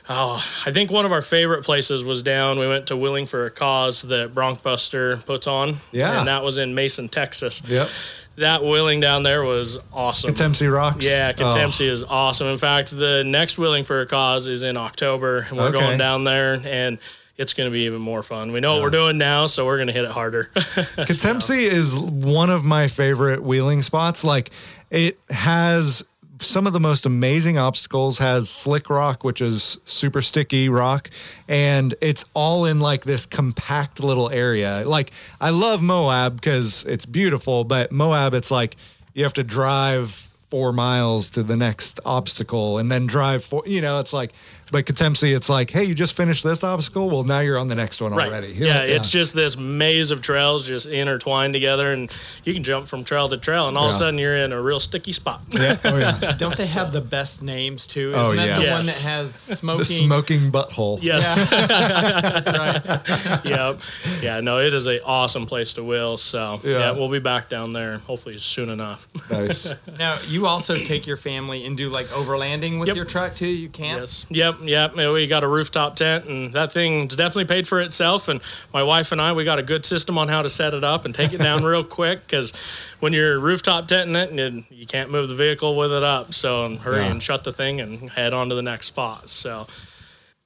oh, 0.09 0.44
I 0.66 0.70
think 0.72 0.90
one 0.90 1.05
of 1.05 1.12
our 1.12 1.22
favorite 1.22 1.64
places 1.64 2.05
was 2.05 2.22
down. 2.22 2.59
We 2.59 2.68
went 2.68 2.86
to 2.88 2.96
Willing 2.96 3.26
for 3.26 3.46
a 3.46 3.50
Cause 3.50 4.02
that 4.02 4.34
Bronkbuster 4.34 5.24
puts 5.26 5.46
on. 5.46 5.76
Yeah. 5.92 6.18
And 6.18 6.28
that 6.28 6.42
was 6.42 6.59
in 6.59 6.74
Mason, 6.74 7.09
Texas. 7.09 7.62
Yep. 7.66 7.88
That 8.36 8.62
Willing 8.62 9.00
down 9.00 9.22
there 9.22 9.44
was 9.44 9.78
awesome. 9.92 10.34
Katemcy 10.34 10.72
Rocks? 10.72 11.05
Yeah, 11.05 11.32
Oh, 11.38 11.70
is 11.80 12.02
awesome. 12.02 12.48
In 12.48 12.59
fact, 12.59 12.90
the 12.90 13.22
next 13.24 13.59
Willing 13.59 13.84
for 13.84 14.00
a 14.00 14.07
Cause 14.07 14.48
is 14.48 14.62
in 14.62 14.76
October, 14.76 15.46
and 15.48 15.57
we're 15.57 15.68
Okay. 15.68 15.78
going 15.78 15.98
down 15.98 16.24
there, 16.24 16.61
and 16.64 16.98
it's 17.36 17.55
going 17.55 17.68
to 17.68 17.72
be 17.72 17.82
even 17.84 18.00
more 18.00 18.22
fun. 18.22 18.52
We 18.52 18.61
know 18.61 18.74
what 18.74 18.82
we're 18.82 18.90
doing 18.90 19.18
now, 19.18 19.46
so 19.46 19.64
we're 19.66 19.76
going 19.76 19.86
to 19.88 19.92
hit 19.92 20.05
it 20.05 20.11
harder. 20.11 20.50
Katemcy 20.55 21.61
is 21.62 21.96
one 21.98 22.50
of 22.50 22.64
my 22.64 22.88
favorite 22.88 23.42
wheeling 23.42 23.82
spots. 23.82 24.24
Like 24.24 24.50
it 24.90 25.18
has 25.30 26.05
some 26.45 26.66
of 26.66 26.72
the 26.72 26.80
most 26.80 27.07
amazing 27.07 27.59
obstacles, 27.59 28.18
has 28.18 28.49
slick 28.49 28.90
rock, 28.90 29.24
which 29.24 29.40
is 29.40 29.78
super 29.84 30.22
sticky 30.22 30.68
rock, 30.68 31.11
and 31.49 31.95
it's 32.01 32.24
all 32.34 32.64
in 32.64 32.80
like 32.80 33.05
this 33.05 33.26
compact 33.26 34.03
little 34.03 34.30
area. 34.30 34.84
Like 34.86 35.11
I 35.40 35.51
love 35.51 35.82
Moab 35.82 36.36
because 36.36 36.84
it's 36.84 37.07
beautiful, 37.07 37.64
but 37.64 37.90
Moab, 37.90 38.34
it's 38.34 38.51
like 38.51 38.76
you 39.14 39.24
have 39.24 39.34
to 39.34 39.45
drive 39.45 40.28
four 40.55 40.72
miles 40.72 41.30
to 41.30 41.42
the 41.42 41.57
next 41.57 41.99
obstacle 42.05 42.78
and 42.78 42.88
then 42.88 43.07
drive 43.09 43.42
four 43.42 43.64
you 43.66 43.80
know 43.80 43.99
it's 43.99 44.12
like 44.12 44.32
but 44.75 44.87
Katemcy, 44.87 45.37
it's 45.37 45.49
like, 45.49 45.70
hey, 45.70 45.85
you 45.85 45.95
just 45.95 46.16
finished 46.16 46.43
this 46.43 46.64
obstacle. 46.64 47.09
Well, 47.09 47.22
now 47.22 47.39
you're 47.39 47.57
on 47.59 47.68
the 47.68 47.77
next 47.77 48.03
one 48.03 48.12
Right. 48.12 48.27
already. 48.27 48.49
Yeah, 48.49 48.81
it's 48.83 49.09
just 49.09 49.33
this 49.33 49.57
maze 49.57 50.11
of 50.11 50.20
trails 50.20 50.66
just 50.66 50.89
intertwined 50.89 51.55
together, 51.55 51.93
and 51.93 52.12
you 52.43 52.53
can 52.53 52.64
jump 52.64 52.89
from 52.89 53.05
trail 53.05 53.29
to 53.29 53.37
trail, 53.37 53.68
and 53.68 53.79
all 53.79 53.85
of 53.87 53.91
a 53.95 53.97
sudden 53.97 54.18
you're 54.18 54.37
in 54.37 54.51
a 54.51 54.61
real 54.61 54.81
sticky 54.81 55.12
spot. 55.12 55.43
yeah. 55.51 55.77
Oh 55.85 55.97
yeah. 55.97 56.33
Don't 56.39 56.57
they 56.57 56.66
have 56.66 56.93
the 56.93 57.01
best 57.01 57.41
names 57.41 57.87
too? 57.87 58.12
Oh, 58.16 58.33
Isn't 58.33 58.43
Oh, 58.43 58.47
that 58.49 58.57
the 58.57 58.62
yes. 58.62 58.72
one 58.72 58.87
that 58.87 58.93
Yes. 58.93 59.03
has 59.05 59.47
The 59.47 59.55
smoking? 59.57 59.85
smoking 59.85 60.51
butthole. 60.51 60.99
Yes. 61.01 61.49
That's 61.51 62.53
right. 62.53 63.45
yep. 63.45 63.81
Yeah. 64.22 64.41
No, 64.41 64.59
it 64.59 64.75
is 64.75 64.89
a 64.89 65.01
awesome 65.05 65.47
place 65.47 65.72
to 65.75 65.85
wheel. 65.85 66.16
So 66.16 66.61
Yeah. 66.64 66.79
yeah. 66.79 66.91
we'll 66.93 67.09
be 67.09 67.20
back 67.20 67.49
down 67.49 67.72
there 67.72 67.99
hopefully 67.99 68.39
soon 68.39 68.70
enough. 68.70 69.07
Nice. 69.31 69.72
Now 70.01 70.18
you 70.27 70.47
also 70.47 70.75
take 70.75 71.07
your 71.07 71.16
family 71.16 71.64
and 71.64 71.77
do 71.77 71.91
like 71.91 72.07
overlanding 72.07 72.81
with 72.81 72.89
Yep. 72.89 72.97
your 72.97 73.05
truck 73.05 73.37
too. 73.37 73.47
You 73.47 73.68
camp. 73.68 74.01
Yes. 74.01 74.27
Yep. 74.31 74.57
Yep. 74.67 74.93
Yeah, 74.97 75.12
We 75.12 75.27
got 75.27 75.45
a 75.45 75.49
rooftop 75.49 75.97
tent, 75.97 76.25
and 76.27 76.53
that 76.53 76.73
thing's 76.73 77.17
definitely 77.17 77.47
paid 77.47 77.67
for 77.69 77.81
itself. 77.81 78.29
And 78.29 78.41
my 78.73 78.83
wife 78.83 79.12
and 79.12 79.21
I, 79.21 79.33
we 79.33 79.45
got 79.45 79.59
a 79.59 79.62
good 79.62 79.85
system 79.85 80.19
on 80.19 80.29
how 80.29 80.43
to 80.43 80.49
set 80.49 80.75
it 80.75 80.85
up 80.85 81.05
and 81.05 81.15
take 81.15 81.33
it 81.33 81.39
down 81.39 81.62
real 81.73 81.85
quick. 81.85 82.27
Because 82.27 82.53
when 83.01 83.12
you're 83.12 83.39
rooftop 83.39 83.87
tenting 83.89 84.17
it, 84.17 84.31
and 84.31 84.65
you 84.71 84.87
can't 84.87 85.11
move 85.11 85.29
the 85.29 85.35
vehicle 85.35 85.77
with 85.77 85.93
it 85.93 86.03
up, 86.03 86.35
so 86.35 86.65
um, 86.67 86.77
hurry 86.79 86.99
Yeah. 86.99 87.11
and 87.12 87.23
shut 87.23 87.45
the 87.45 87.53
thing 87.53 87.81
and 87.81 88.11
head 88.11 88.33
on 88.33 88.49
to 88.49 88.55
the 88.55 88.62
next 88.62 88.87
spot. 88.87 89.31
So 89.31 89.67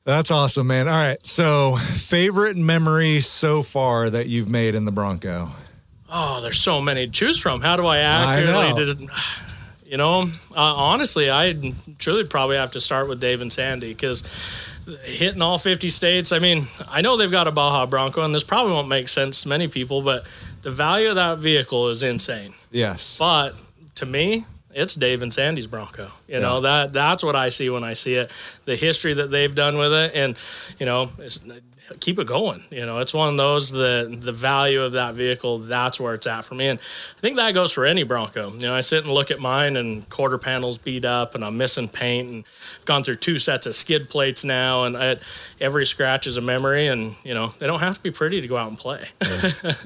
That's 0.05 0.31
awesome, 0.31 0.67
man. 0.69 0.89
All 0.89 0.95
right. 0.95 1.25
So, 1.27 1.77
favorite 1.77 2.57
memory 2.57 3.21
so 3.21 3.63
far 3.63 4.09
that 4.09 4.27
you've 4.27 4.49
made 4.49 4.75
in 4.75 4.85
the 4.87 4.93
Bronco? 4.93 5.51
Oh, 6.11 6.41
there's 6.41 6.59
so 6.59 6.81
many 6.81 7.05
to 7.05 7.13
choose 7.13 7.39
from. 7.39 7.61
How 7.61 7.77
do 7.77 7.85
I 7.87 7.99
accurately? 7.99 8.71
know. 8.73 8.95
Did, 8.95 9.09
you 9.89 9.97
know, 9.97 10.23
uh, 10.55 10.75
honestly, 10.77 11.31
I 11.31 11.73
truly 11.99 12.25
probably 12.25 12.57
have 12.57 12.73
to 12.73 12.81
start 12.81 13.09
with 13.09 13.21
Dave 13.21 13.41
and 13.41 13.53
Sandy 13.53 13.89
because 13.89 14.23
hitting 15.03 15.41
all 15.41 15.59
50 15.59 15.89
states. 15.89 16.31
I 16.31 16.39
mean, 16.39 16.67
I 16.91 17.01
know 17.01 17.17
they've 17.17 17.31
got 17.31 17.49
a 17.49 17.51
Baja 17.51 17.87
Bronco, 17.87 18.23
and 18.23 18.35
this 18.35 18.45
probably 18.45 18.73
won't 18.73 18.89
make 18.89 19.09
sense 19.09 19.43
to 19.43 19.49
many 19.49 19.67
people, 19.67 20.03
but 20.03 20.25
the 20.63 20.71
value 20.71 21.09
of 21.09 21.15
that 21.15 21.39
vehicle 21.39 21.89
is 21.89 22.03
insane. 22.03 22.53
Yes. 22.71 23.17
But 23.19 23.55
to 23.97 24.07
me, 24.07 24.45
it's 24.75 24.95
Dave 24.95 25.23
and 25.23 25.33
Sandy's 25.33 25.67
Bronco. 25.67 26.11
You 26.29 26.41
know 26.41 26.61
that 26.61 26.93
that's 26.93 27.25
what 27.25 27.35
I 27.35 27.49
see 27.49 27.71
when 27.71 27.83
I 27.83 27.95
see 27.95 28.15
it. 28.15 28.31
The 28.67 28.77
history 28.77 29.15
that 29.15 29.31
they've 29.31 29.55
done 29.55 29.79
with 29.79 29.93
it, 29.93 30.13
and 30.15 30.37
you 30.79 30.87
know, 30.87 31.11
it's, 31.19 31.41
keep 32.01 32.19
it 32.19 32.27
going. 32.27 32.63
You 32.71 32.87
know, 32.87 32.99
it's 32.99 33.15
one 33.15 33.29
of 33.29 33.37
those 33.37 33.71
the 33.71 34.17
the 34.21 34.33
value 34.33 34.83
of 34.83 34.93
that 34.93 35.15
vehicle. 35.15 35.59
That's 35.59 35.99
where 36.01 36.15
it's 36.15 36.27
at 36.27 36.45
for 36.45 36.55
me, 36.55 36.69
and 36.69 36.79
I 36.79 37.21
think 37.21 37.37
that 37.37 37.55
goes 37.55 37.73
for 37.73 37.85
any 37.85 38.03
Bronco. 38.03 38.53
You 38.53 38.61
know, 38.61 38.75
I 38.75 38.81
sit 38.81 39.05
and 39.05 39.13
look 39.13 39.31
at 39.31 39.41
mine, 39.41 39.77
and 39.77 40.09
quarter 40.09 40.39
panels 40.39 40.79
beat 40.79 41.05
up, 41.05 41.35
and 41.35 41.45
I'm 41.45 41.57
missing 41.57 41.89
paint, 41.89 42.29
and 42.29 42.45
I've 42.79 42.85
gone 42.85 43.03
through 43.03 43.17
two 43.17 43.39
sets 43.39 43.67
of 43.67 43.75
skid 43.75 44.09
plates 44.09 44.45
now, 44.45 44.85
and 44.85 44.97
I, 44.97 45.17
every 45.61 45.87
scratch 45.87 46.27
is 46.27 46.37
a 46.37 46.43
memory. 46.43 46.89
And 46.89 47.15
you 47.25 47.35
know, 47.35 47.49
they 47.59 47.67
don't 47.67 47.81
have 47.81 47.97
to 47.97 48.03
be 48.03 48.11
pretty 48.11 48.41
to 48.41 48.49
go 48.49 48.57
out 48.57 48.69
and 48.69 48.79
play. 48.79 49.09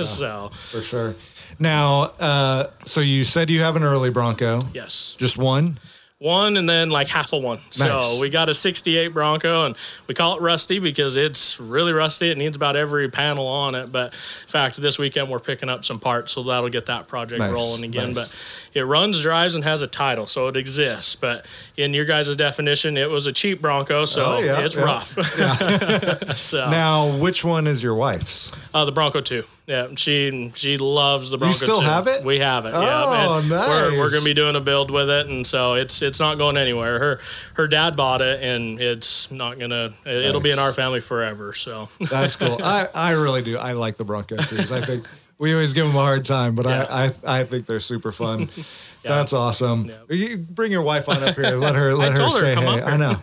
so 0.05 0.51
For 0.53 0.81
sure. 0.81 1.15
Now, 1.59 2.13
uh, 2.19 2.71
so 2.87 3.01
you 3.01 3.25
said 3.25 3.51
you 3.51 3.61
have 3.61 3.77
an 3.77 3.83
early 3.83 4.11
Bronco, 4.11 4.61
yes. 4.75 5.15
just 5.19 5.37
one? 5.37 5.79
One 6.23 6.57
and 6.57 6.69
then 6.69 6.89
like 6.91 7.09
half 7.09 7.33
a 7.33 7.39
one. 7.39 7.59
Nice. 7.59 7.77
So 7.79 8.21
we 8.21 8.31
got 8.31 8.49
a 8.49 8.55
68 8.55 9.09
Bronco 9.09 9.67
and 9.67 9.77
we 10.07 10.15
call 10.15 10.37
it 10.37 10.41
rusty 10.41 10.79
because 10.79 11.17
it's 11.17 11.59
really 11.59 11.93
rusty. 11.93 12.31
It 12.31 12.39
needs 12.39 12.57
about 12.57 12.77
every 12.77 13.09
panel 13.11 13.47
on 13.47 13.75
it. 13.75 13.91
But 13.91 14.13
in 14.13 14.49
fact, 14.49 14.77
this 14.77 14.99
weekend 14.99 15.29
we're 15.31 15.41
picking 15.41 15.69
up 15.69 15.85
some 15.85 15.99
parts, 15.99 16.33
so 16.33 16.43
that'll 16.43 16.69
get 16.69 16.87
that 16.87 17.09
project 17.09 17.41
Nice, 17.41 17.53
rolling 17.53 17.85
again. 17.85 18.13
nice. 18.15 18.29
But 18.73 18.79
it 18.79 18.85
runs, 18.85 19.21
drives, 19.21 19.55
and 19.55 19.65
has 19.65 19.83
a 19.83 19.87
title, 19.89 20.27
so 20.27 20.49
it 20.49 20.57
exists. 20.57 21.15
But 21.17 21.47
in 21.77 21.93
your 21.93 22.05
guys' 22.05 22.35
definition, 22.37 22.97
it 22.97 23.11
was 23.11 23.27
a 23.27 23.33
cheap 23.33 23.61
Bronco, 23.61 24.05
so 24.05 24.25
Oh, 24.25 24.39
yeah, 24.39 24.61
it's 24.61 24.77
yeah. 24.77 24.85
rough. 24.85 25.09
so 26.37 26.71
Now, 26.71 27.17
which 27.19 27.45
one 27.45 27.67
is 27.67 27.83
your 27.83 27.95
wife's? 27.95 28.53
uh, 28.73 28.85
the 28.85 28.93
Bronco 28.93 29.21
2. 29.21 29.43
Yeah, 29.67 29.89
she 29.97 30.51
she 30.57 30.77
loves 30.77 31.31
the 31.31 31.39
Bronco. 31.39 31.57
still 31.57 31.81
2. 31.81 31.87
have 31.87 32.07
it? 32.09 32.25
We 32.25 32.41
have 32.41 32.67
it. 32.67 32.73
Oh, 32.75 32.81
yeah, 32.83 33.39
and 33.39 33.51
We're, 33.51 33.99
we're 34.01 34.11
gonna 34.11 34.25
be 34.25 34.35
doing 34.35 34.57
a 34.57 34.61
build 34.61 34.91
with 34.91 35.09
it, 35.09 35.29
and 35.29 35.47
so 35.47 35.75
it's 35.75 36.03
it's 36.03 36.19
not 36.19 36.37
going 36.37 36.57
anywhere. 36.57 36.99
Her 36.99 37.21
her 37.55 37.69
dad 37.69 37.97
bought 37.97 38.21
it, 38.23 38.43
and 38.43 38.81
it's 38.81 39.31
not 39.31 39.61
gonna. 39.61 39.93
It'll 40.05 40.41
be 40.41 40.51
in 40.51 40.59
our 40.59 40.73
family 40.73 41.01
forever. 41.01 41.53
So 41.53 41.89
That's 42.11 42.35
cool. 42.35 42.59
I, 42.63 42.87
I 42.93 43.13
really 43.13 43.43
do. 43.43 43.57
I 43.57 43.73
like 43.73 43.97
the 43.97 44.05
Bronco 44.05 44.37
twos. 44.37 44.73
I 44.73 44.81
think 44.81 45.07
we 45.39 45.53
always 45.53 45.73
give 45.73 45.87
them 45.87 45.95
a 45.95 46.01
hard 46.01 46.25
time, 46.25 46.55
but 46.57 46.67
Yeah. 46.67 46.87
I, 46.91 47.05
I 47.05 47.41
I 47.41 47.45
think 47.45 47.67
they're 47.67 47.81
super 47.81 48.11
fun. 48.11 48.49
That's 49.03 49.33
awesome. 49.33 49.91
You 50.09 50.39
bring 50.39 50.71
your 50.73 50.83
wife 50.83 51.09
on 51.09 51.23
up 51.23 51.35
here. 51.37 51.57
Let 51.57 51.77
her 51.77 51.95
let 51.97 52.17
her 52.19 52.25
her, 52.25 52.31
say 52.31 52.55
hey. 52.55 52.83
I 52.83 52.97
know. 52.97 53.17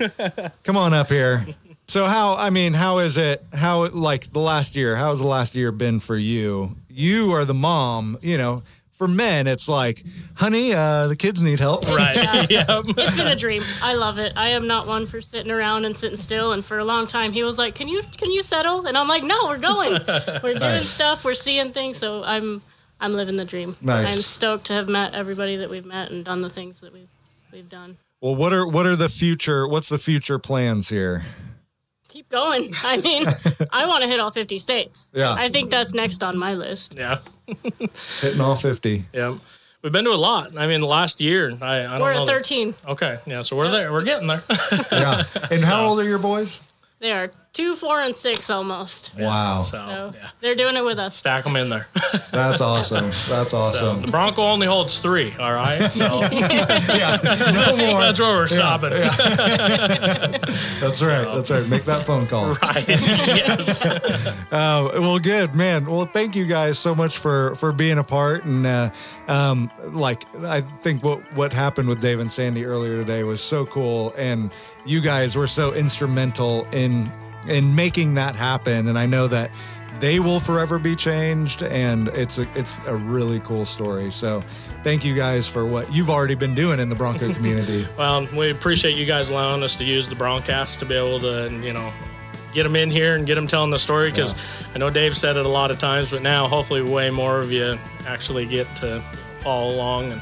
Come 0.63 0.77
on 0.77 0.93
up 0.93 1.07
here. 1.09 1.45
So 1.89 2.05
how 2.05 2.35
I 2.35 2.51
mean, 2.51 2.73
how 2.73 2.99
is 2.99 3.17
it? 3.17 3.43
How 3.51 3.87
like 3.87 4.31
the 4.31 4.39
last 4.39 4.75
year? 4.75 4.95
How 4.95 5.09
has 5.09 5.19
the 5.21 5.27
last 5.27 5.55
year 5.55 5.71
been 5.71 5.99
for 5.99 6.15
you? 6.15 6.75
You 6.87 7.31
are 7.33 7.45
the 7.45 7.55
mom. 7.55 8.19
You 8.21 8.37
know, 8.37 8.61
for 8.93 9.07
men, 9.07 9.47
it's 9.47 9.67
like, 9.67 10.03
honey, 10.35 10.71
uh, 10.71 11.07
the 11.07 11.15
kids 11.15 11.41
need 11.41 11.59
help. 11.59 11.87
right, 11.87 12.15
yeah, 12.51 12.65
It's 12.85 13.17
been 13.17 13.25
a 13.25 13.35
dream. 13.35 13.63
I 13.81 13.95
love 13.95 14.19
it. 14.19 14.33
I 14.37 14.49
am 14.49 14.67
not 14.67 14.85
one 14.85 15.07
for 15.07 15.19
sitting 15.19 15.51
around 15.51 15.85
and 15.85 15.97
sitting 15.97 16.17
still. 16.17 16.51
And 16.51 16.63
for 16.63 16.77
a 16.77 16.85
long 16.85 17.07
time, 17.07 17.31
he 17.31 17.41
was 17.41 17.57
like, 17.57 17.73
"Can 17.73 17.87
you 17.87 18.03
can 18.17 18.29
you 18.29 18.43
settle?" 18.43 18.85
And 18.85 18.95
I'm 18.95 19.07
like, 19.07 19.23
"No, 19.23 19.47
we're 19.47 19.57
going. 19.57 19.93
We're 20.43 20.53
doing 20.53 20.59
Nice. 20.59 20.89
stuff. 20.89 21.25
We're 21.25 21.33
seeing 21.33 21.71
things." 21.71 21.97
So 21.97 22.23
I'm 22.23 22.61
I'm 23.01 23.13
living 23.15 23.35
the 23.35 23.45
dream. 23.45 23.75
Nice. 23.81 24.07
I'm 24.07 24.17
stoked 24.21 24.65
to 24.67 24.73
have 24.73 24.87
met 24.89 25.15
everybody 25.15 25.55
that 25.55 25.71
we've 25.71 25.85
met 25.87 26.11
and 26.11 26.23
done 26.23 26.41
the 26.41 26.51
things 26.51 26.81
that 26.81 26.93
we've 26.93 27.09
we've 27.51 27.67
done. 27.67 27.97
Well, 28.21 28.35
what 28.35 28.53
are 28.53 28.67
what 28.67 28.85
are 28.85 28.95
the 28.95 29.09
future? 29.09 29.67
What's 29.67 29.89
the 29.89 29.97
future 29.97 30.37
plans 30.37 30.89
here? 30.89 31.23
Keep 32.09 32.29
going. 32.29 32.71
I 32.83 32.97
mean, 32.97 33.25
I 33.71 33.85
want 33.85 34.03
to 34.03 34.09
hit 34.09 34.19
all 34.19 34.31
50 34.31 34.59
states. 34.59 35.09
Yeah. 35.13 35.31
I 35.33 35.47
think 35.49 35.69
that's 35.71 35.93
next 35.93 36.21
on 36.23 36.37
my 36.37 36.55
list. 36.55 36.95
yeah, 36.97 37.19
Hitting 38.21 38.41
all 38.41 38.55
fifty. 38.55 39.05
yeah. 39.13 39.37
We've 39.81 39.93
been 39.93 40.03
to 40.03 40.11
a 40.11 40.15
lot. 40.19 40.57
I 40.57 40.67
mean, 40.67 40.81
last 40.81 41.21
year, 41.21 41.57
I, 41.61 41.79
I 41.79 41.83
don't 41.83 42.01
We're 42.01 42.13
know. 42.13 42.19
at 42.21 42.25
that- 42.25 42.31
13. 42.33 42.75
Okay, 42.89 43.17
yeah, 43.25 43.43
so 43.43 43.55
we're 43.55 43.69
there. 43.71 43.93
We're 43.93 44.03
getting 44.03 44.27
there. 44.27 44.43
Yeah. 44.91 45.23
And 45.49 45.63
how 45.63 45.87
old 45.87 45.99
are 45.99 46.03
your 46.03 46.19
boys? 46.19 46.61
They 46.99 47.11
are 47.13 47.31
two, 47.53 47.75
four, 47.75 48.01
and 48.01 48.15
six 48.15 48.49
almost. 48.49 49.11
Wow. 49.17 49.63
So 49.63 49.77
So 49.79 50.11
yeah, 50.15 50.29
they're 50.39 50.55
doing 50.55 50.77
it 50.77 50.85
with 50.85 50.99
us. 50.99 51.15
stack 51.15 51.43
them 51.43 51.55
in 51.55 51.69
there. 51.69 51.87
That's 52.31 52.61
awesome. 52.61 53.05
That's 53.05 53.51
So 53.51 53.57
awesome. 53.57 54.01
the 54.01 54.07
Bronco 54.07 54.43
only 54.43 54.67
holds 54.67 54.99
three. 54.99 55.33
All 55.39 55.53
right, 55.53 55.91
so 55.91 56.07
no 56.21 56.29
more. 57.77 58.01
that's 58.01 58.19
where 58.19 58.33
we're 58.35 58.47
stopping. 58.47 58.91
That's 58.91 61.03
right. 61.03 61.25
That's 61.35 61.51
right. 61.51 61.67
Make 61.69 61.83
that 61.83 62.05
phone 62.05 62.25
call. 62.27 62.53
Right. 62.55 62.87
yes. 62.87 63.85
Uh, 63.85 64.39
well, 64.51 65.19
good 65.19 65.55
man. 65.55 65.85
Well, 65.85 66.05
thank 66.05 66.35
you 66.35 66.45
guys 66.45 66.79
so 66.79 66.95
much 66.95 67.17
for 67.17 67.55
for 67.55 67.71
being 67.71 67.97
a 67.97 68.03
part. 68.03 68.45
And 68.45 68.65
uh, 68.65 68.89
um, 69.27 69.71
like, 69.87 70.23
I 70.45 70.61
think 70.61 71.03
what 71.03 71.19
what 71.33 71.53
happened 71.53 71.89
with 71.89 71.99
Dave 71.99 72.19
and 72.19 72.31
Sandy 72.31 72.65
earlier 72.65 72.97
today 72.97 73.23
was 73.23 73.41
so 73.41 73.65
cool, 73.65 74.13
and 74.17 74.51
you 74.85 75.01
guys 75.01 75.35
were 75.35 75.47
so 75.47 75.73
instrumental 75.73 76.65
in 76.71 77.11
in 77.49 77.75
making 77.75 78.13
that 78.15 78.35
happen. 78.35 78.87
And 78.87 78.97
I 78.97 79.05
know 79.05 79.27
that 79.27 79.51
they 79.99 80.19
will 80.19 80.39
forever 80.39 80.79
be 80.79 80.95
changed, 80.95 81.61
and 81.61 82.07
it's 82.09 82.37
a 82.37 82.47
it's 82.57 82.79
a 82.85 82.95
really 82.95 83.39
cool 83.41 83.65
story. 83.65 84.09
So, 84.11 84.41
thank 84.83 85.03
you 85.03 85.15
guys 85.15 85.47
for 85.47 85.65
what 85.65 85.91
you've 85.91 86.09
already 86.09 86.35
been 86.35 86.55
doing 86.55 86.79
in 86.79 86.89
the 86.89 86.95
Bronco 86.95 87.33
community. 87.33 87.87
Well, 87.97 88.27
we 88.35 88.49
appreciate 88.49 88.95
you 88.95 89.05
guys 89.05 89.29
allowing 89.29 89.63
us 89.63 89.75
to 89.77 89.83
use 89.83 90.07
the 90.07 90.15
Broncast 90.15 90.79
to 90.79 90.85
be 90.85 90.95
able 90.95 91.19
to, 91.19 91.49
you 91.61 91.73
know, 91.73 91.91
get 92.53 92.63
them 92.63 92.75
in 92.75 92.89
here 92.89 93.15
and 93.15 93.25
get 93.25 93.35
them 93.35 93.47
telling 93.47 93.71
the 93.71 93.79
story. 93.79 94.09
Because 94.09 94.35
I 94.73 94.77
know 94.77 94.89
Dave 94.89 95.17
said 95.17 95.37
it 95.37 95.45
a 95.45 95.49
lot 95.49 95.71
of 95.71 95.79
times, 95.79 96.11
but 96.11 96.21
now 96.21 96.47
hopefully 96.47 96.81
way 96.81 97.09
more 97.09 97.39
of 97.39 97.51
you 97.51 97.77
actually 98.05 98.45
get 98.45 98.73
to 98.77 99.01
follow 99.41 99.73
along. 99.73 100.13
And 100.13 100.21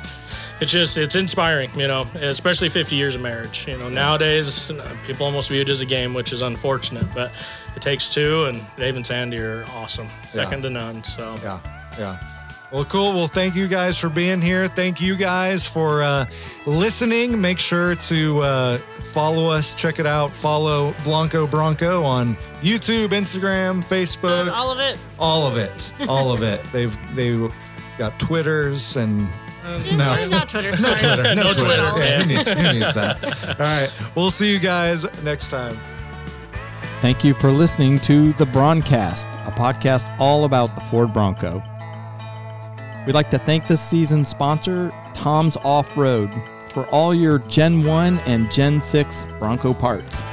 it's 0.59 0.71
just, 0.71 0.97
it's 0.97 1.15
inspiring, 1.15 1.69
you 1.75 1.87
know, 1.87 2.05
especially 2.15 2.69
50 2.69 2.95
years 2.95 3.15
of 3.15 3.21
marriage. 3.21 3.67
You 3.67 3.77
know, 3.77 3.89
nowadays 3.89 4.71
uh, 4.71 4.95
people 5.05 5.25
almost 5.25 5.49
view 5.49 5.61
it 5.61 5.69
as 5.69 5.81
a 5.81 5.85
game, 5.85 6.13
which 6.13 6.31
is 6.33 6.41
unfortunate, 6.41 7.05
but 7.13 7.31
it 7.75 7.81
takes 7.81 8.09
two. 8.13 8.45
And 8.45 8.61
Dave 8.77 8.95
and 8.95 9.05
Sandy 9.05 9.37
are 9.39 9.65
awesome, 9.75 10.07
second 10.29 10.63
to 10.63 10.69
none. 10.69 11.03
So. 11.03 11.35
Yeah, 11.43 11.59
yeah. 11.97 12.33
Well, 12.69 12.83
cool. 12.83 13.13
Well, 13.13 13.27
thank 13.27 13.55
you 13.55 13.65
guys 13.69 13.97
for 13.97 14.09
being 14.09 14.41
here. 14.41 14.67
Thank 14.67 14.99
you 14.99 15.15
guys 15.15 15.65
for 15.65 16.03
uh, 16.03 16.25
listening. 16.65 17.39
Make 17.39 17.59
sure 17.59 17.95
to 17.95 18.39
uh, 18.41 18.77
follow 18.99 19.47
us, 19.49 19.73
check 19.73 19.99
it 19.99 20.05
out. 20.05 20.33
Follow 20.33 20.93
Blanco 21.05 21.47
Bronco 21.47 22.03
on 22.03 22.35
YouTube, 22.61 23.09
Instagram, 23.09 23.79
Facebook, 23.81 24.51
All 24.51 24.69
of 24.69 24.79
it. 24.79 24.97
all 25.17 25.47
of 25.47 25.55
it, 25.55 25.93
all 26.09 26.33
of 26.33 26.43
it. 26.43 26.61
They've 26.73 27.15
they've 27.15 27.49
got 27.97 28.19
Twitters 28.19 28.97
and 28.97 29.29
Mm-hmm. 29.67 29.97
No. 29.97 30.25
Not 30.29 30.49
Twitter. 30.49 30.75
Sorry. 30.77 31.01
no, 31.35 31.43
No 31.43 31.53
Twitter. 31.53 31.63
Twitter, 31.63 31.99
Yeah, 31.99 32.05
yeah. 32.05 32.21
who 32.23 32.27
needs, 32.35 32.49
who 32.51 32.73
needs 32.73 32.93
that? 32.93 33.23
All 33.59 33.65
right, 33.65 33.97
we'll 34.15 34.31
see 34.31 34.51
you 34.51 34.59
guys 34.59 35.05
next 35.23 35.49
time. 35.49 35.77
Thank 37.01 37.23
you 37.23 37.33
for 37.35 37.51
listening 37.51 37.99
to 38.01 38.33
the 38.33 38.45
Broncast, 38.47 39.27
a 39.45 39.51
podcast 39.51 40.09
all 40.19 40.45
about 40.45 40.73
the 40.75 40.81
Ford 40.81 41.13
Bronco. 41.13 41.61
We'd 43.05 43.13
like 43.13 43.29
to 43.29 43.37
thank 43.37 43.67
this 43.67 43.79
season's 43.81 44.29
sponsor, 44.29 44.91
Tom's 45.13 45.57
Off 45.57 45.95
Road, 45.95 46.31
for 46.69 46.87
all 46.87 47.13
your 47.13 47.37
Gen 47.39 47.85
1 47.85 48.17
and 48.19 48.51
Gen 48.51 48.81
6 48.81 49.25
Bronco 49.37 49.73
parts. 49.75 50.25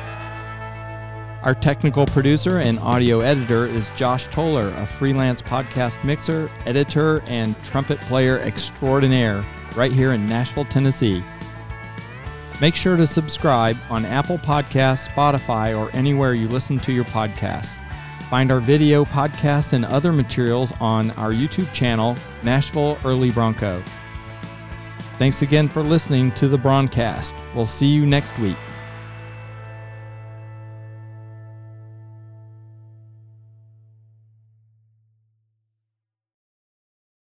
Our 1.45 1.55
technical 1.55 2.07
producer 2.07 2.61
and 2.61 2.79
audio 2.79 3.21
editor 3.21 3.67
is 3.67 3.91
Josh 3.91 4.29
Toller, 4.29 4.71
a 4.79 4.87
freelance 4.87 5.43
podcast 5.43 6.03
mixer, 6.03 6.51
editor, 6.65 7.23
and 7.27 7.55
trumpet 7.63 8.01
player 8.01 8.39
extraordinaire 8.39 9.45
right 9.77 9.93
here 9.93 10.15
in 10.15 10.27
Nashville, 10.27 10.65
Tennessee. 10.65 11.23
Make 12.63 12.75
sure 12.75 12.97
to 12.97 13.07
subscribe 13.07 13.77
on 13.91 14.07
Apple 14.07 14.39
Podcasts, 14.39 15.07
Spotify, 15.11 15.79
or 15.79 15.95
anywhere 15.95 16.33
you 16.33 16.49
listen 16.49 16.81
to 16.81 16.93
your 16.93 17.05
podcasts. 17.05 17.79
Find 18.31 18.51
our 18.51 18.61
video, 18.61 19.05
podcasts, 19.05 19.75
and 19.75 19.85
other 19.85 20.13
materials 20.13 20.73
on 20.81 21.11
our 21.11 21.33
YouTube 21.33 21.71
channel, 21.75 22.17
Nashville 22.43 22.97
Early 23.05 23.31
Bronco. 23.31 23.83
Thanks 25.19 25.43
again 25.43 25.69
for 25.69 25.83
listening 25.83 26.33
to 26.33 26.49
the 26.49 26.57
Broncast. 26.57 27.35
We'll 27.55 27.67
see 27.67 27.89
you 27.89 28.07
next 28.07 28.37
week. 28.39 28.57